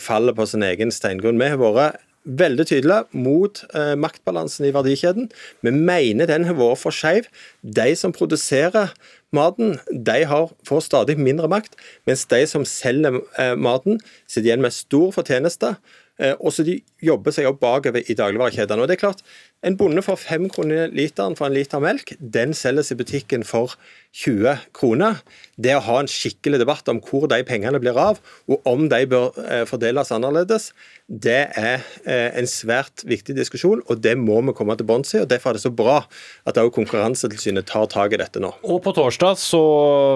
faller 0.00 0.34
på 0.34 0.48
sin 0.48 0.64
egen 0.64 0.94
steingrunn. 0.96 1.38
Vi 1.38 1.52
har 1.52 1.60
vært 1.60 2.00
veldig 2.24 2.66
tydelig 2.68 3.02
mot 3.12 3.60
eh, 3.76 3.94
maktbalansen 4.00 4.66
i 4.68 4.72
verdikjeden. 4.74 5.28
Vi 5.64 5.72
mener 5.74 6.28
den 6.30 6.46
har 6.48 6.56
vært 6.58 6.80
for 6.80 6.94
skeiv. 6.94 7.28
De 7.62 7.90
som 7.98 8.14
produserer 8.16 8.94
maten, 9.34 9.76
de 9.90 10.22
har, 10.30 10.48
får 10.68 10.86
stadig 10.86 11.18
mindre 11.20 11.50
makt, 11.50 11.76
mens 12.08 12.24
de 12.30 12.40
som 12.48 12.64
selger 12.68 13.20
eh, 13.40 13.54
maten, 13.58 14.00
sitter 14.26 14.52
igjen 14.52 14.64
med 14.64 14.76
stor 14.76 15.12
fortjeneste. 15.16 15.74
Eh, 16.22 16.36
og 16.38 16.54
så 16.54 16.64
de 16.66 16.78
jobber 17.04 17.34
seg 17.34 17.48
opp 17.50 17.60
bakover 17.62 18.04
i 18.04 18.16
dagligvarekjedene. 18.18 18.82
Og 18.82 18.90
det 18.90 18.98
er 18.98 19.04
klart, 19.06 19.24
En 19.64 19.78
bonde 19.80 20.02
får 20.04 20.18
fem 20.20 20.42
kroner 20.52 20.90
literen 20.92 21.36
for 21.38 21.48
en 21.48 21.54
liter 21.56 21.80
melk. 21.80 22.12
Den 22.20 22.52
selges 22.52 22.92
i 22.92 22.98
butikken 23.00 23.46
for 23.48 23.72
20 24.14 24.60
kroner. 24.76 25.22
Det 25.56 25.72
å 25.74 25.82
ha 25.86 25.96
en 26.02 26.10
skikkelig 26.10 26.60
debatt 26.60 26.90
om 26.92 27.00
hvor 27.02 27.24
de 27.30 27.40
pengene 27.46 27.80
blir 27.82 27.96
av, 27.98 28.20
og 28.50 28.68
om 28.68 28.84
de 28.92 29.00
bør 29.08 29.32
eh, 29.40 29.64
fordeles 29.66 30.12
annerledes, 30.12 30.68
det 31.08 31.48
er 31.56 31.82
eh, 32.04 32.30
en 32.36 32.46
svært 32.48 33.02
viktig 33.08 33.34
diskusjon, 33.36 33.82
og 33.88 34.02
det 34.04 34.14
må 34.20 34.38
vi 34.44 34.54
komme 34.56 34.76
til 34.76 34.86
bunns 34.88 35.14
i. 35.16 35.22
og 35.22 35.30
Derfor 35.32 35.52
er 35.52 35.58
det 35.58 35.64
så 35.64 35.72
bra 35.72 35.96
at 36.44 36.60
også 36.60 36.74
Konkurransetilsynet 36.74 37.66
tar 37.70 37.88
tak 37.90 38.14
i 38.14 38.20
dette 38.20 38.42
nå. 38.42 38.52
Og 38.68 38.82
på 38.84 38.92
torsdag 38.96 39.40
så 39.40 39.64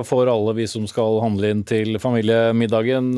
får 0.07 0.30
alle 0.30 0.55
vi 0.61 0.68
som 0.70 0.86
skal 0.91 1.20
handle 1.24 1.51
inn 1.55 1.64
til 1.68 1.99
familiemiddagen 2.03 3.14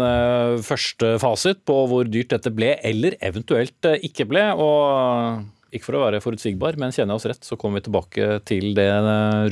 første 0.66 1.16
fasit 1.22 1.64
på 1.68 1.76
hvor 1.90 2.08
dyrt 2.08 2.32
dette 2.32 2.52
ble, 2.54 2.74
eller 2.86 3.18
eventuelt 3.24 3.59
ikke 3.64 4.28
ble. 4.30 4.44
og 4.56 5.48
ikke 5.70 5.86
for 5.86 6.00
å 6.00 6.02
være 6.02 6.18
forutsigbar, 6.18 6.74
men 6.82 6.90
kjenner 6.90 7.14
jeg 7.14 7.20
oss 7.20 7.28
rett, 7.30 7.44
så 7.46 7.54
kommer 7.54 7.78
vi 7.78 7.86
tilbake 7.86 8.40
til 8.48 8.72
det 8.74 8.90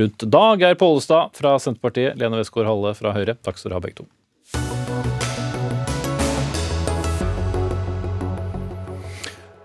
rundt 0.00 0.26
da. 0.26 0.44
Geir 0.59 0.74
Pollestad 0.80 1.30
fra 1.38 1.54
Senterpartiet, 1.62 2.18
Lene 2.18 2.40
Westgård-Halle 2.40 2.96
fra 2.98 3.14
Høyre, 3.14 3.38
takk 3.38 3.61
skal 3.61 3.70
dere 3.70 3.78
ha 3.78 3.86
begge 3.86 4.02
to. 4.02 4.09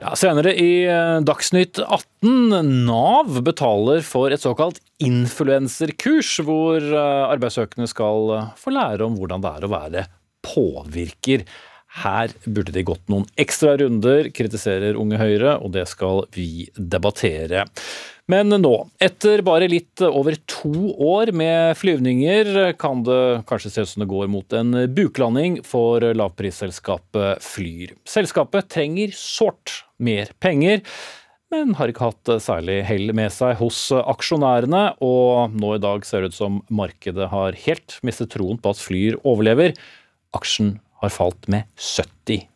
Ja, 0.04 0.12
senere 0.20 0.52
i 0.60 0.84
eh, 0.84 1.22
Dagsnytt 1.24 1.80
18, 1.80 2.84
Nav 2.84 3.38
betaler 3.46 4.02
for 4.04 4.34
et 4.36 4.44
såkalt 4.44 4.82
influenserkurs, 5.02 6.36
hvor 6.44 6.84
eh, 6.84 7.22
arbeidssøkende 7.32 7.88
skal 7.88 8.34
eh, 8.36 8.50
få 8.60 8.74
lære 8.76 9.08
om 9.08 9.16
hvordan 9.16 9.46
det 9.46 9.54
er 9.54 9.64
å 9.64 9.72
være 9.72 10.04
påvirker. 10.44 11.46
Her 12.02 12.34
burde 12.46 12.74
de 12.74 12.82
gått 12.88 13.06
noen 13.12 13.28
ekstra 13.40 13.76
runder, 13.78 14.32
kritiserer 14.34 14.98
Unge 14.98 15.20
Høyre, 15.22 15.60
og 15.62 15.76
det 15.76 15.86
skal 15.92 16.24
vi 16.34 16.68
debattere. 16.74 17.68
Men 18.32 18.50
nå, 18.56 18.72
etter 19.04 19.44
bare 19.46 19.68
litt 19.68 20.02
over 20.06 20.38
to 20.50 20.94
år 20.96 21.34
med 21.36 21.76
flyvninger, 21.78 22.74
kan 22.80 23.04
det 23.06 23.44
kanskje 23.50 23.74
se 23.74 23.84
ut 23.84 23.92
som 23.92 24.06
det 24.06 24.12
går 24.14 24.30
mot 24.32 24.56
en 24.58 24.86
buklanding 24.96 25.60
for 25.68 26.06
lavprisselskapet 26.16 27.44
Flyr. 27.44 27.94
Selskapet 28.10 28.72
trenger 28.74 29.14
sårt 29.18 29.84
mer 30.02 30.32
penger 30.42 30.82
men 31.54 31.76
har 31.78 31.92
ikke 31.92 32.08
hatt 32.10 32.32
særlig 32.42 32.80
hell 32.88 33.12
med 33.14 33.30
seg 33.34 33.60
hos 33.60 33.78
aksjonærene. 33.94 34.96
Og 35.06 35.54
nå 35.54 35.76
i 35.76 35.84
dag 35.84 36.06
ser 36.08 36.24
det 36.24 36.34
ut 36.34 36.40
som 36.40 36.62
markedet 36.74 37.30
har 37.30 37.58
helt 37.68 38.00
mistet 38.06 38.34
troen 38.34 38.58
på 38.58 38.74
at 38.74 38.82
Flyr 38.82 39.20
overlever. 39.22 39.76
Aksjen 40.34 40.80
har 41.04 41.14
falt 41.14 41.48
med 41.52 41.70
71 41.78 42.50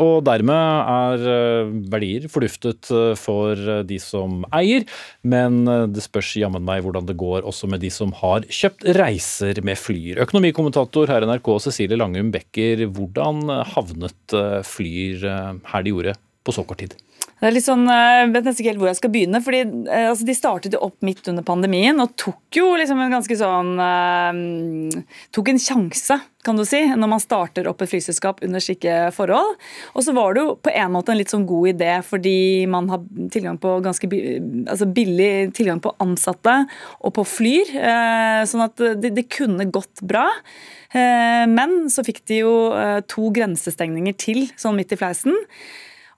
og 0.00 0.22
dermed 0.24 0.56
er 0.56 1.24
eh, 1.28 1.72
verdier 1.92 2.28
forduftet 2.32 2.88
eh, 2.94 3.12
for 3.18 3.52
eh, 3.58 3.82
de 3.86 3.98
som 4.00 4.44
eier, 4.56 4.86
men 5.22 5.62
det 5.92 6.04
spørs 6.04 6.32
jammen 6.40 6.64
meg 6.64 6.84
hvordan 6.84 7.08
det 7.08 7.18
går 7.20 7.46
også 7.48 7.68
med 7.70 7.82
de 7.84 7.90
som 7.92 8.14
har 8.20 8.46
kjøpt 8.48 8.86
reiser 8.96 9.60
med 9.66 9.78
Flyr. 9.80 10.22
Økonomikommentator 10.24 11.10
her 11.10 11.26
i 11.26 11.30
NRK 11.30 11.52
Cecilie 11.66 11.98
Langum 12.00 12.32
Becker, 12.34 12.86
hvordan 12.88 13.44
havnet 13.74 14.36
Flyr 14.66 15.26
her 15.26 15.84
de 15.84 15.94
gjorde 15.94 16.16
på 16.46 16.56
så 16.56 16.64
kort 16.64 16.80
tid? 16.80 16.96
Det 17.40 17.48
er 17.48 17.54
litt 17.56 17.64
sånn, 17.64 17.86
Jeg 17.88 18.26
vet 18.34 18.44
nesten 18.44 18.60
ikke 18.60 18.72
helt 18.74 18.80
hvor 18.82 18.90
jeg 18.90 18.98
skal 18.98 19.12
begynne. 19.14 19.40
fordi 19.40 19.60
altså, 19.88 20.26
De 20.28 20.36
startet 20.36 20.74
jo 20.76 20.82
opp 20.84 20.98
midt 21.06 21.24
under 21.32 21.46
pandemien 21.46 21.96
og 22.02 22.12
tok 22.20 22.58
jo 22.58 22.74
liksom 22.76 23.00
en 23.00 23.14
ganske 23.14 23.36
sånn 23.40 23.70
uh, 23.80 25.00
Tok 25.32 25.48
en 25.48 25.62
sjanse, 25.62 26.18
kan 26.44 26.58
du 26.58 26.64
si, 26.68 26.82
når 26.84 27.10
man 27.14 27.22
starter 27.22 27.68
opp 27.68 27.80
et 27.84 27.90
flyselskap 27.90 28.40
under 28.44 28.62
slike 28.64 29.10
forhold. 29.12 29.56
Og 29.92 30.04
så 30.04 30.14
var 30.16 30.36
det 30.36 30.44
jo 30.44 30.54
på 30.60 30.72
en 30.72 30.92
måte 30.92 31.12
en 31.12 31.20
litt 31.20 31.32
sånn 31.32 31.48
god 31.48 31.72
idé 31.72 31.90
fordi 32.04 32.66
man 32.70 32.88
har 32.92 33.04
tilgang 33.32 33.58
på 33.60 33.78
ganske 33.84 34.08
altså 34.10 34.88
billig 34.88 35.52
tilgang 35.56 35.80
på 35.84 35.94
ansatte 36.00 36.62
og 37.00 37.14
på 37.16 37.24
flyr. 37.28 37.72
Uh, 37.76 38.40
sånn 38.48 38.68
at 38.68 38.88
det, 39.00 39.14
det 39.16 39.30
kunne 39.32 39.68
gått 39.72 40.04
bra. 40.04 40.28
Uh, 40.92 41.44
men 41.48 41.86
så 41.92 42.04
fikk 42.04 42.24
de 42.28 42.42
jo 42.42 42.56
to 43.08 43.30
grensestengninger 43.32 44.16
til 44.20 44.44
sånn 44.60 44.76
midt 44.76 44.92
i 44.92 45.00
fleisen. 45.00 45.36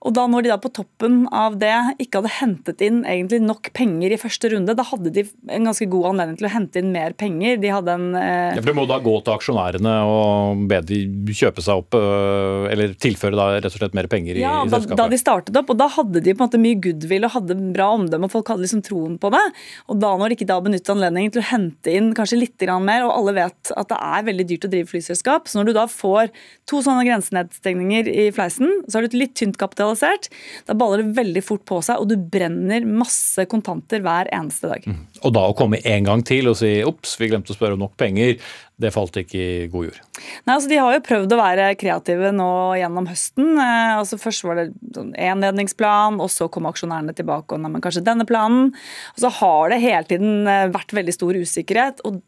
Og 0.03 0.13
da 0.15 0.25
når 0.27 0.45
de 0.45 0.51
da 0.51 0.59
på 0.59 0.71
toppen 0.73 1.23
av 1.31 1.55
det 1.61 1.73
ikke 2.03 2.19
hadde 2.19 2.33
hentet 2.35 2.81
inn 2.83 3.01
egentlig 3.07 3.39
nok 3.43 3.69
penger 3.75 4.13
i 4.13 4.19
første 4.19 4.51
runde, 4.51 4.75
da 4.75 4.85
hadde 4.85 5.13
de 5.15 5.23
en 5.47 5.69
ganske 5.69 5.87
god 5.91 6.09
anledning 6.11 6.39
til 6.39 6.47
å 6.49 6.53
hente 6.53 6.81
inn 6.81 6.91
mer 6.95 7.15
penger. 7.19 7.59
De 7.63 7.71
hadde 7.71 7.95
en 7.95 8.09
eh... 8.19 8.51
ja, 8.51 8.59
for 8.59 8.71
Det 8.71 8.75
må 8.77 8.85
da 8.89 8.99
gå 9.03 9.15
til 9.23 9.35
aksjonærene 9.37 9.95
og 10.09 10.65
be 10.69 10.81
de 10.89 10.99
kjøpe 11.31 11.63
seg 11.63 11.83
opp, 11.83 11.95
øh, 11.97 12.67
eller 12.73 12.95
tilføre 12.99 13.39
da 13.39 13.47
rett 13.55 13.69
og 13.69 13.75
slett 13.77 13.95
mer 13.97 14.09
penger 14.11 14.39
i, 14.39 14.43
ja, 14.43 14.57
i 14.61 14.71
selskapet? 14.71 14.97
Da, 14.97 15.05
da 15.05 15.13
de 15.13 15.21
startet 15.21 15.61
opp, 15.61 15.71
og 15.71 15.79
da 15.79 15.87
hadde 15.95 16.23
de 16.25 16.35
på 16.35 16.43
en 16.43 16.49
måte 16.49 16.61
mye 16.61 16.81
goodwill 16.83 17.29
og 17.29 17.35
hadde 17.37 17.57
bra 17.75 17.89
omdømme, 17.95 18.27
og 18.27 18.35
folk 18.35 18.51
hadde 18.51 18.65
liksom 18.65 18.83
troen 18.85 19.15
på 19.21 19.31
det. 19.33 19.43
Og 19.87 20.01
da 20.03 20.11
når 20.19 20.33
de 20.33 20.39
ikke 20.39 20.49
da 20.51 20.59
benyttet 20.63 20.93
anledningen 20.93 21.35
til 21.35 21.43
å 21.43 21.47
hente 21.53 21.95
inn 21.95 22.11
kanskje 22.17 22.41
litt 22.41 22.67
mer, 22.83 23.03
og 23.07 23.15
alle 23.15 23.33
vet 23.35 23.71
at 23.75 23.89
det 23.89 23.97
er 24.03 24.27
veldig 24.27 24.45
dyrt 24.49 24.67
å 24.67 24.71
drive 24.71 24.91
flyselskap, 24.91 25.49
så 25.49 25.59
når 25.59 25.71
du 25.71 25.73
da 25.77 25.87
får 25.91 26.31
to 26.69 26.79
sånne 26.83 27.03
grensenedstengninger 27.07 28.07
i 28.11 28.29
fleisen, 28.35 28.69
så 28.87 28.97
har 28.97 29.05
du 29.05 29.11
et 29.11 29.19
litt 29.23 29.35
tynt 29.39 29.57
kapital 29.59 29.92
digitalisert. 29.93 30.29
Da 30.67 30.73
baller 30.73 31.03
det 31.03 31.15
veldig 31.17 31.43
fort 31.43 31.65
på 31.65 31.81
seg, 31.81 31.99
og 32.01 32.09
du 32.09 32.17
brenner 32.17 32.85
masse 32.85 33.45
kontanter 33.49 34.01
hver 34.03 34.29
eneste 34.33 34.69
dag. 34.71 34.85
Mm. 34.85 35.05
Og 35.23 35.33
da 35.33 35.47
å 35.47 35.55
komme 35.57 35.81
en 35.83 36.03
gang 36.03 36.23
til 36.23 36.49
og 36.49 36.57
si 36.59 36.83
ops, 36.83 37.17
vi 37.19 37.29
glemte 37.29 37.53
å 37.53 37.57
spørre 37.57 37.77
om 37.77 37.83
nok 37.85 37.97
penger, 37.97 38.37
det 38.81 38.89
falt 38.93 39.17
ikke 39.21 39.37
i 39.37 39.67
god 39.71 39.87
jord? 39.87 39.99
Nei, 40.47 40.55
altså 40.55 40.69
De 40.71 40.77
har 40.81 40.95
jo 40.95 41.03
prøvd 41.05 41.33
å 41.35 41.37
være 41.39 41.67
kreative 41.79 42.31
nå 42.33 42.49
gjennom 42.79 43.05
høsten. 43.09 43.51
Eh, 43.61 43.91
altså 43.99 44.17
Først 44.21 44.45
var 44.47 44.59
det 44.59 44.65
én 44.97 45.33
enledningsplan, 45.33 46.17
og 46.23 46.31
så 46.33 46.47
kom 46.51 46.65
aksjonærene 46.69 47.13
tilbake 47.15 47.53
og 47.53 47.61
nei, 47.61 47.81
kanskje 47.83 48.03
denne 48.05 48.25
planen. 48.29 48.71
Og 49.13 49.21
Så 49.23 49.31
har 49.39 49.73
det 49.73 49.81
hele 49.83 50.03
tiden 50.09 50.49
eh, 50.49 50.65
vært 50.73 50.95
veldig 50.95 51.15
stor 51.15 51.37
usikkerhet, 51.37 52.01
og 52.07 52.21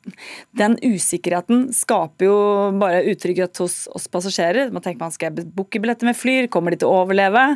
den 0.57 0.77
usikkerheten 0.83 1.67
skaper 1.75 2.29
jo 2.29 2.37
bare 2.81 3.03
utrygghet 3.09 3.63
hos 3.63 3.85
oss 3.97 4.07
passasjerer. 4.11 4.69
Man 4.75 4.85
tenker 4.85 5.01
man 5.05 5.15
skal 5.15 5.33
booke 5.33 5.81
billetter 5.81 6.09
med 6.09 6.19
flyr, 6.19 6.49
kommer 6.53 6.73
de 6.73 6.81
til 6.83 6.91
å 6.91 7.01
overleve? 7.03 7.47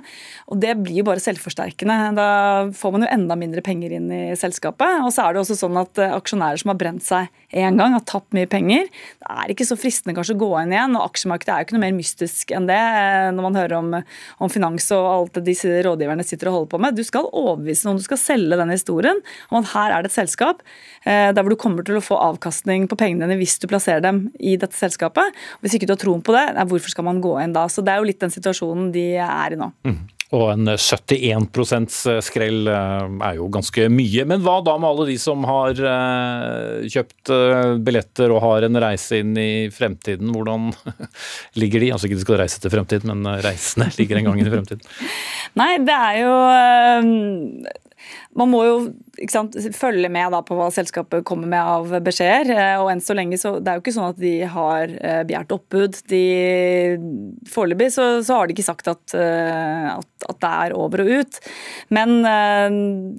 Og 0.50 0.60
Det 0.60 0.76
blir 0.82 1.02
jo 1.02 1.08
bare 1.08 1.24
selvforsterkende. 1.24 2.00
Da 2.18 2.30
får 2.76 2.96
man 2.96 3.06
jo 3.06 3.14
enda 3.14 3.38
mindre 3.40 3.64
penger 3.66 3.94
inn 3.96 4.10
i 4.14 4.24
selskapet. 4.40 5.06
Og 5.06 5.14
så 5.14 5.28
er 5.28 5.36
det 5.36 5.44
også 5.44 5.58
sånn 5.62 5.78
at 5.80 6.02
eh, 6.02 6.18
aksjonærer 6.18 6.62
som 6.62 6.74
har 6.74 6.82
brent 6.82 7.06
seg 7.06 7.30
én 7.50 7.80
gang, 7.80 7.96
har 7.96 8.06
tapt 8.06 8.36
mye 8.36 8.50
penger, 8.50 8.79
det 8.88 9.36
er 9.36 9.54
ikke 9.54 9.68
så 9.68 9.78
fristende 9.80 10.16
kanskje 10.18 10.36
å 10.38 10.42
gå 10.42 10.50
inn 10.62 10.74
igjen. 10.76 10.98
og 10.98 11.08
Aksjemarkedet 11.10 11.54
er 11.54 11.62
jo 11.62 11.68
ikke 11.68 11.78
noe 11.78 11.84
mer 11.86 11.96
mystisk 11.98 12.54
enn 12.56 12.70
det 12.70 12.78
eh, 12.78 13.30
når 13.36 13.48
man 13.48 13.60
hører 13.60 13.78
om, 13.80 13.90
om 14.40 14.54
finans 14.54 14.90
og 14.96 15.10
alt 15.12 15.40
det 15.40 15.46
disse 15.52 15.82
rådgiverne 15.86 16.26
sitter 16.28 16.52
og 16.52 16.58
holder 16.58 16.72
på 16.74 16.82
med. 16.86 17.00
Du 17.00 17.06
skal 17.08 17.30
overbevise 17.30 17.88
noen, 17.88 18.02
du 18.02 18.06
skal 18.06 18.22
selge 18.22 18.60
den 18.60 18.74
historien 18.74 19.24
om 19.50 19.60
at 19.62 19.72
her 19.74 19.96
er 19.96 20.06
det 20.06 20.14
et 20.14 20.20
selskap 20.20 20.64
eh, 21.06 21.30
der 21.34 21.42
hvor 21.42 21.54
du 21.54 21.60
kommer 21.60 21.88
til 21.88 22.00
å 22.00 22.06
få 22.06 22.20
avkastning 22.30 22.90
på 22.90 23.00
pengene 23.00 23.28
dine 23.28 23.40
hvis 23.42 23.58
du 23.62 23.68
plasserer 23.72 24.04
dem 24.06 24.28
i 24.40 24.56
dette 24.60 24.78
selskapet. 24.78 25.36
Hvis 25.64 25.78
ikke 25.78 25.90
du 25.90 25.96
har 25.96 26.04
troen 26.04 26.24
på 26.26 26.36
det, 26.36 26.46
hvorfor 26.70 26.96
skal 26.96 27.08
man 27.10 27.24
gå 27.24 27.36
inn 27.44 27.56
da? 27.56 27.68
Så 27.72 27.86
Det 27.86 27.94
er 27.94 28.02
jo 28.02 28.10
litt 28.10 28.22
den 28.22 28.34
situasjonen 28.34 28.94
de 28.96 29.12
er 29.24 29.56
i 29.56 29.60
nå. 29.60 29.72
Mm. 29.88 30.02
Og 30.30 30.52
en 30.52 30.70
71 30.78 31.96
skrell 32.22 32.70
eh, 32.70 33.06
er 33.26 33.40
jo 33.40 33.48
ganske 33.50 33.88
mye. 33.90 34.26
Men 34.30 34.44
hva 34.46 34.60
da 34.62 34.76
med 34.78 34.92
alle 34.92 35.08
de 35.10 35.16
som 35.22 35.42
har 35.50 35.82
eh, 35.92 36.86
kjøpt 36.86 37.32
eh, 37.34 37.74
billetter 37.82 38.34
og 38.36 38.44
har 38.46 38.68
en 38.68 38.78
reise 38.84 39.24
inn 39.24 39.34
i 39.42 39.52
fremtiden? 39.74 40.30
Hvordan 40.36 40.70
ligger 41.62 41.82
de? 41.82 41.92
Altså 41.96 42.10
ikke 42.10 42.20
de 42.20 42.28
skal 42.28 42.42
reise 42.44 42.62
til 42.62 42.74
fremtiden, 42.76 43.10
men 43.10 43.42
reisende 43.42 43.90
ligger 44.00 44.22
en 44.22 44.30
gang 44.30 44.42
inn 44.42 44.52
i 44.52 44.54
fremtiden. 44.54 44.86
Nei, 45.58 45.72
det 45.82 45.98
er 45.98 46.22
jo 46.22 46.36
Man 48.38 48.52
må 48.52 48.62
jo 48.66 48.76
sant, 49.32 49.56
følge 49.76 50.10
med 50.12 50.34
på 50.48 50.58
hva 50.58 50.70
selskapet 50.74 51.26
kommer 51.28 51.50
med 51.50 51.60
av 51.60 51.94
beskjeder. 52.06 52.52
Eh, 52.54 52.76
og 52.82 52.92
enn 52.94 53.04
så 53.04 53.16
lenge 53.18 53.40
så 53.42 53.56
Det 53.60 53.72
er 53.72 53.80
jo 53.80 53.84
ikke 53.84 53.96
sånn 53.96 54.14
at 54.14 54.22
de 54.22 54.34
har 54.54 54.94
eh, 55.00 55.22
begjært 55.28 55.56
oppbud. 55.56 56.00
Foreløpig 57.50 57.90
så, 57.96 58.08
så, 58.26 58.38
har 58.38 58.48
de 58.48 58.56
ikke 58.56 58.68
sagt 58.68 58.90
at, 58.92 59.16
eh, 59.18 59.90
at, 59.96 60.10
at, 60.28 60.40
det 60.40 60.52
er 60.52 60.78
over 60.78 61.04
og 61.04 61.12
ut. 61.20 61.40
Men 61.94 62.20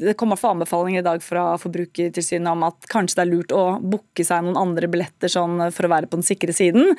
det 0.01 0.14
kommer 0.18 0.39
i 0.41 0.49
anbefalinger 0.51 1.03
i 1.03 1.07
dag 1.07 1.22
fra 1.24 1.45
Forbrukertilsynet 1.61 2.49
om 2.51 2.64
at 2.68 2.87
kanskje 2.91 3.18
det 3.18 3.24
er 3.24 3.31
lurt 3.31 3.55
å 3.55 3.64
booke 3.81 4.24
seg 4.24 4.45
noen 4.47 4.59
andre 4.61 4.89
billetter 4.91 5.31
sånn 5.33 5.59
for 5.74 5.87
å 5.87 5.93
være 5.93 6.09
på 6.11 6.20
den 6.20 6.26
sikre 6.26 6.55
siden. 6.57 6.95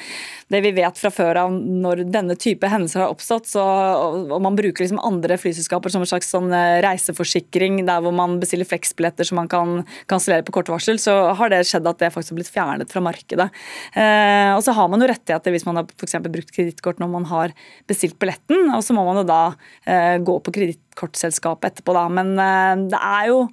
Det 0.51 0.61
vi 0.65 0.73
vet 0.75 0.99
fra 0.99 1.11
før 1.13 1.43
av 1.45 1.55
når 1.55 2.03
denne 2.11 2.38
type 2.39 2.69
hendelser 2.69 3.05
har 3.05 3.13
oppstått, 3.13 3.49
så, 3.49 3.63
og 3.63 4.41
man 4.43 4.57
bruker 4.57 4.84
liksom 4.84 5.01
andre 5.01 5.39
flyselskaper 5.41 5.93
som 5.93 6.03
en 6.03 6.11
slags 6.11 6.29
sånn 6.34 6.51
reiseforsikring 6.86 7.70
flytting 7.72 7.88
der 7.88 8.01
hvor 8.01 8.13
man 8.13 8.39
bestiller 8.39 8.65
fleksbilletter 8.65 9.24
som 9.26 9.38
man 9.38 9.47
kan 9.47 9.86
kansellere 10.07 10.43
på 10.43 10.51
kort 10.51 10.69
varsel, 10.69 10.99
så 10.99 11.34
har 11.36 11.49
det 11.49 11.65
skjedd 11.67 11.88
at 11.88 11.99
det 11.99 12.11
faktisk 12.13 12.34
har 12.34 12.39
blitt 12.39 12.51
fjernet 12.51 12.91
fra 12.91 13.01
markedet. 13.01 13.49
Eh, 13.95 14.53
og 14.55 14.63
så 14.63 14.74
har 14.74 14.89
man 14.89 15.01
jo 15.01 15.07
rettigheter 15.07 15.51
hvis 15.51 15.65
man 15.65 15.78
har 15.78 15.88
for 15.88 16.30
brukt 16.30 16.51
kredittkort 16.51 16.99
når 16.99 17.09
man 17.11 17.26
har 17.26 17.53
bestilt 17.88 18.17
billetten, 18.19 18.72
og 18.74 18.84
så 18.84 18.93
må 18.93 19.05
man 19.05 19.22
jo 19.22 19.28
da 19.28 19.53
eh, 19.86 20.19
gå 20.19 20.39
på 20.39 20.51
kredittkortselskapet 20.51 21.72
etterpå, 21.72 21.93
da. 21.93 22.07
Men 22.09 22.34
eh, 22.38 22.89
det 22.91 22.99
er 22.99 23.32
jo 23.32 23.45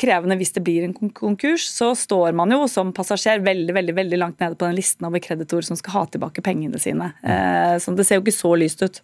krevende 0.00 0.36
hvis 0.40 0.54
det 0.56 0.62
blir 0.64 0.86
en 0.86 0.94
konkurs, 0.96 1.66
så 1.68 1.90
står 1.98 2.32
man 2.36 2.52
jo 2.54 2.64
som 2.70 2.92
passasjer 2.96 3.42
veldig 3.44 3.74
veldig, 3.76 3.94
veldig 3.96 4.20
langt 4.20 4.40
nede 4.40 4.56
på 4.56 4.66
den 4.66 4.76
listen 4.78 5.06
over 5.08 5.22
kreditorer 5.22 5.66
som 5.68 5.78
skal 5.78 5.98
ha 5.98 6.04
tilbake 6.10 6.44
pengene 6.44 6.80
sine. 6.80 7.12
Eh, 7.22 7.76
så 7.82 7.94
det 7.96 8.06
ser 8.06 8.20
jo 8.20 8.26
ikke 8.26 8.36
så 8.36 8.54
lyst 8.58 8.84
ut. 8.84 9.02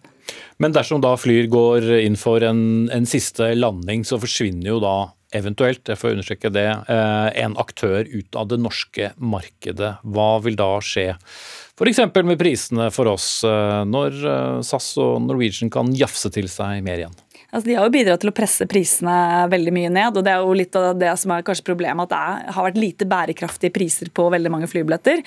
Men 0.63 0.73
dersom 0.75 1.03
da 1.03 1.15
Flyr 1.19 1.49
går 1.51 1.89
inn 1.99 2.17
for 2.19 2.43
en, 2.45 2.89
en 2.93 3.09
siste 3.09 3.53
landing, 3.57 4.05
så 4.07 4.19
forsvinner 4.21 4.73
jo 4.73 4.79
da 4.83 4.95
eventuelt, 5.33 5.81
jeg 5.89 5.97
får 5.97 6.13
understreke 6.13 6.53
det, 6.53 6.69
eh, 6.69 7.29
en 7.43 7.57
aktør 7.61 8.05
ut 8.05 8.37
av 8.37 8.49
det 8.51 8.61
norske 8.61 9.11
markedet. 9.17 9.95
Hva 10.05 10.31
vil 10.45 10.57
da 10.59 10.75
skje? 10.85 11.11
F.eks. 11.73 12.03
med 12.21 12.37
prisene 12.37 12.91
for 12.93 13.09
oss, 13.09 13.41
når 13.43 14.19
SAS 14.61 14.91
og 15.01 15.23
Norwegian 15.25 15.73
kan 15.73 15.89
jafse 15.97 16.29
til 16.29 16.45
seg 16.51 16.83
mer 16.85 17.01
igjen? 17.01 17.22
Altså, 17.53 17.69
de 17.69 17.75
har 17.77 17.85
jo 17.85 17.93
bidratt 17.93 18.23
til 18.23 18.31
å 18.31 18.33
presse 18.33 18.65
prisene 18.65 19.15
veldig 19.51 19.73
mye 19.75 19.91
ned. 19.93 20.17
og 20.17 20.25
Det 20.25 20.31
er 20.33 20.41
jo 20.41 20.55
litt 20.57 20.73
av 20.79 20.97
det 20.97 21.11
som 21.21 21.35
er 21.35 21.45
kanskje 21.45 21.67
problemet, 21.67 22.09
at 22.09 22.13
det 22.13 22.55
har 22.55 22.65
vært 22.65 22.79
lite 22.81 23.05
bærekraftige 23.09 23.73
priser 23.75 24.09
på 24.09 24.25
veldig 24.33 24.49
mange 24.49 24.69
flybilletter. 24.71 25.21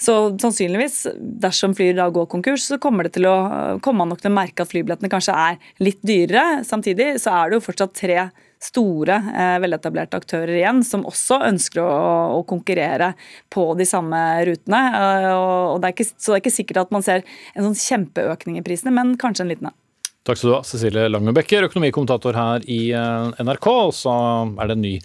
Så 0.00 0.14
sannsynligvis, 0.40 1.02
dersom 1.44 1.76
Flyr 1.76 1.98
da 1.98 2.08
går 2.08 2.30
konkurs, 2.32 2.64
så 2.70 2.80
kommer, 2.80 3.04
det 3.04 3.18
til 3.18 3.28
å, 3.28 3.36
kommer 3.84 4.04
man 4.04 4.14
nok 4.14 4.24
til 4.24 4.32
å 4.32 4.38
merke 4.38 4.64
at 4.64 4.72
flybillettene 4.72 5.12
kanskje 5.12 5.36
er 5.36 5.60
litt 5.84 6.00
dyrere. 6.00 6.64
Samtidig 6.64 7.18
så 7.20 7.36
er 7.36 7.50
det 7.50 7.58
jo 7.58 7.66
fortsatt 7.68 7.96
tre 8.00 8.30
store, 8.66 9.20
eh, 9.36 9.60
veletablerte 9.60 10.16
aktører 10.16 10.56
igjen, 10.56 10.80
som 10.80 11.04
også 11.04 11.42
ønsker 11.44 11.84
å, 11.84 12.40
å 12.40 12.44
konkurrere 12.48 13.12
på 13.52 13.68
de 13.76 13.84
samme 13.84 14.20
rutene. 14.48 14.80
Eh, 14.96 15.32
og 15.36 15.82
det 15.84 15.92
ikke, 15.92 16.08
så 16.16 16.32
det 16.32 16.38
er 16.38 16.46
ikke 16.46 16.58
sikkert 16.62 16.86
at 16.86 16.94
man 16.96 17.04
ser 17.04 17.26
en 17.52 17.68
sånn 17.68 17.82
kjempeøkning 17.84 18.56
i 18.56 18.64
prisene, 18.64 18.96
men 18.96 19.18
kanskje 19.20 19.44
en 19.44 19.52
liten 19.52 19.68
en. 19.68 19.82
Takk 20.26 20.40
skal 20.40 20.50
du 20.50 20.54
ha, 20.56 20.64
Cecilie 20.66 21.06
Langme 21.06 21.30
Bekker, 21.36 21.68
økonomikommentator 21.68 22.34
her 22.34 22.64
i 22.66 22.88
eh, 22.90 23.42
NRK. 23.46 23.68
Så 23.94 24.10
er 24.58 24.66
det 24.66 24.74
en 24.74 24.82
ny 24.82 24.96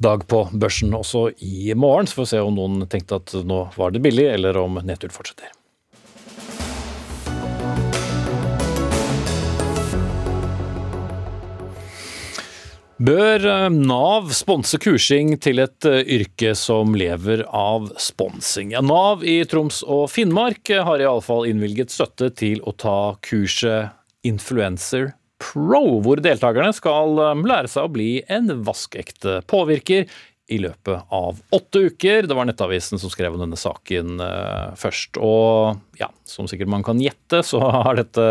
dag 0.00 0.24
på 0.30 0.46
børsen 0.56 0.94
også 0.96 1.26
i 1.44 1.74
morgen, 1.76 2.08
så 2.08 2.16
får 2.16 2.24
vi 2.24 2.30
se 2.32 2.40
om 2.40 2.56
noen 2.56 2.88
tenkte 2.88 3.18
at 3.20 3.34
nå 3.44 3.66
var 3.76 3.92
det 3.92 4.00
billig, 4.00 4.24
eller 4.38 4.56
om 4.56 4.80
nedturen 4.80 5.12
fortsetter. 5.12 5.52
Bør 13.04 13.44
eh, 13.52 13.68
Nav 13.76 14.32
sponse 14.34 14.80
kursing 14.80 15.36
til 15.44 15.60
et 15.66 15.90
eh, 15.92 16.00
yrke 16.16 16.56
som 16.56 16.96
lever 16.96 17.44
av 17.52 17.92
sponsing? 18.00 18.72
Ja, 18.78 18.80
Nav 18.80 19.28
i 19.28 19.42
Troms 19.44 19.84
og 19.84 20.08
Finnmark 20.08 20.72
har 20.72 21.04
iallfall 21.04 21.46
innvilget 21.52 21.92
støtte 21.92 22.32
til 22.32 22.64
å 22.64 22.72
ta 22.72 22.98
kurset 23.28 23.97
Influencer 24.26 25.12
Pro, 25.38 26.00
hvor 26.02 26.18
deltakerne 26.18 26.72
skal 26.74 27.20
um, 27.22 27.44
lære 27.46 27.70
seg 27.70 27.86
å 27.86 27.92
bli 27.94 28.08
en 28.26 28.50
vaskeekte 28.66 29.38
påvirker 29.46 30.08
i 30.48 30.58
løpet 30.58 31.12
av 31.14 31.38
åtte 31.54 31.82
uker. 31.92 32.26
Det 32.26 32.34
var 32.36 32.48
Nettavisen 32.48 32.98
som 32.98 33.12
skrev 33.12 33.36
om 33.36 33.42
denne 33.44 33.58
saken 33.60 34.18
uh, 34.18 34.74
først. 34.80 35.20
Og 35.22 36.00
ja, 36.00 36.08
som 36.26 36.48
sikkert 36.50 36.72
man 36.72 36.82
kan 36.86 37.00
gjette, 37.02 37.44
så 37.46 37.60
har 37.86 37.98
dette 38.00 38.24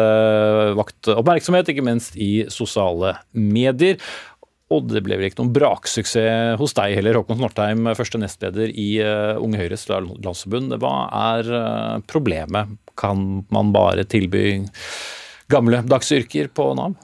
vakt 0.77 1.11
oppmerksomhet, 1.13 1.69
ikke 1.71 1.85
minst 1.85 2.17
i 2.19 2.47
sosiale 2.51 3.15
medier. 3.31 4.01
Og 4.73 4.89
det 4.91 4.99
ble 5.05 5.15
vel 5.15 5.29
ikke 5.29 5.39
noen 5.45 5.53
braksuksess 5.55 6.57
hos 6.59 6.75
deg 6.75 6.97
heller, 6.97 7.21
Håkon 7.21 7.39
Snortheim, 7.39 7.87
første 7.95 8.19
nestleder 8.19 8.73
i 8.73 8.89
uh, 8.99 9.39
Unge 9.39 9.61
Høyres 9.61 9.87
landsforbund. 9.87 10.75
Hva 10.81 10.95
er 11.37 11.53
uh, 11.53 11.95
problemet? 12.09 12.75
Kan 12.99 13.45
man 13.53 13.71
bare 13.71 14.03
tilby 14.09 14.57
gamledags 15.51 16.11
yrker 16.11 16.49
på 16.51 16.71
Nav? 16.77 16.95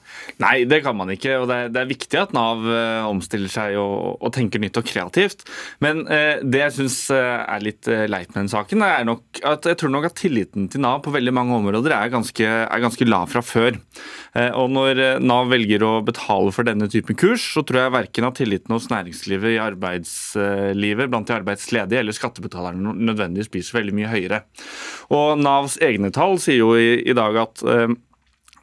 Nei, 0.42 0.64
det 0.70 0.82
kan 0.86 0.96
man 0.98 1.12
ikke. 1.14 1.38
og 1.42 1.48
Det 1.50 1.58
er, 1.58 1.72
det 1.74 1.82
er 1.82 1.90
viktig 1.90 2.20
at 2.20 2.34
Nav 2.36 2.64
uh, 2.68 3.08
omstiller 3.08 3.52
seg 3.52 3.78
og, 3.80 4.20
og, 4.20 4.30
tenker 4.36 4.62
nytt 4.62 4.80
og 4.80 4.88
kreativt. 4.88 5.46
Men 5.84 6.04
uh, 6.10 6.44
det 6.44 6.64
jeg 6.64 6.76
syns 6.78 6.98
eh, 7.14 7.40
er 7.44 7.64
litt 7.64 7.88
leit 7.88 8.30
med 8.32 8.44
den 8.44 8.52
saken, 8.52 8.84
er 8.86 9.06
nok 9.08 9.42
at 9.48 9.68
jeg 9.68 9.80
tror 9.80 9.92
nok 9.94 10.08
at 10.10 10.18
tilliten 10.20 10.68
til 10.72 10.84
Nav 10.84 11.02
på 11.06 11.14
veldig 11.14 11.34
mange 11.36 11.56
områder 11.58 11.96
er 11.96 12.12
ganske, 12.14 12.46
er 12.46 12.84
ganske 12.84 13.08
lav 13.08 13.30
fra 13.32 13.44
før. 13.44 13.78
og 14.58 14.70
når 14.72 15.02
Nav 15.24 15.50
velger 15.52 15.84
å 15.86 15.92
betale 16.06 16.52
for 16.56 16.68
denne 16.68 16.88
typen 16.92 17.18
kurs, 17.20 17.44
så 17.56 17.64
tror 17.66 17.84
jeg 17.84 17.96
verken 17.96 18.28
at 18.28 18.40
tilliten 18.40 18.76
hos 18.76 18.90
næringslivet 18.92 19.56
i 19.56 19.62
arbeidslivet, 19.62 21.12
blant 21.12 21.30
de 21.30 21.36
arbeidsledige 21.38 22.02
eller 22.02 22.16
skattebetalerne 22.16 22.96
nødvendigvis 22.98 23.52
blir 23.54 23.66
så 23.66 23.80
veldig 23.80 23.98
mye 24.00 24.14
høyere. 24.14 24.42
Og 25.14 25.38
Navs 25.42 25.78
egne 25.84 26.12
tall 26.16 26.40
sier 26.42 26.62
jo 26.64 26.74
i, 26.80 26.98
i 27.04 27.18
dag 27.18 27.40
at 27.46 27.64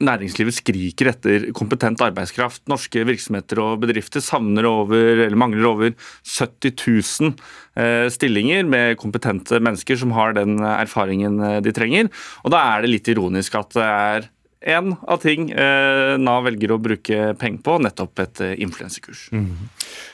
næringslivet 0.01 0.57
skriker 0.57 1.11
etter 1.13 1.47
kompetent 1.57 2.01
arbeidskraft. 2.05 2.63
Norske 2.71 3.05
virksomheter 3.09 3.61
og 3.63 3.81
bedrifter 3.85 4.25
over, 4.67 5.37
mangler 5.37 5.69
over 5.69 5.95
70 6.25 6.75
000 7.21 7.35
eh, 7.77 8.09
stillinger 8.09 8.65
med 8.65 8.99
kompetente 9.01 9.61
mennesker 9.61 9.97
som 9.97 10.13
har 10.17 10.35
den 10.35 10.59
erfaringen 10.61 11.41
eh, 11.41 11.61
de 11.61 11.73
trenger. 11.73 12.11
Og 12.45 12.51
Da 12.51 12.63
er 12.77 12.83
det 12.83 12.95
litt 12.95 13.09
ironisk 13.09 13.55
at 13.55 13.75
det 13.77 13.89
er 13.89 14.31
én 14.61 14.93
av 15.09 15.21
ting 15.23 15.51
eh, 15.53 16.17
Nav 16.21 16.45
velger 16.45 16.75
å 16.75 16.81
bruke 16.81 17.35
penger 17.41 17.63
på, 17.65 17.79
nettopp 17.81 18.25
et 18.25 18.43
influensekurs. 18.61 19.29
Mm. 19.33 19.71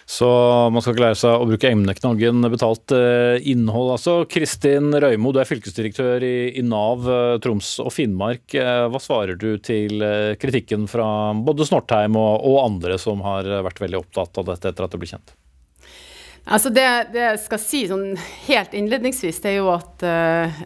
Så 0.07 0.26
man 0.70 0.82
skal 0.82 0.94
ikke 0.94 1.02
lære 1.02 1.18
seg 1.18 1.34
å 1.34 1.46
bruke 1.48 1.70
emneknaggen 1.74 2.46
betalt 2.52 2.94
eh, 2.94 3.42
innhold. 3.50 3.96
altså. 3.96 4.20
Kristin 4.30 4.94
Røymo, 5.02 5.32
du 5.34 5.40
er 5.42 5.48
fylkesdirektør 5.50 6.22
i, 6.22 6.62
Nav 6.66 7.09
Troms 7.42 7.72
og 7.82 7.90
Finnmark. 7.94 8.54
Hva 8.54 9.00
svarer 9.02 9.38
du 9.40 9.57
til 9.59 10.04
kritikken 10.42 10.86
fra 10.90 11.09
både 11.34 11.66
Snortheim 11.66 12.18
og 12.20 12.61
andre 12.62 13.00
som 13.02 13.24
har 13.26 13.50
vært 13.66 13.82
veldig 13.82 14.04
opptatt 14.04 14.38
av 14.42 14.54
dette 14.54 14.70
etter 14.70 14.86
at 14.86 14.94
det 14.94 15.02
ble 15.02 15.11
kjent? 15.11 15.34
Altså 16.47 16.70
det, 16.70 16.82
jeg 17.11 17.38
skal 17.42 17.59
si 17.59 17.78
sånn 17.90 18.12
helt 18.47 18.74
innledningsvis, 18.78 19.40
det 19.42 19.51
er 19.51 19.57
jo 19.57 19.70
at 19.72 20.05
uh, 20.07 20.61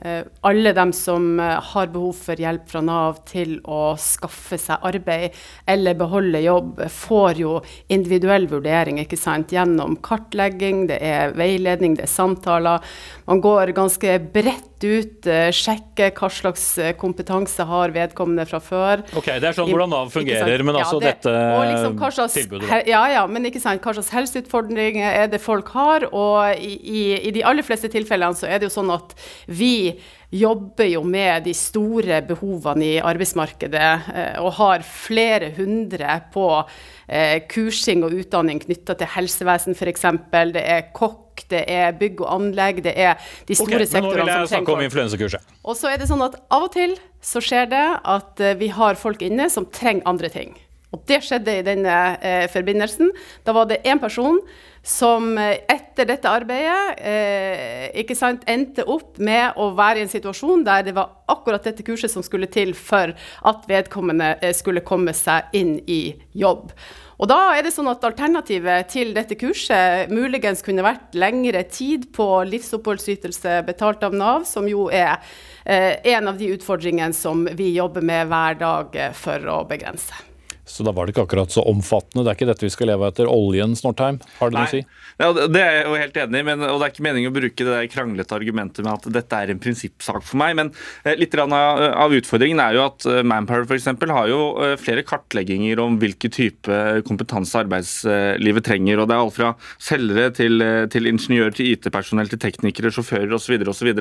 alle 0.44 0.74
dem 0.76 0.90
som 0.92 1.40
eh, 1.40 1.56
har 1.70 1.88
behov 1.94 2.18
for 2.26 2.36
hjelp 2.36 2.66
fra 2.68 2.82
Nav 2.84 3.22
til 3.30 3.54
å 3.64 3.94
skaffe 3.96 4.58
seg 4.60 4.84
arbeid 4.84 5.38
eller 5.72 5.96
beholde 5.96 6.42
jobb, 6.44 6.82
får 6.92 7.40
jo 7.40 7.54
individuell 7.88 8.44
vurdering 8.50 9.00
ikke 9.00 9.16
sant? 9.16 9.54
gjennom 9.56 9.96
kartlegging, 10.04 10.84
det 10.90 11.00
er 11.00 11.32
veiledning, 11.38 11.96
det 11.96 12.04
er 12.04 12.12
samtaler. 12.12 12.84
Man 13.24 13.40
går 13.40 13.72
ganske 13.78 14.18
bredt 14.36 14.69
ut, 14.84 15.28
uh, 15.28 15.48
sjekker 15.54 16.14
hva 16.16 16.30
slags 16.32 16.66
kompetanse 17.00 17.66
har 17.66 17.94
vedkommende 17.94 18.46
fra 18.50 18.62
før. 18.64 19.04
Ok, 19.16 19.30
Det 19.40 19.50
er 19.50 19.56
sånn 19.56 19.70
hvordan 19.70 19.92
Nav 19.94 20.12
fungerer, 20.14 20.64
men 20.66 20.78
altså 20.78 21.00
ja, 21.00 21.04
det, 21.04 21.14
dette 21.24 21.34
liksom 21.72 21.98
slags, 22.16 22.38
tilbudet? 22.38 22.86
Ja, 22.90 23.02
ja, 23.12 23.26
men 23.30 23.48
ikke 23.48 23.62
sant, 23.62 23.82
hva 23.84 23.94
slags 23.96 24.12
helseutfordringer 24.14 25.10
er 25.24 25.28
det 25.32 25.42
folk 25.42 25.72
har. 25.74 26.06
Og 26.10 26.60
i, 26.60 26.76
i, 26.78 27.02
i, 27.28 27.34
de 27.34 27.44
aller 27.46 27.66
fleste 27.66 27.90
tilfellene 27.92 28.36
så 28.38 28.48
er 28.48 28.60
det 28.60 28.70
jo 28.70 28.76
sånn 28.78 28.92
at 28.94 29.14
vi 29.50 29.98
jobber 30.30 30.86
jo 30.86 31.02
med 31.02 31.44
de 31.48 31.54
store 31.56 32.20
behovene 32.26 32.86
i 32.86 33.00
arbeidsmarkedet 33.02 33.88
eh, 34.14 34.36
og 34.38 34.54
har 34.60 34.84
flere 34.86 35.50
hundre 35.56 36.20
på 36.30 36.46
eh, 36.60 37.42
kursing 37.50 38.04
og 38.06 38.14
utdanning 38.14 38.62
knytta 38.62 38.94
til 39.00 39.10
helsevesen 39.16 39.74
f.eks. 39.74 40.06
Det 40.54 40.62
er 40.62 40.86
kokk, 40.94 41.29
det 41.50 41.64
er 41.70 41.92
bygg 41.98 42.22
og 42.24 42.32
anlegg, 42.36 42.82
det 42.84 42.94
er 42.96 43.18
de 43.48 43.58
store 43.58 43.80
okay, 43.82 43.90
sektorene 43.92 44.24
som 44.24 44.26
trenger 44.26 44.50
snakke 44.54 44.74
om 44.76 44.86
influensakurset. 44.86 45.52
Og 45.64 45.78
så 45.78 45.92
er 45.92 46.00
det 46.00 46.10
sånn 46.10 46.24
at 46.26 46.40
av 46.52 46.66
og 46.68 46.74
til 46.76 46.96
så 47.24 47.42
skjer 47.44 47.70
det 47.72 47.86
at 48.16 48.42
eh, 48.44 48.58
vi 48.60 48.70
har 48.74 49.00
folk 49.00 49.22
inne 49.24 49.48
som 49.52 49.68
trenger 49.72 50.06
andre 50.10 50.32
ting. 50.32 50.58
Og 50.90 51.04
det 51.06 51.20
skjedde 51.22 51.60
i 51.60 51.66
denne 51.66 51.96
eh, 52.18 52.48
forbindelsen. 52.50 53.12
Da 53.46 53.54
var 53.54 53.68
det 53.70 53.82
én 53.86 54.00
person 54.02 54.40
som 54.82 55.36
eh, 55.38 55.60
etter 55.70 56.08
dette 56.08 56.30
arbeidet 56.30 57.02
eh, 57.04 57.90
ikke 58.00 58.16
sant, 58.18 58.46
endte 58.50 58.86
opp 58.88 59.20
med 59.22 59.58
å 59.60 59.70
være 59.76 60.00
i 60.00 60.06
en 60.06 60.10
situasjon 60.12 60.64
der 60.66 60.86
det 60.88 60.96
var 60.96 61.12
akkurat 61.30 61.66
dette 61.68 61.84
kurset 61.86 62.10
som 62.10 62.24
skulle 62.26 62.48
til 62.50 62.72
for 62.74 63.12
at 63.12 63.68
vedkommende 63.70 64.32
eh, 64.40 64.56
skulle 64.56 64.84
komme 64.86 65.14
seg 65.16 65.52
inn 65.56 65.76
i 65.86 66.02
jobb. 66.32 66.72
Og 67.20 67.28
da 67.28 67.36
er 67.52 67.66
det 67.66 67.74
sånn 67.74 67.90
at 67.90 68.04
Alternativet 68.08 68.88
til 68.94 69.12
dette 69.12 69.36
kurset 69.36 70.08
muligens 70.12 70.64
kunne 70.64 70.84
vært 70.86 71.12
lengre 71.20 71.66
tid 71.68 72.08
på 72.16 72.26
livsoppholdsytelse 72.48 73.58
betalt 73.66 74.06
av 74.06 74.16
Nav, 74.16 74.46
som 74.48 74.68
jo 74.70 74.86
er 74.88 75.18
eh, 75.66 76.00
en 76.14 76.32
av 76.32 76.40
de 76.40 76.48
utfordringene 76.56 77.16
som 77.16 77.44
vi 77.58 77.74
jobber 77.76 78.06
med 78.08 78.32
hver 78.32 78.56
dag 78.64 78.96
eh, 78.96 79.12
for 79.12 79.52
å 79.52 79.60
begrense. 79.68 80.29
Så 80.70 80.86
da 80.86 80.94
var 80.94 81.06
det 81.06 81.14
ikke 81.14 81.26
akkurat 81.26 81.52
så 81.52 81.64
omfattende. 81.68 82.24
Det 82.24 82.32
er 82.32 82.38
ikke 82.38 82.50
dette 82.52 82.66
vi 82.66 82.72
skal 82.72 82.92
leve 82.92 83.10
etter 83.10 83.30
oljen, 83.30 83.76
Snortheim. 83.78 84.20
Har 84.38 84.50
du 84.50 84.56
noe 84.56 84.68
å 84.68 84.72
si? 84.72 84.84
Ja, 85.20 85.30
det 85.36 85.60
er 85.60 85.74
jeg 85.74 85.84
jo 85.84 85.96
helt 86.00 86.18
enig 86.22 86.40
i, 86.40 86.44
men, 86.46 86.62
og 86.64 86.78
det 86.80 86.86
er 86.86 86.92
ikke 86.94 87.04
meningen 87.04 87.32
å 87.32 87.36
bruke 87.36 87.66
det 87.66 87.80
kranglete 87.92 88.36
argumentet 88.36 88.86
med 88.86 88.94
at 88.94 89.08
dette 89.12 89.40
er 89.40 89.52
en 89.52 89.60
prinsippsak 89.60 90.22
for 90.24 90.40
meg. 90.40 90.54
Men 90.56 90.70
eh, 91.04 91.18
litt 91.20 91.36
av, 91.36 91.52
av, 91.52 92.14
utfordringen 92.16 92.62
er 92.62 92.78
jo 92.78 92.84
at 92.86 93.06
eh, 93.10 93.20
Manpower 93.26 93.66
f.eks. 93.66 93.90
har 94.00 94.30
jo 94.30 94.40
eh, 94.64 94.76
flere 94.80 95.04
kartlegginger 95.06 95.82
om 95.82 95.98
hvilken 96.00 96.32
type 96.32 96.78
kompetanse 97.08 97.60
arbeidslivet 97.60 98.66
trenger. 98.70 99.02
og 99.02 99.10
Det 99.10 99.16
er 99.16 99.24
alt 99.26 99.36
fra 99.36 99.52
selgere 99.90 100.32
til, 100.36 100.64
til 100.92 101.10
ingeniører 101.10 101.58
til 101.58 101.74
IT-personell 101.74 102.32
til 102.32 102.40
teknikere, 102.40 102.94
sjåfører 102.94 103.36
osv. 103.36 103.58
osv. 103.74 103.92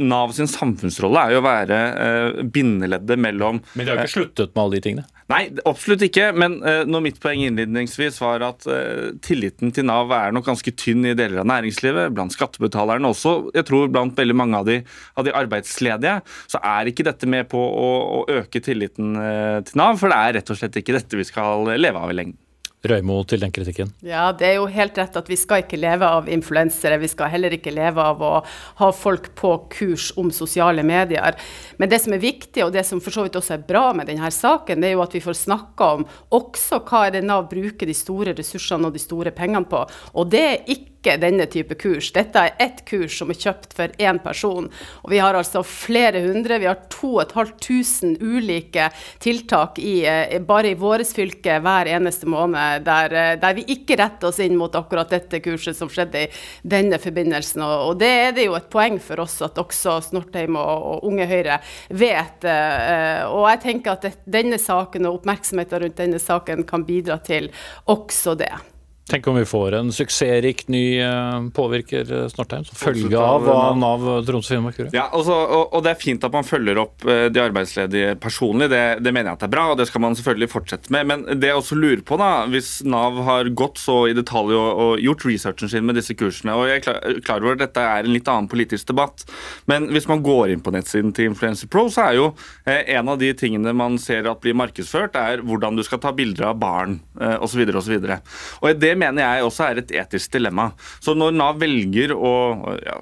Nav 0.00 0.34
sin 0.34 0.50
samfunnsrolle 0.50 1.22
er 1.22 1.36
jo 1.36 1.42
å 1.42 1.46
være 1.46 1.80
bindeleddet 2.50 3.20
mellom 3.20 3.62
Men 3.74 3.86
de 3.86 3.94
har 3.94 4.04
ikke 4.04 4.16
sluttet 4.18 4.54
med 4.56 4.64
alle 4.64 4.78
de 4.78 4.86
tingene? 4.88 5.08
Nei, 5.30 5.44
absolutt 5.68 6.04
ikke. 6.06 6.30
Men 6.36 6.58
uh, 6.64 6.82
når 6.88 7.04
mitt 7.04 7.20
poeng 7.22 7.42
innledningsvis 7.46 8.20
var 8.22 8.44
at 8.46 8.66
uh, 8.70 9.10
tilliten 9.24 9.72
til 9.74 9.86
Nav 9.88 10.12
er 10.16 10.34
nok 10.34 10.48
ganske 10.50 10.74
tynn 10.78 11.06
i 11.08 11.16
deler 11.18 11.42
av 11.42 11.48
næringslivet, 11.50 12.12
blant 12.16 12.34
skattebetalerne 12.36 13.10
også. 13.10 13.36
Jeg 13.56 13.68
tror 13.70 13.90
blant 13.92 14.18
veldig 14.18 14.36
mange 14.36 14.60
av 14.60 14.68
de, 14.68 14.80
av 15.16 15.26
de 15.26 15.34
arbeidsledige, 15.36 16.20
så 16.50 16.62
er 16.74 16.90
ikke 16.90 17.06
dette 17.08 17.30
med 17.30 17.50
på 17.50 17.60
å, 17.60 17.90
å 18.20 18.22
øke 18.40 18.62
tilliten 18.64 19.16
uh, 19.18 19.58
til 19.66 19.80
Nav. 19.80 19.98
For 20.00 20.12
det 20.12 20.20
er 20.20 20.38
rett 20.40 20.54
og 20.54 20.60
slett 20.60 20.80
ikke 20.80 20.96
dette 20.98 21.20
vi 21.20 21.28
skal 21.28 21.68
leve 21.76 22.00
av 22.00 22.14
i 22.14 22.20
lengden. 22.22 22.38
Røymo 22.80 23.18
til 23.28 23.42
den 23.42 23.52
kritikken? 23.52 23.90
Ja, 24.00 24.30
det 24.32 24.46
er 24.48 24.54
jo 24.56 24.68
helt 24.72 24.96
rett 24.96 25.16
at 25.18 25.26
vi 25.28 25.36
skal 25.36 25.64
ikke 25.64 25.76
leve 25.80 26.08
av 26.08 26.30
influensere. 26.32 26.96
Vi 27.02 27.10
skal 27.12 27.28
heller 27.34 27.52
ikke 27.52 27.74
leve 27.74 28.00
av 28.00 28.22
å 28.24 28.30
ha 28.80 28.90
folk 28.96 29.34
på 29.36 29.52
kurs 29.74 30.08
om 30.20 30.30
sosiale 30.32 30.84
medier. 30.86 31.36
Men 31.76 31.92
det 31.92 32.00
som 32.00 32.16
er 32.16 32.22
viktig, 32.22 32.64
og 32.64 32.72
det 32.72 32.86
som 32.88 33.02
for 33.04 33.12
så 33.12 33.26
vidt 33.26 33.36
også 33.36 33.58
er 33.58 33.66
bra 33.68 33.90
med 33.96 34.08
denne 34.08 34.30
saken, 34.32 34.80
det 34.80 34.90
er 34.90 34.96
jo 34.96 35.04
at 35.04 35.16
vi 35.16 35.24
får 35.24 35.36
snakka 35.42 35.90
om 35.98 36.06
også 36.40 36.80
hva 36.88 37.06
er 37.06 37.18
det 37.18 37.26
Nav 37.28 37.50
bruker 37.50 37.88
de 37.88 37.96
store 37.96 38.32
ressursene 38.38 38.88
og 38.88 38.96
de 38.96 39.02
store 39.02 39.34
pengene 39.36 39.68
på. 39.68 39.84
Og 40.16 40.32
det 40.32 40.46
er 40.46 40.64
ikke 40.72 40.89
ikke 41.00 41.16
denne 41.20 41.46
type 41.48 41.74
kurs. 41.80 42.10
Dette 42.12 42.38
er 42.44 42.56
ett 42.60 42.82
kurs 42.88 43.16
som 43.18 43.30
er 43.32 43.38
kjøpt 43.40 43.72
for 43.76 43.92
én 43.98 44.20
person. 44.20 44.68
Og 45.02 45.10
vi 45.10 45.20
har 45.22 45.34
altså 45.34 45.62
flere 45.64 46.20
hundre, 46.26 46.58
vi 46.60 46.68
har 46.68 46.82
2500 46.92 48.20
ulike 48.20 48.90
tiltak 49.18 49.78
i, 49.78 50.04
eh, 50.04 50.38
bare 50.40 50.70
i 50.70 50.74
vårt 50.74 51.08
fylke 51.08 51.60
hver 51.60 51.86
eneste 51.88 52.26
måned, 52.26 52.84
der, 52.84 53.12
eh, 53.12 53.36
der, 53.40 53.54
vi 53.54 53.64
ikke 53.64 53.96
retter 53.96 54.28
oss 54.28 54.38
inn 54.40 54.56
mot 54.56 54.74
akkurat 54.74 55.08
dette 55.08 55.40
kurset 55.40 55.76
som 55.76 55.88
skjedde 55.88 56.26
i 56.26 56.28
denne 56.62 56.98
forbindelsen. 56.98 57.62
Og, 57.62 57.98
det 57.98 58.08
er 58.08 58.32
det 58.32 58.46
jo 58.46 58.54
et 58.54 58.70
poeng 58.70 59.00
for 59.00 59.20
oss 59.20 59.40
at 59.42 59.58
også 59.58 60.00
Snortheim 60.10 60.56
og, 60.56 60.82
og 60.90 61.04
Unge 61.08 61.26
Høyre 61.26 61.60
vet. 61.88 62.44
Eh, 62.44 63.24
og 63.24 63.48
jeg 63.48 63.62
tenker 63.64 63.96
at 63.96 64.20
denne 64.26 64.58
saken 64.58 65.06
og 65.06 65.20
oppmerksomheten 65.20 65.80
rundt 65.80 65.96
denne 65.96 66.20
saken 66.20 66.64
kan 66.64 66.84
bidra 66.84 67.18
til 67.24 67.50
også 67.86 68.36
det. 68.36 68.52
Tenk 69.10 69.26
om 69.26 69.34
vi 69.34 69.44
får 69.44 69.74
en 69.74 69.88
suksessrik 69.92 70.68
ny 70.68 71.00
eh, 71.02 71.48
påvirker 71.54 72.04
snart 72.06 72.30
Snortheim, 72.30 72.64
som 72.68 72.76
følge 72.78 73.18
av 73.18 73.42
hva 73.42 73.72
Nav 73.74 74.04
Troms 74.26 74.46
og 74.46 74.54
Finnmark 74.54 74.76
gjør. 74.78 74.90
Ja, 74.94 75.08
altså, 75.10 75.34
og, 75.34 75.72
og, 75.74 75.82
det 75.82 75.90
er 75.96 75.98
fint 75.98 76.26
at 76.26 76.34
man 76.36 76.46
følger 76.46 76.78
opp 76.78 77.02
eh, 77.10 77.24
de 77.34 77.42
arbeidsledige 77.42 78.12
personlig, 78.22 78.68
det, 78.70 78.82
det, 79.02 79.10
mener 79.10 79.32
jeg 79.32 79.38
at 79.40 79.42
det 79.42 79.48
er 79.48 79.54
bra, 79.56 79.64
og 79.72 79.80
det 79.80 79.88
skal 79.90 80.04
man 80.04 80.14
selvfølgelig 80.14 80.50
fortsette 80.52 80.94
med. 80.94 81.08
Men 81.10 81.24
det 81.42 81.50
jeg 81.50 81.58
også 81.58 81.78
lurer 81.80 82.04
på, 82.06 82.20
da, 82.22 82.28
hvis 82.52 82.68
Nav 82.86 83.18
har 83.26 83.50
gått 83.58 83.80
så 83.82 83.96
i 84.12 84.14
detalj 84.14 84.54
og, 84.54 84.68
og 84.84 85.02
gjort 85.02 85.26
researchen 85.26 85.72
sin 85.74 85.88
med 85.88 85.98
disse 85.98 86.14
kursene, 86.14 86.54
og 86.54 86.70
jeg 86.70 86.78
er 86.78 86.86
klar, 86.86 87.18
klar 87.26 87.48
over 87.48 87.58
at 87.58 87.64
dette 87.64 87.88
er 87.96 88.06
en 88.06 88.14
litt 88.14 88.30
annen 88.30 88.50
politisk 88.52 88.92
debatt, 88.92 89.26
men 89.70 89.90
hvis 89.90 90.06
man 90.10 90.22
går 90.22 90.54
inn 90.54 90.62
på 90.62 90.74
nettsiden 90.76 91.10
til 91.16 91.32
Influencer 91.32 91.70
Pro, 91.72 91.88
så 91.90 92.06
er 92.06 92.20
jo 92.20 92.30
en 92.70 93.10
av 93.10 93.18
de 93.18 93.34
tingene 93.34 93.74
man 93.74 93.98
ser 93.98 94.30
at 94.30 94.42
blir 94.44 94.54
markedsført, 94.54 95.18
er 95.18 95.42
hvordan 95.42 95.74
du 95.74 95.82
skal 95.86 95.98
ta 95.98 96.14
bilder 96.14 96.52
av 96.52 96.62
barn 96.62 97.00
osv. 97.42 97.66
osv. 97.74 97.96
Og 98.62 98.78
det 98.78 98.94
mener 99.00 99.24
jeg 99.24 99.46
også 99.48 99.66
er 99.70 99.82
et 99.82 99.94
etisk 100.02 100.36
dilemma. 100.36 100.70
Så 101.02 101.16
når 101.18 101.34
Nav 101.36 101.60
velger 101.62 102.14
å 102.14 102.32
ja, 102.84 102.98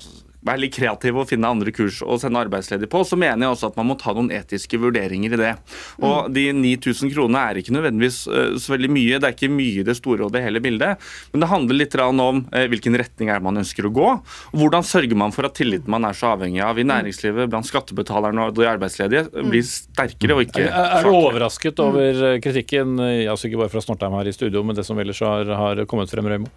være 0.47 0.63
litt 0.63 0.77
kreativ 0.77 1.19
og 1.19 1.29
finne 1.31 1.51
andre 1.51 1.73
kurs 1.75 1.99
å 2.05 2.19
sende 2.21 2.41
arbeidsledige 2.41 2.91
på, 2.91 3.03
så 3.07 3.19
mener 3.19 3.45
jeg 3.45 3.55
også 3.55 3.71
at 3.73 3.79
man 3.79 3.89
må 3.91 3.97
ta 3.99 4.15
noen 4.15 4.31
etiske 4.35 4.79
vurderinger 4.81 5.35
i 5.35 5.41
det. 5.41 5.53
Og 5.99 6.29
mm. 6.29 6.35
de 6.37 6.45
9000 6.61 7.13
kronene 7.15 7.43
er 7.51 7.61
ikke 7.61 7.75
nødvendigvis 7.75 8.21
uh, 8.31 8.55
så 8.61 8.75
veldig 8.75 8.91
mye. 8.95 9.19
Det 9.19 9.29
er 9.29 9.37
ikke 9.37 9.51
mye 9.53 9.83
i 9.83 9.87
det 9.87 9.97
store 9.99 10.27
og 10.29 10.35
det 10.35 10.45
hele 10.45 10.63
bildet. 10.65 11.03
Men 11.33 11.45
det 11.45 11.51
handler 11.51 11.81
litt 11.81 11.97
om 11.99 12.45
uh, 12.45 12.65
hvilken 12.71 12.99
retning 13.01 13.33
er 13.35 13.43
man 13.45 13.59
ønsker 13.63 13.89
å 13.89 13.93
gå. 13.95 14.07
og 14.15 14.63
Hvordan 14.63 14.87
sørger 14.87 15.19
man 15.19 15.35
for 15.35 15.49
at 15.49 15.57
tilliten 15.59 15.91
man 15.91 16.07
er 16.07 16.17
så 16.17 16.33
avhengig 16.37 16.63
av 16.65 16.79
i 16.79 16.87
mm. 16.87 16.93
næringslivet, 16.93 17.51
blant 17.51 17.69
skattebetalerne 17.69 18.47
og 18.47 18.55
de 18.59 18.69
arbeidsledige, 18.71 19.27
mm. 19.33 19.51
blir 19.51 19.67
sterkere 19.67 20.39
og 20.39 20.47
ikke 20.47 20.69
Er, 20.69 20.95
er 21.01 21.07
du 21.07 21.13
overrasket 21.15 21.83
over 21.83 22.23
eh, 22.33 22.39
kritikken, 22.45 22.99
altså 23.01 23.49
ikke 23.49 23.65
bare 23.65 23.73
fra 23.73 23.83
Snortheim 23.83 24.15
her 24.19 24.31
i 24.31 24.37
studio, 24.37 24.63
men 24.67 24.79
det 24.79 24.87
som 24.87 24.99
ellers 25.01 25.21
har, 25.25 25.51
har 25.59 25.85
kommet 25.91 26.11
frem, 26.13 26.29
Røymo? 26.31 26.51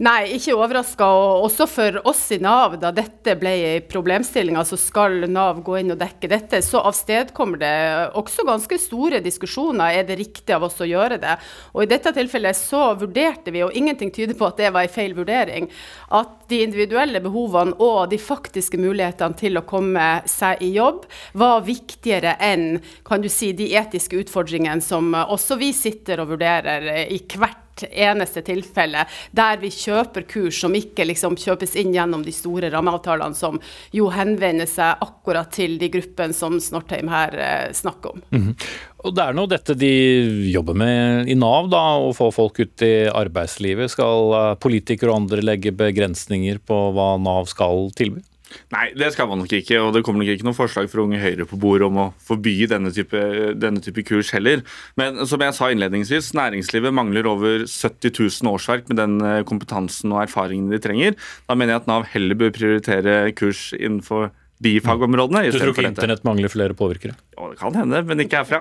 Nei, 0.00 0.32
ikke 0.36 0.54
overraska. 0.56 1.04
Og 1.04 1.46
også 1.48 1.66
for 1.68 2.00
oss 2.08 2.22
i 2.32 2.38
Nav, 2.42 2.78
da 2.80 2.92
dette 2.94 3.34
ble 3.40 3.52
en 3.74 3.88
problemstilling, 3.90 4.56
altså 4.56 4.78
skal 4.80 5.26
Nav 5.30 5.60
gå 5.66 5.76
inn 5.80 5.92
og 5.94 6.00
dekke 6.00 6.30
dette, 6.30 6.62
så 6.64 6.82
avstedkommer 6.88 7.60
det 7.60 7.74
også 8.18 8.46
ganske 8.48 8.80
store 8.80 9.20
diskusjoner. 9.24 10.00
Er 10.00 10.08
det 10.08 10.18
riktig 10.22 10.56
av 10.56 10.64
oss 10.68 10.80
å 10.80 10.88
gjøre 10.88 11.20
det? 11.20 11.36
Og 11.74 11.84
i 11.84 11.90
dette 11.90 12.14
tilfellet 12.16 12.56
så 12.56 12.94
vurderte 13.00 13.52
vi, 13.52 13.64
og 13.66 13.76
ingenting 13.76 14.12
tyder 14.14 14.38
på 14.38 14.48
at 14.48 14.60
det 14.60 14.72
var 14.74 14.86
en 14.86 14.94
feil 14.94 15.14
vurdering, 15.18 15.68
at 16.16 16.36
de 16.50 16.62
individuelle 16.64 17.20
behovene 17.22 17.76
og 17.78 18.10
de 18.10 18.18
faktiske 18.20 18.80
mulighetene 18.80 19.38
til 19.38 19.60
å 19.60 19.66
komme 19.68 20.08
seg 20.28 20.64
i 20.64 20.72
jobb 20.74 21.04
var 21.38 21.64
viktigere 21.66 22.36
enn 22.42 22.80
kan 23.06 23.22
du 23.22 23.28
si, 23.30 23.52
de 23.56 23.70
etiske 23.78 24.18
utfordringene 24.24 24.82
som 24.84 25.12
også 25.20 25.58
vi 25.60 25.72
sitter 25.76 26.22
og 26.22 26.32
vurderer 26.34 27.06
i 27.06 27.20
hvert 27.36 27.69
eneste 27.88 28.42
tilfelle 28.46 29.06
der 29.36 29.60
vi 29.62 29.70
kjøper 29.74 30.26
kurs 30.28 30.60
som 30.60 30.74
ikke 30.76 31.06
liksom 31.08 31.38
kjøpes 31.40 31.76
inn 31.80 31.94
gjennom 31.94 32.24
de 32.26 32.34
store 32.34 32.70
rammeavtalene, 32.72 33.36
som 33.36 33.58
jo 33.96 34.10
henvender 34.12 34.68
seg 34.70 35.00
akkurat 35.04 35.50
til 35.54 35.78
de 35.80 35.90
gruppene 35.92 36.36
som 36.36 36.58
Snortheim 36.60 37.10
her 37.10 37.36
eh, 37.38 37.72
snakker 37.72 38.16
om. 38.16 38.22
Mm 38.30 38.42
-hmm. 38.42 38.54
Og 39.04 39.14
Det 39.14 39.22
er 39.22 39.32
nå 39.32 39.46
dette 39.46 39.74
de 39.74 39.92
jobber 40.52 40.74
med 40.74 41.28
i 41.28 41.34
Nav, 41.34 41.70
da, 41.72 41.96
å 41.96 42.12
få 42.12 42.30
folk 42.30 42.60
ut 42.60 42.82
i 42.82 43.08
arbeidslivet. 43.08 43.90
Skal 43.90 44.32
eh, 44.32 44.54
politikere 44.60 45.10
og 45.10 45.22
andre 45.22 45.42
legge 45.42 45.72
begrensninger 45.72 46.58
på 46.58 46.80
hva 46.92 47.16
Nav 47.18 47.48
skal 47.48 47.90
tilby? 47.96 48.20
Nei, 48.74 48.90
det 48.98 49.12
skal 49.14 49.28
man 49.30 49.42
nok 49.42 49.52
ikke. 49.60 49.78
Og 49.82 49.92
det 49.94 50.02
kommer 50.06 50.24
nok 50.24 50.32
ikke 50.34 50.46
noe 50.48 50.56
forslag 50.56 50.90
fra 50.90 51.04
Unge 51.04 51.20
Høyre 51.22 51.46
på 51.48 51.58
bordet 51.60 51.88
om 51.88 52.00
å 52.02 52.08
forby 52.26 52.56
denne 52.70 52.92
type, 52.94 53.20
denne 53.60 53.82
type, 53.84 54.04
kurs 54.08 54.32
heller. 54.34 54.64
Men 55.00 55.22
som 55.30 55.42
jeg 55.44 55.56
sa 55.56 55.70
innledningsvis, 55.70 56.32
næringslivet 56.38 56.94
mangler 56.96 57.28
over 57.30 57.66
70 57.66 58.14
000 58.16 58.52
årsverk 58.52 58.90
med 58.90 59.00
den 59.02 59.16
eh, 59.26 59.40
kompetansen 59.48 60.14
og 60.14 60.24
erfaringen 60.24 60.72
de 60.72 60.82
trenger. 60.82 61.18
Da 61.48 61.56
mener 61.58 61.76
jeg 61.76 61.84
at 61.84 61.90
Nav 61.90 62.08
heller 62.12 62.38
bør 62.38 62.54
prioritere 62.56 63.16
kurs 63.38 63.70
innenfor 63.78 64.30
bifagområdene. 64.60 65.46
Du 65.48 65.58
tror 65.58 65.72
ikke 65.72 65.88
internett 65.88 66.24
mangler 66.26 66.52
flere 66.52 66.76
påvirkere? 66.76 67.14
Ja, 67.36 67.48
det 67.48 67.58
kan 67.60 67.76
hende, 67.76 68.02
men 68.06 68.20
ikke 68.24 68.42
herfra. 68.42 68.60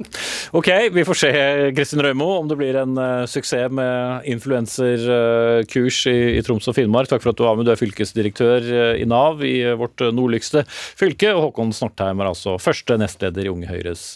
ok, 0.58 0.68
vi 0.92 1.04
får 1.08 1.20
se 1.22 1.32
Kristin 1.76 2.02
Røymo 2.04 2.28
om 2.36 2.50
det 2.50 2.58
blir 2.60 2.76
en 2.82 2.94
uh, 3.00 3.24
suksess 3.30 3.72
med 3.72 4.28
influenserkurs 4.30 6.00
uh, 6.06 6.12
i, 6.12 6.36
i, 6.36 6.44
Troms 6.44 6.68
og 6.70 6.76
Finnmark. 6.76 7.10
Takk 7.10 7.24
for 7.24 7.32
at 7.32 7.40
du 7.40 7.46
var 7.48 7.58
med. 7.58 7.68
Du 7.68 7.74
er 7.74 7.80
fylkesdirektør 7.80 8.68
uh, 8.68 8.94
i 9.00 9.08
Nav 9.08 9.44
i 9.46 9.58
vårt 9.80 10.04
nordligste 10.12 10.66
fylke. 10.68 11.32
Og 11.32 11.48
Håkon 11.48 11.74
Snortheim 11.76 12.20
er 12.20 12.32
altså 12.34 12.58
første 12.60 13.00
nestleder 13.00 13.48
i 13.48 13.52
Unge 13.52 13.70
Høyres 13.70 14.12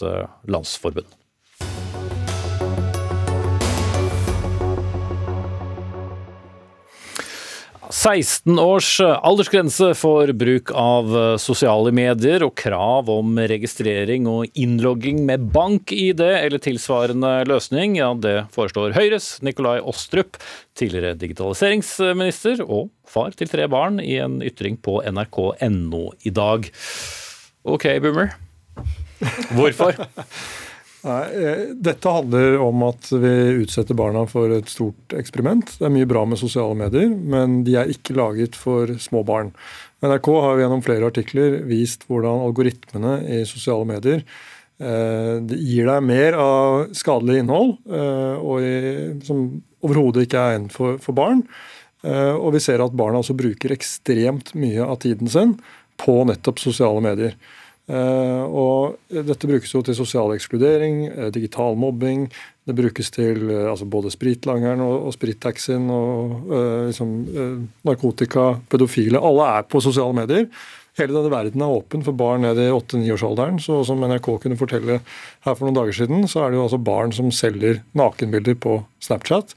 landsforbund. 0.49 1.09
16 7.89 8.59
års 8.59 8.89
aldersgrense 9.01 9.91
for 9.97 10.31
bruk 10.37 10.71
av 10.75 11.11
sosiale 11.41 11.91
medier 11.95 12.43
og 12.45 12.53
krav 12.59 13.09
om 13.11 13.37
registrering 13.37 14.27
og 14.29 14.49
innlogging 14.59 15.23
med 15.27 15.47
bank-ID 15.55 16.21
eller 16.25 16.61
tilsvarende 16.63 17.31
løsning, 17.49 17.97
ja, 17.99 18.11
det 18.17 18.47
foreslår 18.55 18.95
Høyres 18.97 19.35
Nikolai 19.45 19.77
Ostrup, 19.81 20.39
tidligere 20.77 21.15
digitaliseringsminister 21.21 22.65
og 22.65 22.91
far 23.09 23.35
til 23.37 23.51
tre 23.51 23.67
barn, 23.71 24.01
i 24.01 24.17
en 24.21 24.41
ytring 24.45 24.77
på 24.81 24.99
nrk.no 25.05 26.05
i 26.25 26.33
dag. 26.35 26.69
Ok, 27.65 27.89
boomer. 28.03 28.35
Hvorfor? 29.55 29.97
Nei, 31.05 31.25
eh, 31.37 31.63
Dette 31.77 32.09
handler 32.09 32.57
om 32.65 32.81
at 32.87 33.11
vi 33.11 33.33
utsetter 33.61 33.97
barna 33.97 34.23
for 34.29 34.49
et 34.55 34.69
stort 34.71 35.13
eksperiment. 35.13 35.75
Det 35.77 35.85
er 35.85 35.93
mye 35.93 36.09
bra 36.09 36.23
med 36.25 36.41
sosiale 36.41 36.73
medier, 36.79 37.11
men 37.13 37.59
de 37.67 37.75
er 37.77 37.91
ikke 37.93 38.15
laget 38.17 38.57
for 38.57 38.89
små 39.01 39.21
barn. 39.27 39.51
NRK 40.01 40.29
har 40.41 40.63
gjennom 40.63 40.81
flere 40.85 41.09
artikler 41.11 41.59
vist 41.69 42.07
hvordan 42.09 42.43
algoritmene 42.47 43.19
i 43.37 43.43
sosiale 43.45 43.85
medier 43.89 44.23
eh, 44.81 45.37
gir 45.45 45.89
deg 45.89 46.05
mer 46.05 46.37
av 46.41 46.95
skadelig 46.97 47.43
innhold 47.43 47.75
eh, 47.85 48.49
i, 48.65 48.73
som 49.25 49.47
overhodet 49.85 50.25
ikke 50.25 50.41
er 50.41 50.57
egnet 50.57 50.75
for, 50.75 50.99
for, 51.03 51.17
barn. 51.17 51.45
Eh, 52.05 52.33
og 52.33 52.55
vi 52.57 52.63
ser 52.63 52.83
at 52.83 52.97
barna 52.97 53.21
også 53.21 53.37
bruker 53.37 53.73
ekstremt 53.75 54.55
mye 54.57 54.85
av 54.85 54.99
tiden 55.05 55.29
sin 55.31 55.55
på 56.01 56.23
nettopp 56.27 56.59
sosiale 56.59 57.03
medier. 57.03 57.37
Og 57.85 58.95
dette 59.13 59.45
brukes 59.49 59.73
jo 59.75 59.83
til 59.85 59.97
sosial 59.97 60.33
ekskludering, 60.33 61.03
digital 61.35 61.77
mobbing. 61.77 62.23
Det 62.65 62.73
brukes 62.73 63.11
til 63.13 63.43
altså 63.53 63.85
både 63.85 64.09
spritlangeren 64.09 64.81
og, 64.81 64.95
og 65.05 65.13
sprittaxien 65.13 65.85
og 65.93 66.49
liksom, 66.87 67.11
narkotika, 67.85 68.55
pedofile. 68.71 69.21
Alle 69.21 69.51
er 69.59 69.69
på 69.69 69.83
sosiale 69.85 70.17
medier. 70.17 70.49
Hele 70.95 71.11
denne 71.11 71.31
verden 71.31 71.61
er 71.61 71.73
åpen 71.75 72.03
for 72.05 72.15
barn 72.15 72.45
ned 72.45 72.59
i 72.63 72.69
8-9-årsalderen. 72.71 73.59
Så 73.59 73.81
som 73.87 74.01
NRK 74.01 74.29
kunne 74.45 74.59
fortelle 74.59 75.01
her 75.03 75.55
for 75.55 75.67
noen 75.67 75.75
dager 75.75 75.97
siden, 75.97 76.23
så 76.31 76.45
er 76.45 76.53
det 76.53 76.61
jo 76.61 76.67
altså 76.69 76.79
barn 76.79 77.11
som 77.15 77.33
selger 77.35 77.81
nakenbilder 77.99 78.55
på 78.63 78.79
Snapchat 79.03 79.53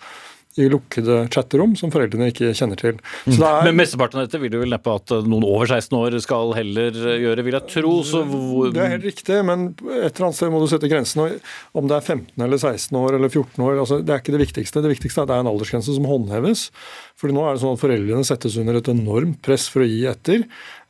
i 0.58 0.68
lukkede 0.70 1.20
chatterom 1.32 1.74
som 1.78 1.92
foreldrene 1.94 2.30
ikke 2.32 2.52
kjenner 2.56 2.80
til. 2.80 2.98
Mm. 3.26 3.36
Er, 3.38 3.60
Men 3.68 3.78
mesteparten 3.78 4.20
av 4.20 4.28
dette 4.28 4.40
vil 4.42 4.52
du 4.52 4.58
vel 4.60 4.72
neppe 4.74 4.94
at 4.98 5.14
noen 5.28 5.46
over 5.46 5.70
16 5.70 5.94
år 5.98 6.18
skal 6.24 6.54
heller 6.58 6.94
gjøre, 6.94 7.44
vil 7.46 7.58
jeg 7.58 7.72
tro. 7.74 7.94
Hvor... 8.02 8.72
Det 8.74 8.84
er 8.84 8.94
helt 8.96 9.08
riktig, 9.08 9.40
men 9.46 9.68
et 9.72 10.10
eller 10.10 10.28
annet 10.28 10.38
sted 10.40 10.52
må 10.54 10.62
du 10.62 10.68
sette 10.70 10.90
grensen. 10.90 11.38
Om 11.78 11.90
det 11.90 11.98
er 11.98 12.08
15 12.16 12.46
eller 12.48 12.60
16 12.60 12.98
år 12.98 13.18
eller 13.18 13.32
14 13.32 13.64
år, 13.64 13.82
altså, 13.84 14.00
det 14.02 14.14
er 14.14 14.22
ikke 14.22 14.34
det 14.36 14.44
viktigste. 14.46 14.84
Det 14.84 14.94
viktigste 14.96 15.22
er 15.22 15.28
at 15.28 15.32
det 15.32 15.38
er 15.38 15.46
en 15.46 15.52
aldersgrense 15.52 15.94
som 15.94 16.08
håndheves. 16.08 16.68
Fordi 17.18 17.34
nå 17.34 17.44
er 17.44 17.56
det 17.56 17.62
sånn 17.64 17.78
at 17.78 17.82
Foreldrene 17.82 18.26
settes 18.26 18.58
under 18.60 18.78
et 18.78 18.92
enormt 18.92 19.40
press 19.44 19.66
for 19.72 19.84
å 19.84 19.88
gi 19.88 20.04
etter. 20.10 20.44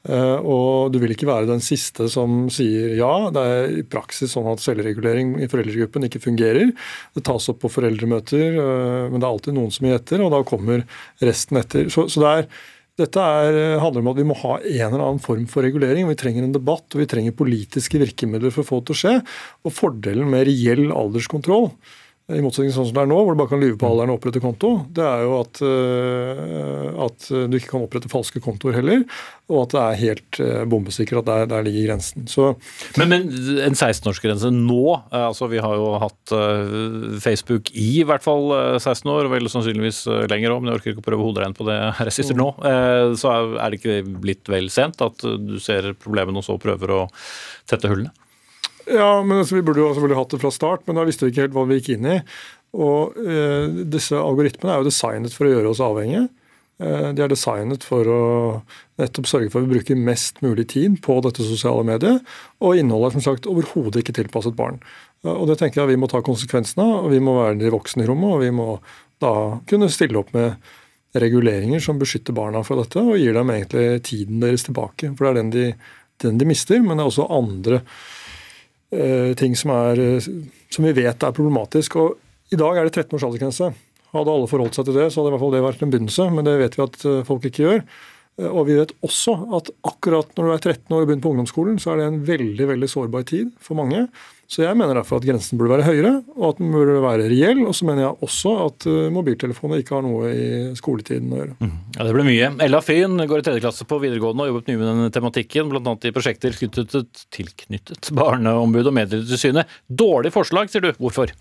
Eh, 0.09 0.39
og 0.41 0.95
du 0.95 0.99
vil 1.03 1.13
ikke 1.13 1.29
være 1.29 1.51
den 1.51 1.61
siste 1.65 2.09
som 2.13 2.47
sier 2.53 2.97
ja. 2.99 3.13
Det 3.35 3.45
er 3.45 3.77
i 3.83 3.85
praksis 3.85 4.33
sånn 4.35 4.49
at 4.53 4.63
selvregulering 4.65 5.37
i 5.45 5.51
foreldregruppen 5.51 6.09
ikke 6.09 6.23
fungerer. 6.25 6.73
Det 7.17 7.25
tas 7.29 7.51
opp 7.53 7.61
på 7.65 7.73
foreldremøter, 7.73 8.57
eh, 8.57 9.05
men 9.13 9.21
det 9.21 9.27
er 9.27 9.31
alltid 9.31 9.59
noen 9.59 9.75
som 9.75 9.89
gir 9.89 9.99
etter, 9.99 10.25
og 10.25 10.33
da 10.35 10.43
kommer 10.49 10.85
resten 11.25 11.61
etter. 11.61 11.93
Så, 11.93 12.09
så 12.13 12.25
det 12.25 12.33
er, 12.33 12.51
dette 12.99 13.29
er, 13.45 13.79
handler 13.83 14.03
om 14.03 14.11
at 14.15 14.19
vi 14.19 14.27
må 14.27 14.39
ha 14.41 14.57
en 14.59 14.89
eller 14.89 15.05
annen 15.05 15.23
form 15.23 15.47
for 15.51 15.67
regulering. 15.67 16.09
Vi 16.09 16.19
trenger 16.19 16.47
en 16.47 16.57
debatt 16.57 16.89
og 16.97 17.05
vi 17.05 17.11
trenger 17.11 17.37
politiske 17.39 18.01
virkemidler 18.01 18.55
for 18.55 18.65
å 18.65 18.71
få 18.73 18.81
det 18.81 18.89
til 18.89 18.97
å 18.97 19.03
skje. 19.05 19.17
Og 19.69 19.77
Fordelen 19.77 20.33
med 20.33 20.49
reell 20.49 20.89
alderskontroll 20.91 21.73
i 22.29 22.43
motsetning 22.45 22.69
til 22.69 22.77
sånn 22.77 22.89
som 22.91 22.97
det 22.97 23.03
er 23.07 23.09
nå, 23.09 23.19
hvor 23.25 23.33
du 23.33 23.39
bare 23.41 23.49
kan 23.55 23.63
lyve 23.63 23.79
på 23.81 23.89
alderen 23.89 24.11
og 24.13 24.19
opprette 24.19 24.43
konto, 24.45 24.71
det 24.93 25.05
er 25.05 25.23
jo 25.25 25.37
at, 25.39 25.61
uh, 25.65 27.07
at, 27.07 27.29
du 27.49 27.57
ikke 27.57 27.71
kan 27.71 27.87
opprette 27.87 28.11
falske 28.13 28.43
kontoer 28.45 28.77
heller, 28.77 29.07
og 29.49 29.63
at 29.63 29.73
det 29.73 29.81
er 29.81 30.01
helt 30.03 30.41
uh, 30.45 30.59
bombesikkert 30.69 31.23
at 31.23 31.31
der, 31.31 31.47
der, 31.55 31.65
ligger 31.65 31.87
grensen. 31.89 32.29
Så, 32.29 32.51
men, 33.01 33.15
men, 33.15 33.25
en 33.65 33.79
16-årsgrense 33.79 34.53
nå, 34.53 34.83
uh, 35.09 35.23
altså 35.23 35.49
vi 35.49 35.63
har 35.65 35.79
jo 35.81 35.89
hatt 36.05 36.37
Facebook 37.25 37.73
i 37.73 37.89
i 38.03 38.05
hvert 38.07 38.23
fall 38.23 38.53
16 38.77 39.09
år, 39.09 39.25
og 39.25 39.33
vel 39.33 39.49
sannsynligvis 39.49 40.05
lenger 40.29 40.53
òg, 40.53 40.61
men 40.61 40.75
jeg 40.75 40.83
orker 40.83 40.93
ikke 40.93 41.07
å 41.07 41.09
prøve 41.09 41.25
hoderegn 41.31 41.57
på 41.57 41.65
det 41.71 41.81
her 41.97 42.13
jeg 42.13 42.21
sitter 42.21 42.37
nå. 42.37 42.53
så 43.19 43.33
er 43.57 43.73
det 43.73 43.81
ikke 43.81 43.99
blitt 44.21 44.53
vel 44.53 44.69
sent 44.73 45.01
at 45.05 45.25
du 45.25 45.57
ser 45.63 45.95
problemene 45.97 46.43
og 46.43 46.47
så 46.47 46.61
prøver 46.61 46.93
å 46.93 47.05
tette 47.69 47.89
hullene? 47.89 48.13
Ja, 48.89 49.23
men 49.23 49.43
altså, 49.43 49.59
Vi 49.59 49.65
burde 49.67 49.83
jo 49.83 49.93
selvfølgelig 49.93 50.21
hatt 50.23 50.35
det 50.35 50.43
fra 50.43 50.53
start, 50.55 50.87
men 50.87 50.99
da 50.99 51.07
visste 51.09 51.27
vi 51.27 51.35
ikke 51.35 51.47
helt 51.47 51.57
hva 51.57 51.67
vi 51.69 51.79
gikk 51.81 51.95
inn 51.97 52.11
i. 52.17 52.19
Og 52.79 53.17
eh, 53.23 53.81
Disse 53.89 54.19
algoritmene 54.19 54.75
er 54.75 54.83
jo 54.83 54.91
designet 54.91 55.35
for 55.35 55.49
å 55.49 55.55
gjøre 55.55 55.73
oss 55.73 55.83
avhengige. 55.85 56.27
Eh, 56.79 57.09
de 57.17 57.25
er 57.25 57.33
designet 57.33 57.85
for 57.87 58.07
å 58.13 58.23
nettopp 59.01 59.29
sørge 59.31 59.51
for 59.51 59.61
at 59.61 59.69
vi 59.69 59.79
bruker 59.79 59.99
mest 60.09 60.43
mulig 60.45 60.69
tid 60.75 60.99
på 61.05 61.19
dette 61.25 61.47
sosiale 61.47 61.85
mediet. 61.87 62.25
Og 62.63 62.79
innholdet 62.79 63.13
er 63.13 63.19
som 63.19 63.27
sagt 63.31 63.49
overhodet 63.51 64.03
ikke 64.03 64.17
tilpasset 64.21 64.57
barn. 64.59 64.81
Eh, 65.25 65.33
og 65.33 65.49
Det 65.51 65.59
tenker 65.63 65.83
jeg 65.83 65.95
vi 65.95 66.01
må 66.01 66.11
ta 66.11 66.23
konsekvensen 66.25 66.85
av, 66.85 67.07
og 67.07 67.15
vi 67.15 67.23
må 67.23 67.39
være 67.41 67.59
de 67.63 67.73
voksne 67.75 68.05
i 68.05 68.11
rommet. 68.11 68.37
Og 68.37 68.45
vi 68.45 68.53
må 68.55 68.69
da 69.23 69.33
kunne 69.69 69.91
stille 69.91 70.21
opp 70.21 70.31
med 70.37 70.55
reguleringer 71.19 71.81
som 71.83 71.99
beskytter 71.99 72.37
barna 72.37 72.63
fra 72.63 72.77
dette, 72.79 73.01
og 73.01 73.19
gir 73.19 73.35
dem 73.35 73.51
egentlig 73.51 74.03
tiden 74.07 74.43
deres 74.45 74.67
tilbake. 74.69 75.15
For 75.17 75.27
det 75.27 75.31
er 75.31 75.39
den 75.41 75.53
de, 75.55 75.67
den 76.23 76.39
de 76.39 76.47
mister, 76.47 76.83
men 76.85 76.99
det 76.99 77.07
er 77.07 77.11
også 77.11 77.31
andre 77.33 77.81
ting 79.37 79.57
som, 79.59 79.73
er, 79.75 80.01
eh, 80.01 80.29
som, 80.73 80.87
vi 80.87 80.95
vet 80.97 81.23
er 81.23 81.37
problematisk. 81.37 81.99
Og 82.01 82.53
I 82.53 82.61
dag 82.61 82.79
er 82.79 82.89
det 82.89 82.95
13 82.95 83.17
års 83.17 83.27
aldersgrense. 83.27 83.73
Hadde 84.15 84.33
alle 84.33 84.49
forholdt 84.49 84.79
seg 84.79 84.89
til 84.89 84.97
det, 84.97 85.11
så 85.13 85.21
hadde 85.21 85.33
i 85.33 85.35
hvert 85.35 85.45
fall 85.45 85.57
det 85.57 85.65
vært 85.67 85.83
en 85.85 85.91
begynnelse, 85.93 86.29
men 86.33 86.47
det 86.47 86.57
vet 86.63 86.79
vi 86.79 86.85
at 86.87 87.03
eh, 87.05 87.25
folk 87.29 87.45
ikke 87.45 87.67
gjør. 87.67 87.83
Og 88.39 88.69
vi 88.69 88.77
vet 88.79 88.93
også 89.03 89.35
at 89.59 89.71
akkurat 89.89 90.31
når 90.39 90.47
du 90.47 90.55
er 90.55 90.61
13 90.63 90.95
år 90.95 91.03
og 91.03 91.09
begynner 91.09 91.25
på 91.25 91.31
ungdomsskolen, 91.35 91.79
så 91.83 91.93
er 91.93 92.01
det 92.01 92.11
en 92.11 92.19
veldig 92.27 92.69
veldig 92.71 92.89
sårbar 92.91 93.25
tid 93.27 93.51
for 93.63 93.79
mange. 93.81 94.05
Så 94.49 94.63
jeg 94.63 94.79
mener 94.81 94.97
derfor 94.97 95.19
at 95.19 95.27
grensen 95.29 95.59
burde 95.61 95.75
være 95.75 95.85
høyere, 95.91 96.13
og 96.39 96.45
at 96.47 96.61
den 96.63 96.71
burde 96.73 96.95
være 97.05 97.27
reell. 97.29 97.59
Og 97.69 97.75
så 97.77 97.85
mener 97.85 98.07
jeg 98.07 98.25
også 98.25 98.53
at 98.65 98.87
uh, 98.89 99.11
mobiltelefoner 99.13 99.83
ikke 99.83 99.99
har 99.99 100.07
noe 100.07 100.31
i 100.33 100.47
skoletiden 100.79 101.35
å 101.35 101.41
gjøre. 101.43 101.57
Mm. 101.61 101.75
Ja, 101.99 102.07
Det 102.07 102.15
blir 102.17 102.29
mye. 102.31 102.49
Ella 102.65 102.81
Fyn 102.85 103.21
går 103.29 103.43
i 103.43 103.45
tredje 103.45 103.65
klasse 103.67 103.85
på 103.91 103.99
videregående 104.01 104.41
og 104.41 104.47
har 104.47 104.55
jobbet 104.55 104.71
mye 104.73 104.81
med 104.81 104.89
denne 104.89 105.11
tematikken, 105.19 105.69
bl.a. 105.69 105.95
i 106.01 106.15
prosjekter 106.17 106.57
tilknyttet, 106.57 107.27
tilknyttet 107.35 108.13
Barneombudet 108.17 108.89
og 108.89 108.97
Medietilsynet. 108.97 109.77
Dårlig 109.85 110.33
forslag, 110.33 110.73
sier 110.73 110.87
du. 110.87 110.95
Hvorfor? 110.97 111.35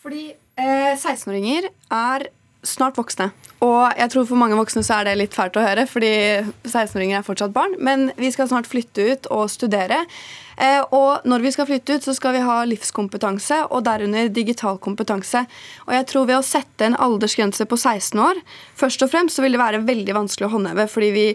Fordi 0.00 0.30
eh, 0.32 0.94
16-åringer 0.94 1.68
er 1.68 2.30
snart 2.66 2.98
voksne. 2.98 3.30
Og 3.64 3.98
jeg 3.98 4.10
tror 4.12 4.26
for 4.28 4.38
mange 4.38 4.56
voksne 4.58 4.84
så 4.86 4.98
er 4.98 5.08
det 5.08 5.16
litt 5.18 5.36
fælt 5.36 5.56
å 5.58 5.62
høre, 5.62 5.84
fordi 5.90 6.10
16-åringer 6.66 7.20
er 7.20 7.26
fortsatt 7.26 7.54
barn. 7.54 7.74
Men 7.82 8.10
vi 8.18 8.30
skal 8.34 8.50
snart 8.50 8.68
flytte 8.70 9.06
ut 9.12 9.28
og 9.34 9.46
studere. 9.50 10.00
Eh, 10.58 10.80
og 10.94 11.26
når 11.28 11.44
vi 11.46 11.52
skal 11.54 11.68
flytte 11.68 11.98
ut, 11.98 12.06
så 12.06 12.14
skal 12.18 12.34
vi 12.34 12.42
ha 12.46 12.58
livskompetanse, 12.66 13.64
og 13.70 13.86
derunder 13.86 14.30
digital 14.34 14.80
kompetanse. 14.82 15.44
Og 15.86 15.94
jeg 15.94 16.08
tror 16.10 16.28
ved 16.30 16.40
å 16.40 16.46
sette 16.46 16.86
en 16.88 16.98
aldersgrense 16.98 17.66
på 17.68 17.78
16 17.78 18.22
år, 18.22 18.42
først 18.78 19.06
og 19.06 19.14
fremst 19.14 19.38
så 19.38 19.46
vil 19.46 19.54
det 19.54 19.62
være 19.62 19.86
veldig 19.86 20.18
vanskelig 20.18 20.48
å 20.48 20.54
håndheve, 20.56 20.86
fordi 20.90 21.14
vi 21.14 21.26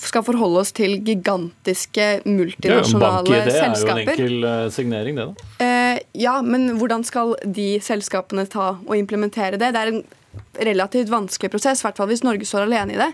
skal 0.00 0.24
forholde 0.26 0.58
oss 0.64 0.72
til 0.74 0.96
gigantiske 1.06 2.24
multinasjonale 2.26 3.36
ja, 3.36 3.44
selskaper. 3.46 4.08
Det 4.08 4.16
er 4.16 4.18
jo 4.18 4.26
en 4.26 4.40
enkel 4.40 4.48
uh, 4.48 4.72
signering, 4.74 5.20
det 5.20 5.28
da. 5.28 5.48
Eh, 5.62 6.00
ja, 6.24 6.34
men 6.42 6.74
hvordan 6.80 7.06
skal 7.06 7.36
de 7.44 7.76
selskapene 7.84 8.46
ta 8.50 8.72
og 8.80 8.96
implementere 8.98 9.60
det? 9.60 9.70
Det 9.76 9.82
er 9.84 9.92
en 9.92 10.02
relativt 10.60 11.12
vanskelig 11.12 11.50
prosess, 11.52 11.82
i 11.82 11.88
hvert 11.88 11.98
fall 11.98 12.10
hvis 12.10 12.24
Norge 12.26 12.46
står 12.48 12.66
alene 12.66 12.94
i 12.94 13.00
det. 13.00 13.10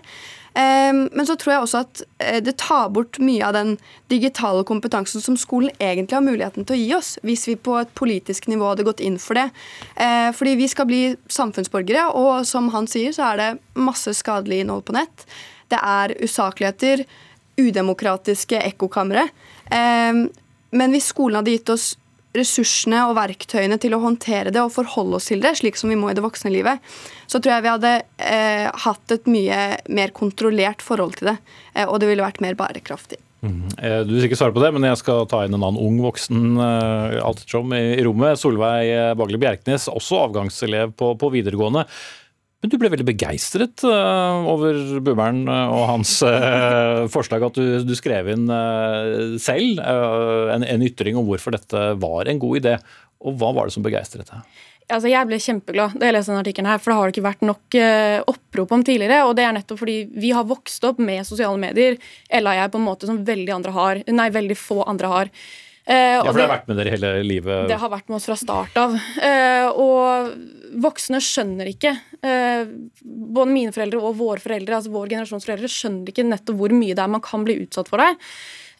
Um, 0.51 1.05
men 1.15 1.23
så 1.23 1.37
tror 1.39 1.53
jeg 1.53 1.63
også 1.63 1.81
at 1.85 2.01
uh, 2.03 2.39
det 2.43 2.57
tar 2.59 2.89
bort 2.91 3.15
mye 3.23 3.45
av 3.47 3.55
den 3.55 3.77
digitale 4.11 4.65
kompetansen 4.67 5.23
som 5.23 5.37
skolen 5.39 5.71
egentlig 5.79 6.17
har 6.17 6.25
muligheten 6.25 6.67
til 6.67 6.75
å 6.75 6.79
gi 6.81 6.89
oss, 6.97 7.11
hvis 7.23 7.45
vi 7.47 7.55
på 7.55 7.77
et 7.79 7.93
politisk 7.95 8.49
nivå 8.51 8.73
hadde 8.73 8.83
gått 8.87 9.03
inn 9.05 9.15
for 9.21 9.39
det. 9.39 9.47
Uh, 9.95 10.27
fordi 10.35 10.57
vi 10.59 10.67
skal 10.71 10.89
bli 10.89 11.01
samfunnsborgere, 11.31 12.09
og 12.19 12.43
som 12.49 12.67
han 12.75 12.89
sier, 12.91 13.15
så 13.15 13.29
er 13.31 13.39
det 13.39 13.49
masse 13.79 14.11
skadelig 14.19 14.65
innhold 14.65 14.83
på 14.89 14.97
nett. 14.99 15.25
Det 15.71 15.79
er 15.79 16.17
usakligheter, 16.19 17.05
udemokratiske 17.61 18.59
ekkokamre. 18.73 19.29
Um, 19.71 20.25
men 20.75 20.91
hvis 20.91 21.13
skolen 21.13 21.39
hadde 21.39 21.55
gitt 21.55 21.71
oss 21.71 21.93
ressursene 22.37 23.03
og 23.09 23.17
verktøyene 23.17 23.77
til 23.81 23.95
å 23.95 24.01
håndtere 24.03 24.53
det 24.53 24.61
og 24.63 24.73
forholde 24.75 25.19
oss 25.19 25.31
til 25.31 25.43
det, 25.43 25.55
slik 25.59 25.79
som 25.79 25.91
vi 25.91 25.97
må 25.99 26.11
i 26.11 26.15
det 26.17 26.23
voksne 26.23 26.53
livet, 26.53 26.79
så 27.27 27.39
tror 27.39 27.57
jeg 27.57 27.65
vi 27.65 27.73
hadde 27.73 27.91
eh, 28.23 28.69
hatt 28.85 29.15
et 29.15 29.27
mye 29.31 29.59
mer 29.91 30.13
kontrollert 30.15 30.83
forhold 30.85 31.19
til 31.19 31.33
det. 31.33 31.37
Eh, 31.75 31.87
og 31.87 31.99
det 32.01 32.11
ville 32.11 32.25
vært 32.25 32.41
mer 32.43 32.57
bærekraftig. 32.59 33.19
Mm. 33.41 33.71
Du 34.05 34.11
vil 34.13 34.27
ikke 34.27 34.37
svare 34.37 34.53
på 34.53 34.61
det, 34.61 34.69
men 34.75 34.85
jeg 34.85 34.99
skal 34.99 35.23
ta 35.25 35.39
inn 35.41 35.55
en 35.57 35.63
annen 35.63 35.81
ung 35.81 35.95
voksen 36.03 36.59
alt 36.61 37.41
i, 37.41 37.79
i 37.97 38.03
rommet. 38.05 38.37
Solveig 38.37 39.17
Bagle 39.17 39.39
Bjerknes, 39.41 39.87
også 39.89 40.19
avgangselev 40.27 40.93
på, 40.93 41.15
på 41.17 41.31
videregående. 41.33 41.87
Men 42.61 42.69
du 42.69 42.77
ble 42.77 42.91
veldig 42.93 43.07
begeistret 43.07 43.81
uh, 43.89 44.45
over 44.51 44.77
Bummeren 45.01 45.47
uh, 45.49 45.73
og 45.73 45.87
hans 45.89 46.19
uh, 46.21 47.07
forslag, 47.09 47.47
at 47.47 47.57
du, 47.57 47.79
du, 47.87 47.93
skrev 47.97 48.29
inn 48.35 48.45
selv 49.41 49.81
en, 49.81 50.65
en, 50.65 50.83
ytring 50.85 51.17
om 51.17 51.25
hvorfor 51.25 51.55
dette 51.55 51.85
var 52.01 52.29
en 52.29 52.41
god 52.41 52.59
idé. 52.61 52.75
Og 53.25 53.37
hva 53.41 53.49
var 53.57 53.67
det 53.67 53.73
som 53.73 53.85
begeistret 53.85 54.29
deg? 54.29 54.61
Altså, 54.91 55.07
jeg 55.07 55.27
ble 55.29 55.39
kjempeglad 55.39 55.95
da 55.95 56.07
jeg 56.07 56.15
leste 56.17 56.33
denne 56.33 56.43
artikkelen, 56.43 56.69
for 56.81 56.91
det 56.91 56.97
har 56.97 57.07
det 57.07 57.15
ikke 57.15 57.27
vært 57.29 57.43
nok 57.47 57.75
opprop 58.33 58.73
om 58.75 58.81
tidligere. 58.83 59.21
og 59.23 59.37
Det 59.37 59.45
er 59.47 59.53
nettopp 59.55 59.79
fordi 59.79 59.97
vi 60.19 60.33
har 60.35 60.47
vokst 60.49 60.83
opp 60.89 60.99
med 61.01 61.23
sosiale 61.25 61.55
medier, 61.61 61.95
Ella 62.27 62.53
og 62.53 62.59
jeg, 62.59 62.73
på 62.73 62.81
en 62.81 62.87
måte 62.89 63.09
som 63.09 63.21
veldig, 63.25 63.53
andre 63.55 63.75
har, 63.77 64.01
nei, 64.11 64.27
veldig 64.35 64.57
få 64.59 64.81
andre 64.83 65.13
har. 65.13 65.31
ja, 65.87 66.19
for 66.25 66.35
det 66.35 66.43
har 66.43 66.55
vært 66.57 66.67
med 66.73 66.81
dere 66.81 66.97
hele 66.97 67.13
livet? 67.23 67.69
Det 67.71 67.79
har 67.79 67.93
vært 67.93 68.11
med 68.11 68.19
oss 68.19 68.27
fra 68.27 68.37
start 68.41 68.81
av. 68.83 68.99
og 69.79 70.35
voksne 70.79 71.19
skjønner 71.23 71.69
ikke 71.71 71.91
eh, 72.23 72.71
Både 73.01 73.51
mine 73.51 73.73
foreldre 73.75 73.99
og 73.99 74.17
våre 74.19 74.41
foreldre, 74.43 74.77
altså 74.77 74.93
vår 74.93 75.13
generasjons 75.13 75.47
foreldre 75.47 75.69
skjønner 75.71 76.11
ikke 76.11 76.27
nettopp 76.27 76.59
hvor 76.59 76.75
mye 76.75 76.95
det 76.97 77.03
er 77.03 77.11
man 77.11 77.23
kan 77.23 77.45
bli 77.47 77.57
utsatt 77.63 77.91
for 77.91 78.01
det. 78.01 78.09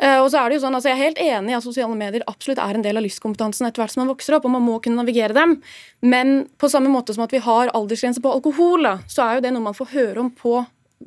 Eh, 0.02 0.18
og 0.18 0.32
så 0.34 0.42
er 0.42 0.50
det 0.50 0.58
jo 0.58 0.64
sånn, 0.66 0.76
altså 0.78 0.92
Jeg 0.92 0.98
er 0.98 1.06
helt 1.06 1.22
enig 1.22 1.54
i 1.54 1.58
at 1.60 1.66
sosiale 1.66 1.98
medier 1.98 2.26
absolutt 2.32 2.62
er 2.64 2.78
en 2.78 2.86
del 2.86 2.98
av 2.98 3.06
livskompetansen 3.06 3.68
etter 3.68 3.84
hvert 3.84 3.94
som 3.94 4.04
man 4.04 4.12
vokser 4.14 4.38
opp, 4.38 4.48
og 4.48 4.56
man 4.56 4.66
må 4.66 4.80
kunne 4.84 5.02
navigere 5.02 5.36
dem. 5.38 5.58
Men 6.02 6.46
på 6.62 6.70
samme 6.72 6.92
måte 6.94 7.16
som 7.16 7.26
at 7.28 7.36
vi 7.36 7.44
har 7.44 7.74
aldersgrense 7.78 8.24
på 8.24 8.36
alkohol, 8.36 8.88
da, 8.88 8.98
så 9.12 9.28
er 9.28 9.38
jo 9.38 9.46
det 9.46 9.56
noe 9.56 9.70
man 9.70 9.78
får 9.78 9.92
høre 9.94 10.24
om 10.24 10.32
på 10.34 10.62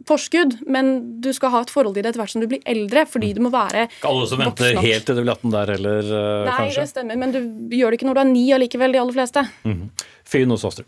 forskudd, 0.08 0.58
men 0.66 1.20
du 1.24 1.30
skal 1.36 1.52
ha 1.54 1.62
et 1.64 1.72
forhold 1.72 1.94
til 1.96 2.04
det 2.04 2.12
etter 2.12 2.22
hvert 2.22 2.34
som 2.34 2.44
du 2.44 2.48
blir 2.50 2.64
eldre, 2.70 3.04
fordi 3.10 3.32
du 3.36 3.42
må 3.44 3.52
være 3.54 3.86
Ikke 3.88 4.10
alle 4.10 4.26
som 4.30 4.42
venter 4.42 4.80
helt 4.80 5.06
til 5.08 5.18
du 5.18 5.22
blir 5.22 5.34
18 5.36 5.54
der 5.54 5.74
heller, 5.76 6.10
uh, 6.10 6.18
Nei, 6.48 6.56
kanskje? 6.58 6.66
Nei, 6.66 6.74
det 6.80 6.92
stemmer, 6.92 7.20
men 7.22 7.34
du 7.34 7.40
gjør 7.78 7.94
det 7.94 8.00
ikke 8.00 8.10
når 8.10 8.18
du 8.18 8.22
er 8.24 8.30
ni 8.32 8.44
allikevel, 8.56 8.96
de 8.96 9.02
aller 9.02 9.18
fleste. 9.18 9.46
Mm 9.64 9.72
-hmm. 9.72 10.06
Fyn 10.24 10.50
og 10.50 10.64
Astrup. 10.64 10.86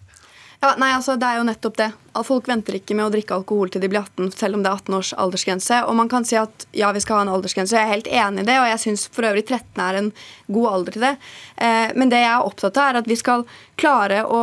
Ja, 0.62 0.74
nei, 0.80 0.92
altså 0.96 1.16
Det 1.16 1.28
er 1.28 1.36
jo 1.36 1.44
nettopp 1.44 1.76
det. 1.76 1.90
Folk 2.25 2.49
venter 2.49 2.79
ikke 2.79 2.97
med 2.97 3.09
å 3.09 3.12
drikke 3.12 3.37
alkohol 3.37 3.69
til 3.73 3.83
de 3.85 3.91
blir 3.93 4.01
18, 4.01 4.31
selv 4.39 4.57
om 4.57 4.64
det 4.64 4.71
er 4.71 4.81
18 4.81 4.97
års 4.97 5.12
aldersgrense. 5.21 5.83
Og 5.91 5.99
man 5.99 6.09
kan 6.09 6.25
si 6.25 6.39
at 6.41 6.67
ja, 6.73 6.93
vi 6.97 7.03
skal 7.05 7.21
ha 7.21 7.27
en 7.27 7.35
aldersgrense, 7.35 7.77
jeg 7.77 7.85
er 7.85 7.93
helt 7.93 8.09
enig 8.09 8.47
i 8.47 8.49
det, 8.49 8.57
og 8.62 8.71
jeg 8.71 8.83
syns 8.87 9.07
for 9.12 9.29
øvrig 9.29 9.45
13 9.45 9.85
er 9.85 10.01
en 10.01 10.11
god 10.47 10.69
alder 10.73 10.97
til 10.97 11.07
det. 11.09 11.14
Eh, 11.57 11.93
men 11.99 12.12
det 12.12 12.23
jeg 12.23 12.33
er 12.33 12.49
opptatt 12.49 12.81
av, 12.81 12.89
er 12.89 13.01
at 13.03 13.11
vi 13.11 13.19
skal 13.21 13.45
klare 13.77 14.23
å 14.25 14.43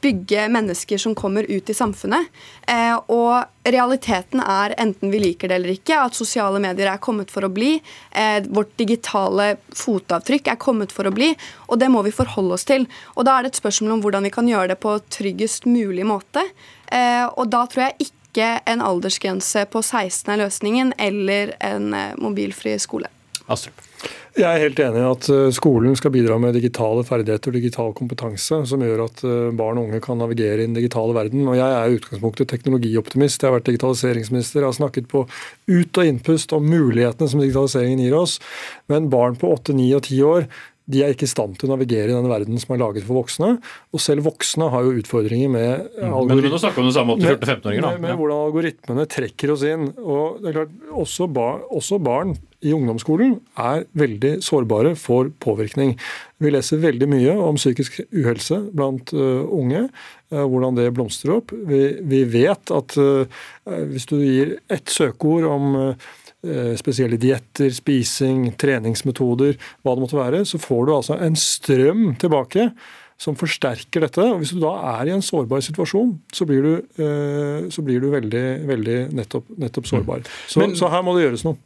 bygge 0.00 0.46
mennesker 0.48 0.98
som 0.98 1.14
kommer 1.14 1.44
ut 1.44 1.70
i 1.70 1.76
samfunnet. 1.76 2.30
Eh, 2.66 2.96
og 3.12 3.68
realiteten 3.68 4.40
er, 4.40 4.74
enten 4.80 5.12
vi 5.12 5.20
liker 5.20 5.50
det 5.50 5.58
eller 5.58 5.74
ikke, 5.74 5.98
at 6.00 6.16
sosiale 6.16 6.60
medier 6.62 6.88
er 6.88 7.02
kommet 7.02 7.32
for 7.32 7.44
å 7.44 7.52
bli. 7.52 7.74
Eh, 8.10 8.40
vårt 8.48 8.72
digitale 8.80 9.52
fotavtrykk 9.76 10.52
er 10.54 10.60
kommet 10.60 10.94
for 10.96 11.08
å 11.08 11.14
bli, 11.14 11.34
og 11.68 11.80
det 11.82 11.90
må 11.92 12.04
vi 12.06 12.14
forholde 12.14 12.56
oss 12.56 12.68
til. 12.68 12.88
Og 13.16 13.28
da 13.28 13.36
er 13.36 13.46
det 13.46 13.54
et 13.54 13.62
spørsmål 13.62 13.98
om 13.98 14.04
hvordan 14.04 14.28
vi 14.28 14.34
kan 14.34 14.48
gjøre 14.48 14.72
det 14.72 14.80
på 14.80 14.96
tryggest 15.12 15.68
mulig 15.68 16.08
måte. 16.08 16.46
Eh, 16.90 17.09
og 17.36 17.50
da 17.52 17.64
tror 17.70 17.88
jeg 17.88 18.10
ikke 18.10 18.48
en 18.70 18.82
aldersgrense 18.84 19.66
på 19.72 19.82
16 19.82 20.32
er 20.34 20.42
løsningen, 20.44 20.94
eller 20.98 21.54
en 21.66 21.94
eh, 21.96 22.18
mobilfri 22.20 22.76
skole. 22.82 23.10
Astrup. 23.50 23.86
Jeg 24.38 24.46
er 24.46 24.62
helt 24.62 24.78
enig 24.78 25.00
i 25.00 25.08
at 25.10 25.26
eh, 25.34 25.48
skolen 25.52 25.96
skal 25.98 26.12
bidra 26.14 26.36
med 26.38 26.54
digitale 26.54 27.02
ferdigheter 27.04 27.50
og 27.50 27.58
digital 27.58 27.90
kompetanse 27.98 28.60
som 28.70 28.84
gjør 28.86 29.02
at 29.08 29.22
barn 29.58 29.80
og 29.80 29.88
unge 29.88 29.98
kan 30.04 30.20
navigere 30.22 30.62
i 30.62 30.68
den 30.68 30.76
digitale 30.78 31.16
verden. 31.16 31.42
Og 31.50 31.58
Jeg 31.58 31.66
er 31.66 31.90
i 31.90 31.98
utgangspunktet 31.98 32.52
teknologioptimist. 32.52 33.42
Jeg 33.42 33.50
har 33.50 33.58
vært 33.58 33.72
digitaliseringsminister. 33.72 34.62
Jeg 34.62 34.70
har 34.70 34.78
snakket 34.78 35.10
på 35.10 35.26
ut- 35.26 35.98
og 35.98 36.12
innpust 36.12 36.54
om 36.54 36.70
mulighetene 36.70 37.28
som 37.32 37.42
digitaliseringen 37.42 38.04
gir 38.06 38.16
oss. 38.20 38.38
Men 38.88 39.10
barn 39.10 39.34
på 39.40 39.50
8, 39.50 39.74
9 39.74 39.90
og 39.98 40.06
10 40.06 40.22
år 40.30 40.46
de 40.90 41.02
er 41.04 41.14
ikke 41.14 41.28
i 41.28 41.30
stand 41.30 41.56
til 41.58 41.68
å 41.68 41.74
navigere 41.74 42.10
i 42.10 42.16
den 42.16 42.28
verden 42.30 42.60
som 42.60 42.74
er 42.74 42.82
laget 42.82 43.06
for 43.06 43.20
voksne. 43.20 43.54
Og 43.94 44.02
selv 44.02 44.26
voksne 44.28 44.70
har 44.72 44.86
jo 44.86 44.96
utfordringer 45.00 45.52
med 45.52 45.88
mm. 45.96 46.14
Men 46.30 46.44
nå 46.44 46.60
snakker 46.60 46.80
vi 46.80 46.84
om 46.84 46.90
det 46.90 46.96
samme 46.98 47.16
80-14-15-åringer, 47.18 47.86
da. 47.86 47.94
Med, 47.96 48.06
med, 48.08 48.20
hvordan 48.20 48.44
algoritmene 48.50 49.08
trekker 49.10 49.54
oss 49.54 49.66
inn. 49.68 49.90
Og 50.02 50.40
det 50.40 50.52
er 50.52 50.60
klart, 50.60 50.78
også, 51.04 51.28
bar, 51.30 51.64
også 51.70 52.00
barn 52.02 52.36
i 52.60 52.74
ungdomsskolen 52.76 53.38
er 53.60 53.86
veldig 53.96 54.34
sårbare 54.44 54.92
for 55.00 55.30
påvirkning. 55.40 55.94
Vi 56.40 56.52
leser 56.52 56.82
veldig 56.82 57.08
mye 57.08 57.36
om 57.40 57.56
psykisk 57.60 58.02
uhelse 58.04 58.58
blant 58.76 59.14
uh, 59.16 59.46
unge, 59.48 59.86
uh, 60.34 60.44
hvordan 60.44 60.76
det 60.76 60.90
blomstrer 60.96 61.38
opp. 61.38 61.54
Vi, 61.70 61.80
vi 62.04 62.24
vet 62.28 62.74
at 62.76 62.96
uh, 63.00 63.40
hvis 63.64 64.08
du 64.10 64.18
gir 64.20 64.58
ett 64.72 64.92
søkeord 64.92 65.48
om 65.48 65.70
Eh, 65.80 65.96
spesielle 66.80 67.18
dietter, 67.20 67.68
spising, 67.74 68.46
treningsmetoder, 68.56 69.58
hva 69.84 69.92
det 69.92 70.04
måtte 70.06 70.16
være, 70.16 70.40
så 70.48 70.60
får 70.62 70.86
du 70.88 70.92
altså 70.94 71.18
en 71.20 71.36
strøm 71.36 72.14
tilbake 72.22 72.70
som 73.20 73.36
forsterker 73.38 74.06
dette. 74.06 74.24
og 74.24 74.40
Hvis 74.40 74.54
du 74.56 74.60
da 74.62 74.74
er 74.96 75.10
i 75.10 75.16
en 75.16 75.24
sårbar 75.24 75.64
situasjon, 75.64 76.14
så 76.32 76.46
blir 76.48 76.64
du, 76.64 76.74
eh, 77.04 77.66
så 77.72 77.84
blir 77.84 78.00
du 78.00 78.08
veldig, 78.12 78.46
veldig 78.70 79.00
nettopp, 79.16 79.50
nettopp 79.60 79.88
mm. 79.88 79.90
sårbar. 79.92 80.30
Så, 80.46 80.62
Men, 80.62 80.78
så, 80.78 80.88
her 80.92 81.04
må 81.04 81.16
det 81.16 81.26
gjøres 81.28 81.44
noe. 81.48 81.60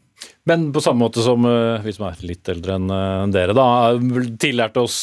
Men 0.49 0.69
på 0.73 0.81
samme 0.81 1.03
måte 1.03 1.23
som 1.25 1.45
eh, 1.47 1.85
vi 1.85 1.95
som 1.95 2.07
er 2.09 2.21
litt 2.27 2.49
eldre 2.51 2.79
enn 2.79 3.33
dere, 3.35 3.55
da, 3.57 3.67
tillærte 4.41 4.83
oss 4.83 4.99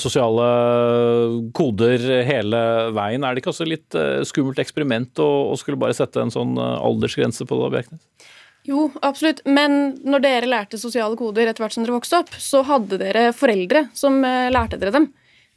sosiale 0.00 0.48
koder 1.56 2.04
hele 2.28 2.64
veien. 2.96 3.24
Er 3.24 3.34
det 3.34 3.44
ikke 3.44 3.52
også 3.52 3.68
litt 3.68 3.96
skummelt 4.28 4.60
eksperiment 4.62 5.20
å 5.20 5.56
skulle 5.60 5.80
bare 5.80 5.96
sette 5.96 6.22
en 6.22 6.32
sånn 6.32 6.56
aldersgrense 6.56 7.44
på 7.48 7.60
det, 7.60 7.72
Bjerknes? 7.76 8.04
Jo, 8.68 8.90
absolutt. 9.02 9.40
Men 9.48 9.94
når 10.04 10.24
dere 10.24 10.50
lærte 10.50 10.80
sosiale 10.80 11.16
koder 11.18 11.48
etter 11.48 11.64
hvert 11.64 11.76
som 11.76 11.84
dere 11.86 11.96
vokste 11.96 12.20
opp, 12.20 12.34
så 12.36 12.62
hadde 12.68 13.00
dere 13.00 13.30
foreldre 13.36 13.86
som 13.96 14.20
eh, 14.26 14.50
lærte 14.52 14.80
dere 14.80 14.94
dem. 14.98 15.10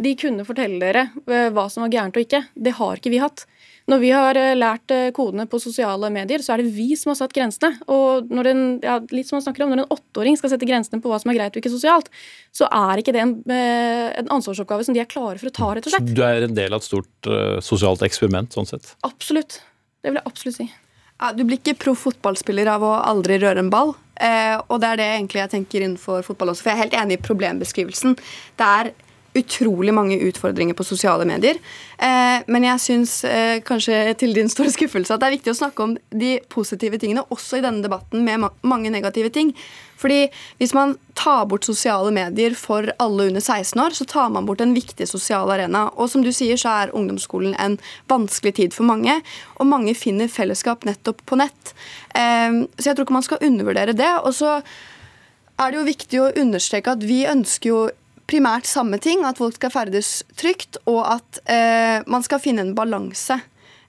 De 0.03 0.15
kunne 0.17 0.45
fortelle 0.47 0.79
dere 0.81 1.09
eh, 1.27 1.49
hva 1.53 1.67
som 1.69 1.83
var 1.83 1.91
gærent 1.93 2.15
og 2.17 2.23
ikke. 2.23 2.45
Det 2.55 2.77
har 2.79 3.01
ikke 3.01 3.11
vi 3.13 3.19
hatt. 3.21 3.43
Når 3.91 3.99
vi 3.99 4.11
har 4.15 4.39
eh, 4.39 4.53
lært 4.55 4.93
kodene 5.17 5.43
på 5.51 5.59
sosiale 5.59 6.07
medier, 6.15 6.39
så 6.41 6.55
er 6.55 6.63
det 6.63 6.71
vi 6.77 6.95
som 6.95 7.11
har 7.11 7.19
satt 7.19 7.35
grensene. 7.35 7.75
Og 7.91 8.31
når 8.31 8.49
en, 8.53 8.63
ja, 8.85 8.95
litt 9.11 9.27
som 9.27 9.37
man 9.37 9.43
snakker 9.45 9.65
om, 9.65 9.73
når 9.73 9.83
en 9.83 9.97
åtteåring 9.97 10.39
skal 10.39 10.53
sette 10.53 10.69
grensene 10.69 11.03
på 11.03 11.11
hva 11.11 11.19
som 11.19 11.33
er 11.33 11.41
greit 11.41 11.57
og 11.57 11.59
ikke 11.59 11.73
sosialt, 11.73 12.07
så 12.55 12.71
er 12.71 13.03
ikke 13.03 13.15
det 13.17 13.25
en, 13.25 13.35
en 13.51 14.31
ansvarsoppgave 14.37 14.87
som 14.87 14.95
de 14.95 15.03
er 15.03 15.11
klare 15.11 15.35
for 15.41 15.51
å 15.51 15.57
ta, 15.59 15.73
rett 15.75 15.91
og 15.91 15.97
slett. 15.97 16.15
Du 16.15 16.23
er 16.23 16.47
en 16.47 16.55
del 16.55 16.71
av 16.71 16.79
et 16.79 16.87
stort 16.87 17.27
uh, 17.27 17.59
sosialt 17.59 18.05
eksperiment, 18.07 18.55
sånn 18.55 18.71
sett? 18.71 18.95
Absolutt. 19.03 19.59
Det 19.99 20.13
vil 20.13 20.21
jeg 20.21 20.31
absolutt 20.31 20.61
si. 20.61 20.71
Du 21.37 21.43
blir 21.45 21.59
ikke 21.59 21.77
proff 21.79 22.07
fotballspiller 22.07 22.67
av 22.67 22.83
å 22.83 22.95
aldri 22.99 23.37
røre 23.39 23.61
en 23.63 23.71
ball. 23.71 23.93
Eh, 24.21 24.57
og 24.67 24.81
det 24.81 24.89
er 24.89 24.99
det 24.99 25.07
egentlig 25.15 25.41
jeg 25.41 25.51
tenker 25.53 25.85
innenfor 25.85 26.25
fotball 26.25 26.51
også. 26.51 26.65
For 26.65 26.71
jeg 26.71 26.77
er 26.77 26.83
helt 26.83 26.97
enig 26.99 27.17
i 27.17 27.23
problembeskrivelsen. 27.23 28.17
Det 28.59 28.67
er 28.67 28.91
utrolig 29.37 29.93
mange 29.93 30.19
utfordringer 30.27 30.77
på 30.77 30.85
sosiale 30.85 31.25
medier. 31.25 31.57
Eh, 31.97 32.43
men 32.47 32.67
jeg 32.67 32.83
syns 32.83 33.15
eh, 33.27 33.61
kanskje 33.65 34.13
til 34.19 34.35
din 34.35 34.51
store 34.51 34.73
skuffelse 34.73 35.15
at 35.15 35.23
det 35.23 35.29
er 35.29 35.37
viktig 35.37 35.53
å 35.53 35.57
snakke 35.57 35.85
om 35.85 35.95
de 36.11 36.35
positive 36.53 36.99
tingene 37.01 37.25
også 37.33 37.59
i 37.59 37.65
denne 37.65 37.83
debatten 37.85 38.25
med 38.27 38.43
ma 38.45 38.51
mange 38.63 38.91
negative 38.93 39.31
ting. 39.33 39.53
Fordi 40.03 40.27
Hvis 40.59 40.73
man 40.73 40.97
tar 41.15 41.45
bort 41.45 41.65
sosiale 41.65 42.11
medier 42.11 42.55
for 42.59 42.89
alle 42.99 43.27
under 43.29 43.41
16 43.41 43.79
år, 43.79 43.95
så 43.95 44.05
tar 44.05 44.29
man 44.29 44.45
bort 44.45 44.61
en 44.61 44.73
viktig 44.75 45.07
sosial 45.07 45.49
arena. 45.49 45.89
Og 45.95 46.09
som 46.09 46.23
du 46.23 46.31
sier, 46.31 46.57
så 46.59 46.69
er 46.83 46.93
ungdomsskolen 46.93 47.55
en 47.55 47.77
vanskelig 48.11 48.55
tid 48.55 48.73
for 48.73 48.83
mange. 48.83 49.21
Og 49.59 49.69
mange 49.69 49.95
finner 49.95 50.27
fellesskap 50.27 50.83
nettopp 50.83 51.23
på 51.25 51.39
nett. 51.39 51.73
Eh, 52.15 52.67
så 52.77 52.89
jeg 52.89 52.95
tror 52.95 53.07
ikke 53.07 53.19
man 53.19 53.29
skal 53.29 53.45
undervurdere 53.47 53.95
det. 53.95 54.11
Og 54.23 54.33
så 54.35 54.61
er 55.59 55.71
det 55.71 55.79
jo 55.79 55.87
viktig 55.87 56.19
å 56.21 56.31
understreke 56.41 56.97
at 56.97 57.03
vi 57.07 57.23
ønsker 57.29 57.69
jo 57.69 57.81
primært 58.29 58.67
samme 58.69 58.99
ting, 59.01 59.23
at 59.27 59.39
folk 59.41 59.57
skal 59.57 59.73
ferdes 59.73 60.21
trygt, 60.39 60.79
og 60.89 61.01
at 61.17 61.41
eh, 61.51 62.05
man 62.09 62.23
skal 62.25 62.41
finne 62.43 62.65
en 62.65 62.75
balanse. 62.77 63.39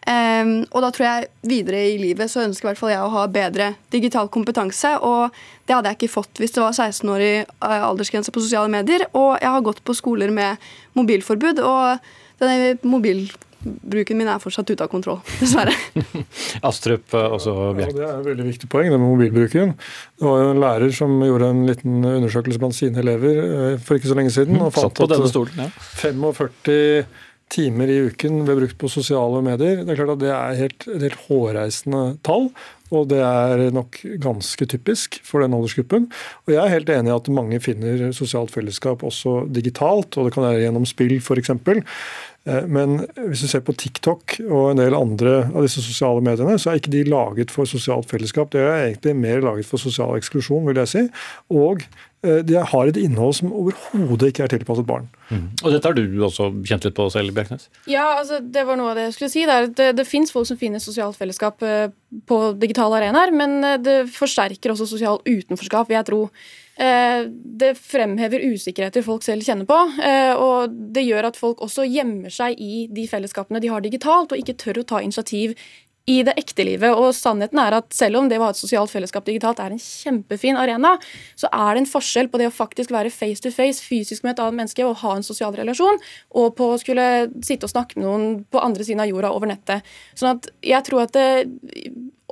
Um, 0.05 0.67
og 0.77 0.83
da 0.85 0.91
tror 0.93 1.07
jeg 1.07 1.29
videre 1.49 1.79
i 1.89 1.97
livet 1.97 2.29
så 2.29 2.43
ønsker 2.45 2.67
i 2.67 2.69
hvert 2.69 2.81
fall 2.83 2.91
jeg 2.93 3.01
å 3.01 3.13
ha 3.15 3.23
bedre 3.33 3.71
digital 3.95 4.29
kompetanse. 4.33 4.91
Og 5.01 5.33
det 5.65 5.77
hadde 5.77 5.93
jeg 5.93 6.01
ikke 6.03 6.17
fått 6.19 6.43
hvis 6.43 6.53
det 6.53 6.61
var 6.61 6.77
16 6.77 7.13
år 7.15 7.25
i 7.25 7.33
uh, 7.47 7.87
aldersgrense 7.89 8.35
på 8.35 8.43
sosiale 8.45 8.69
medier. 8.73 9.07
Og 9.17 9.39
jeg 9.39 9.55
har 9.55 9.65
gått 9.65 9.81
på 9.87 9.97
skoler 9.97 10.35
med 10.35 10.61
mobilforbud, 10.99 11.63
og 11.65 12.43
denne 12.43 12.77
mobil 12.85 13.25
bruken 13.65 14.19
min 14.21 14.31
er 14.31 14.43
fortsatt 14.43 14.71
ute 14.71 14.85
av 14.85 14.91
kontroll, 14.93 15.21
dessverre. 15.41 15.75
Astrup, 16.69 17.07
eh, 17.15 17.37
også 17.39 17.57
Bjerk. 17.79 17.93
Ja, 17.93 17.99
det 17.99 18.07
er 18.07 18.23
et 18.23 18.31
veldig 18.31 18.49
viktig 18.53 18.71
poeng, 18.73 18.91
det 18.93 19.01
med 19.01 19.07
mobilbruken. 19.09 19.75
Det 20.21 20.29
var 20.29 20.43
jo 20.43 20.55
en 20.55 20.63
lærer 20.63 20.95
som 20.97 21.19
gjorde 21.25 21.53
en 21.55 21.67
liten 21.69 22.01
undersøkelse 22.15 22.63
blant 22.63 22.79
sine 22.79 23.05
elever 23.05 23.45
eh, 23.45 23.77
for 23.83 23.99
ikke 23.99 24.13
så 24.13 24.19
lenge 24.19 24.35
siden. 24.35 24.61
og 24.61 24.75
fant 24.77 25.05
at 25.07 25.17
stolen, 25.33 25.67
ja. 25.67 25.71
45 26.03 27.07
timer 27.53 27.91
i 27.91 27.99
uken 28.09 28.43
ble 28.47 28.57
brukt 28.59 28.79
på 28.81 28.91
sosiale 28.91 29.43
medier. 29.45 29.83
Det 29.83 29.93
er 29.93 29.99
klart 30.01 30.15
at 30.17 30.23
det 30.23 30.33
er 30.33 30.57
helt, 30.59 30.87
et 30.89 31.05
helt 31.07 31.27
hårreisende 31.27 32.05
tall. 32.27 32.49
Og 32.95 33.09
det 33.11 33.21
er 33.25 33.65
nok 33.75 33.99
ganske 34.23 34.67
typisk 34.71 35.19
for 35.27 35.43
den 35.43 35.55
aldersgruppen. 35.57 36.09
Og 36.45 36.55
jeg 36.55 36.61
er 36.63 36.75
helt 36.75 36.93
enig 36.93 37.11
i 37.11 37.17
at 37.17 37.31
mange 37.33 37.61
finner 37.65 38.07
sosialt 38.17 38.53
fellesskap 38.55 39.03
også 39.07 39.45
digitalt, 39.55 40.17
og 40.17 40.29
det 40.29 40.35
kan 40.37 40.47
være 40.47 40.65
gjennom 40.67 40.87
spill 40.89 41.17
f.eks. 41.19 41.55
Eh, 42.45 42.65
men 42.69 42.99
hvis 43.17 43.45
du 43.45 43.49
ser 43.49 43.63
på 43.65 43.75
TikTok 43.81 44.37
og 44.45 44.73
en 44.73 44.81
del 44.83 44.97
andre 44.97 45.37
av 45.49 45.65
disse 45.65 45.83
sosiale 45.85 46.25
mediene, 46.25 46.59
så 46.61 46.73
er 46.73 46.81
ikke 46.81 46.93
de 46.93 47.05
laget 47.09 47.53
for 47.55 47.69
sosialt 47.69 48.11
fellesskap. 48.11 48.53
Det 48.53 48.61
er 48.61 48.89
egentlig 48.91 49.15
mer 49.17 49.45
laget 49.45 49.69
for 49.69 49.81
sosial 49.81 50.13
eksklusjon, 50.19 50.67
vil 50.69 50.83
jeg 50.83 50.93
si. 50.93 51.05
Og 51.55 51.87
eh, 52.27 52.43
de 52.45 52.59
har 52.61 52.91
et 52.91 53.01
innhold 53.01 53.39
som 53.39 53.53
overhodet 53.55 54.33
ikke 54.33 54.45
er 54.45 54.53
tilpasset 54.53 54.89
barn. 54.89 55.09
Mm. 55.31 55.47
Og 55.63 55.73
dette 55.73 55.89
har 55.89 55.97
du 55.97 56.05
også 56.27 56.51
kjent 56.69 56.85
litt 56.89 56.97
på 56.99 57.09
selv, 57.15 57.33
Bjerknes? 57.37 57.71
Ja, 57.89 58.11
altså, 58.19 58.43
det 58.45 58.67
var 58.69 58.81
noe 58.81 58.93
av 58.93 59.01
det 59.01 59.09
jeg 59.09 59.17
skulle 59.17 59.33
si. 59.33 59.47
Det, 59.49 59.61
det, 59.81 59.89
det 60.03 60.09
fins 60.09 60.35
folk 60.35 60.51
som 60.51 60.61
finner 60.61 60.85
sosialt 60.85 61.17
fellesskap 61.17 61.65
eh, 61.65 61.87
på 62.29 62.43
digitale 62.61 63.01
arenaer, 63.01 63.33
men 63.35 63.57
det 63.83 64.03
forsterker 64.13 64.75
også 64.75 64.87
sosial 64.93 65.19
utenforskap, 65.25 65.89
vil 65.89 65.99
jeg 65.99 66.09
tro. 66.13 66.21
Eh, 66.77 67.27
det 67.31 67.75
fremhever 67.79 68.43
usikkerheter 68.43 69.05
folk 69.07 69.23
selv 69.23 69.47
kjenner 69.47 69.69
på. 69.69 69.79
Eh, 70.03 70.35
og 70.35 70.75
det 70.95 71.07
gjør 71.07 71.31
at 71.31 71.39
folk 71.39 71.63
også 71.63 71.87
gjemmer 71.87 72.33
seg 72.35 72.59
i 72.59 72.87
de 72.91 73.07
fellesskapene 73.11 73.63
de 73.63 73.71
har 73.71 73.85
digitalt, 73.85 74.35
og 74.35 74.41
ikke 74.41 74.59
tør 74.59 74.83
å 74.83 74.89
ta 74.95 75.03
initiativ 75.05 75.55
i 76.11 76.19
det 76.27 76.35
ekte 76.37 76.67
livet. 76.67 76.93
Og 76.99 77.15
sannheten 77.17 77.61
er 77.63 77.79
at 77.79 77.95
selv 77.97 78.19
om 78.21 78.27
det 78.29 78.37
å 78.41 78.45
ha 78.45 78.51
et 78.53 78.61
sosialt 78.61 78.93
fellesskap 78.93 79.25
digitalt 79.29 79.63
er 79.63 79.73
en 79.73 79.81
kjempefin 79.81 80.59
arena, 80.61 80.97
så 81.41 81.49
er 81.49 81.77
det 81.77 81.85
en 81.85 81.93
forskjell 81.95 82.29
på 82.33 82.41
det 82.43 82.51
å 82.51 82.55
faktisk 82.55 82.93
være 82.93 83.13
face 83.15 83.41
to 83.45 83.53
face 83.55 83.81
fysisk 83.85 84.27
med 84.27 84.35
et 84.35 84.43
annet 84.45 84.59
menneske 84.59 84.85
og 84.85 84.99
ha 85.01 85.15
en 85.17 85.25
sosial 85.25 85.55
relasjon, 85.57 86.03
og 86.37 86.53
på 86.59 86.75
å 86.75 86.81
skulle 86.83 87.07
sitte 87.47 87.69
og 87.69 87.73
snakke 87.73 88.01
med 88.01 88.09
noen 88.09 88.27
på 88.51 88.61
andre 88.61 88.85
siden 88.85 89.01
av 89.05 89.09
jorda 89.09 89.33
over 89.33 89.55
nettet. 89.55 89.95
Sånn 90.19 90.35
at 90.35 90.51
jeg 90.61 90.85
tror 90.91 91.07
at 91.07 91.17
det 91.17 91.31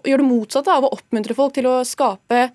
gjør 0.03 0.20
det 0.20 0.28
motsatte 0.28 0.74
av 0.74 0.84
å 0.84 0.93
oppmuntre 0.93 1.38
folk 1.38 1.57
til 1.57 1.70
å 1.70 1.78
skape 1.86 2.51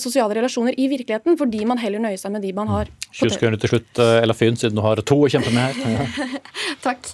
sosiale 0.00 0.34
relasjoner 0.36 0.74
i 0.80 0.88
virkeligheten, 0.90 1.38
fordi 1.40 1.64
man 1.68 1.80
heller 1.80 2.02
nøyer 2.02 2.20
seg 2.20 2.34
med 2.34 2.44
de 2.44 2.52
man 2.56 2.68
har. 2.68 2.90
20 3.16 3.34
sekunder 3.34 3.60
til 3.60 3.72
slutt, 3.72 3.98
eh, 3.98 4.18
Ella 4.22 4.36
Fyn, 4.36 4.58
siden 4.58 4.76
du 4.78 4.82
har 4.84 5.00
to 5.06 5.16
å 5.24 5.30
kjempe 5.30 5.52
med 5.54 5.78
her. 5.80 6.28
Takk. 6.86 7.08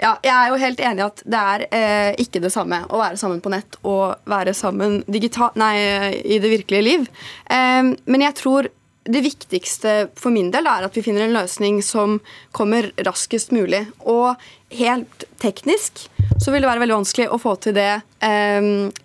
Ja, 0.00 0.16
jeg 0.22 0.34
er 0.34 0.52
jo 0.52 0.60
helt 0.60 0.82
enig 0.84 1.02
i 1.02 1.06
at 1.06 1.24
det 1.24 1.40
er 1.54 1.64
eh, 1.70 2.10
ikke 2.22 2.42
det 2.44 2.52
samme 2.54 2.82
å 2.88 3.00
være 3.00 3.18
sammen 3.20 3.42
på 3.42 3.52
nett 3.52 3.80
og 3.82 4.20
være 4.28 4.54
sammen 4.56 5.00
nei, 5.08 5.74
i 6.22 6.38
det 6.42 6.52
virkelige 6.52 6.86
liv. 6.86 7.10
Eh, 7.50 7.82
men 8.04 8.26
jeg 8.28 8.38
tror 8.38 8.70
det 9.02 9.24
viktigste 9.24 9.92
for 10.14 10.30
min 10.30 10.52
del 10.54 10.68
er 10.70 10.86
at 10.86 10.94
vi 10.94 11.02
finner 11.02 11.26
en 11.26 11.34
løsning 11.34 11.80
som 11.82 12.20
kommer 12.54 12.92
raskest 13.02 13.50
mulig. 13.50 13.82
Og 14.06 14.36
helt 14.78 15.26
teknisk 15.42 16.06
så 16.38 16.52
vil 16.52 16.62
det 16.62 16.70
være 16.70 16.84
veldig 16.84 17.00
vanskelig 17.00 17.30
å 17.32 17.40
få 17.42 17.56
til 17.62 17.74
det, 17.76 18.02
eh, 18.22 18.60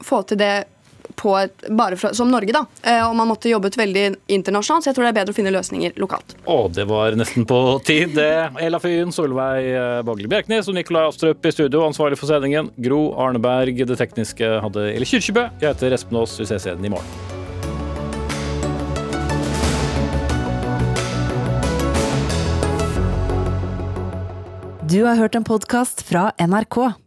få 0.05 0.22
til 0.30 0.43
det 0.43 0.55
et, 1.41 1.68
bare 1.70 1.97
fra, 1.99 2.13
som 2.18 2.32
Norge, 2.32 2.53
da. 2.55 2.63
Eh, 2.84 3.03
og 3.03 3.15
man 3.18 3.30
måtte 3.30 3.51
jobbet 3.51 3.78
veldig 3.80 4.05
internasjonalt, 4.38 4.86
så 4.86 4.91
jeg 4.91 4.97
tror 4.97 5.07
det 5.07 5.13
er 5.13 5.20
bedre 5.20 5.36
å 5.36 5.38
finne 5.38 5.53
løsninger 5.55 5.97
lokalt. 6.01 6.36
Å, 6.45 6.57
det 6.74 6.88
var 6.89 7.18
nesten 7.20 7.47
på 7.49 7.61
tid, 7.88 8.13
det. 8.18 8.32
Ella 8.63 8.82
Fyn, 8.84 9.13
Solveig 9.15 9.72
eh, 9.72 10.01
Bagli 10.07 10.30
Bjerknes 10.32 10.70
og 10.70 10.78
Nikolai 10.78 11.07
Astrup 11.07 11.45
i 11.45 11.53
studio, 11.55 11.86
ansvarlig 11.88 12.20
for 12.20 12.30
sendingen. 12.30 12.72
Gro 12.82 13.01
Arneberg, 13.18 13.82
det 13.88 13.99
tekniske, 13.99 14.57
hadde 14.63 14.91
Eli 14.93 15.07
Kyrkjebø. 15.07 15.49
Jeg 15.63 15.74
heter 15.74 15.97
Espen 15.97 16.22
Aas, 16.22 16.38
vi 16.39 16.49
ses 16.49 16.70
igjen 16.70 16.86
i 16.86 16.93
morgen. 16.93 17.36
Du 24.88 25.03
har 25.03 25.18
hørt 25.20 25.36
en 25.36 25.43
podkast 25.43 26.01
fra 26.07 26.30
NRK. 26.39 27.07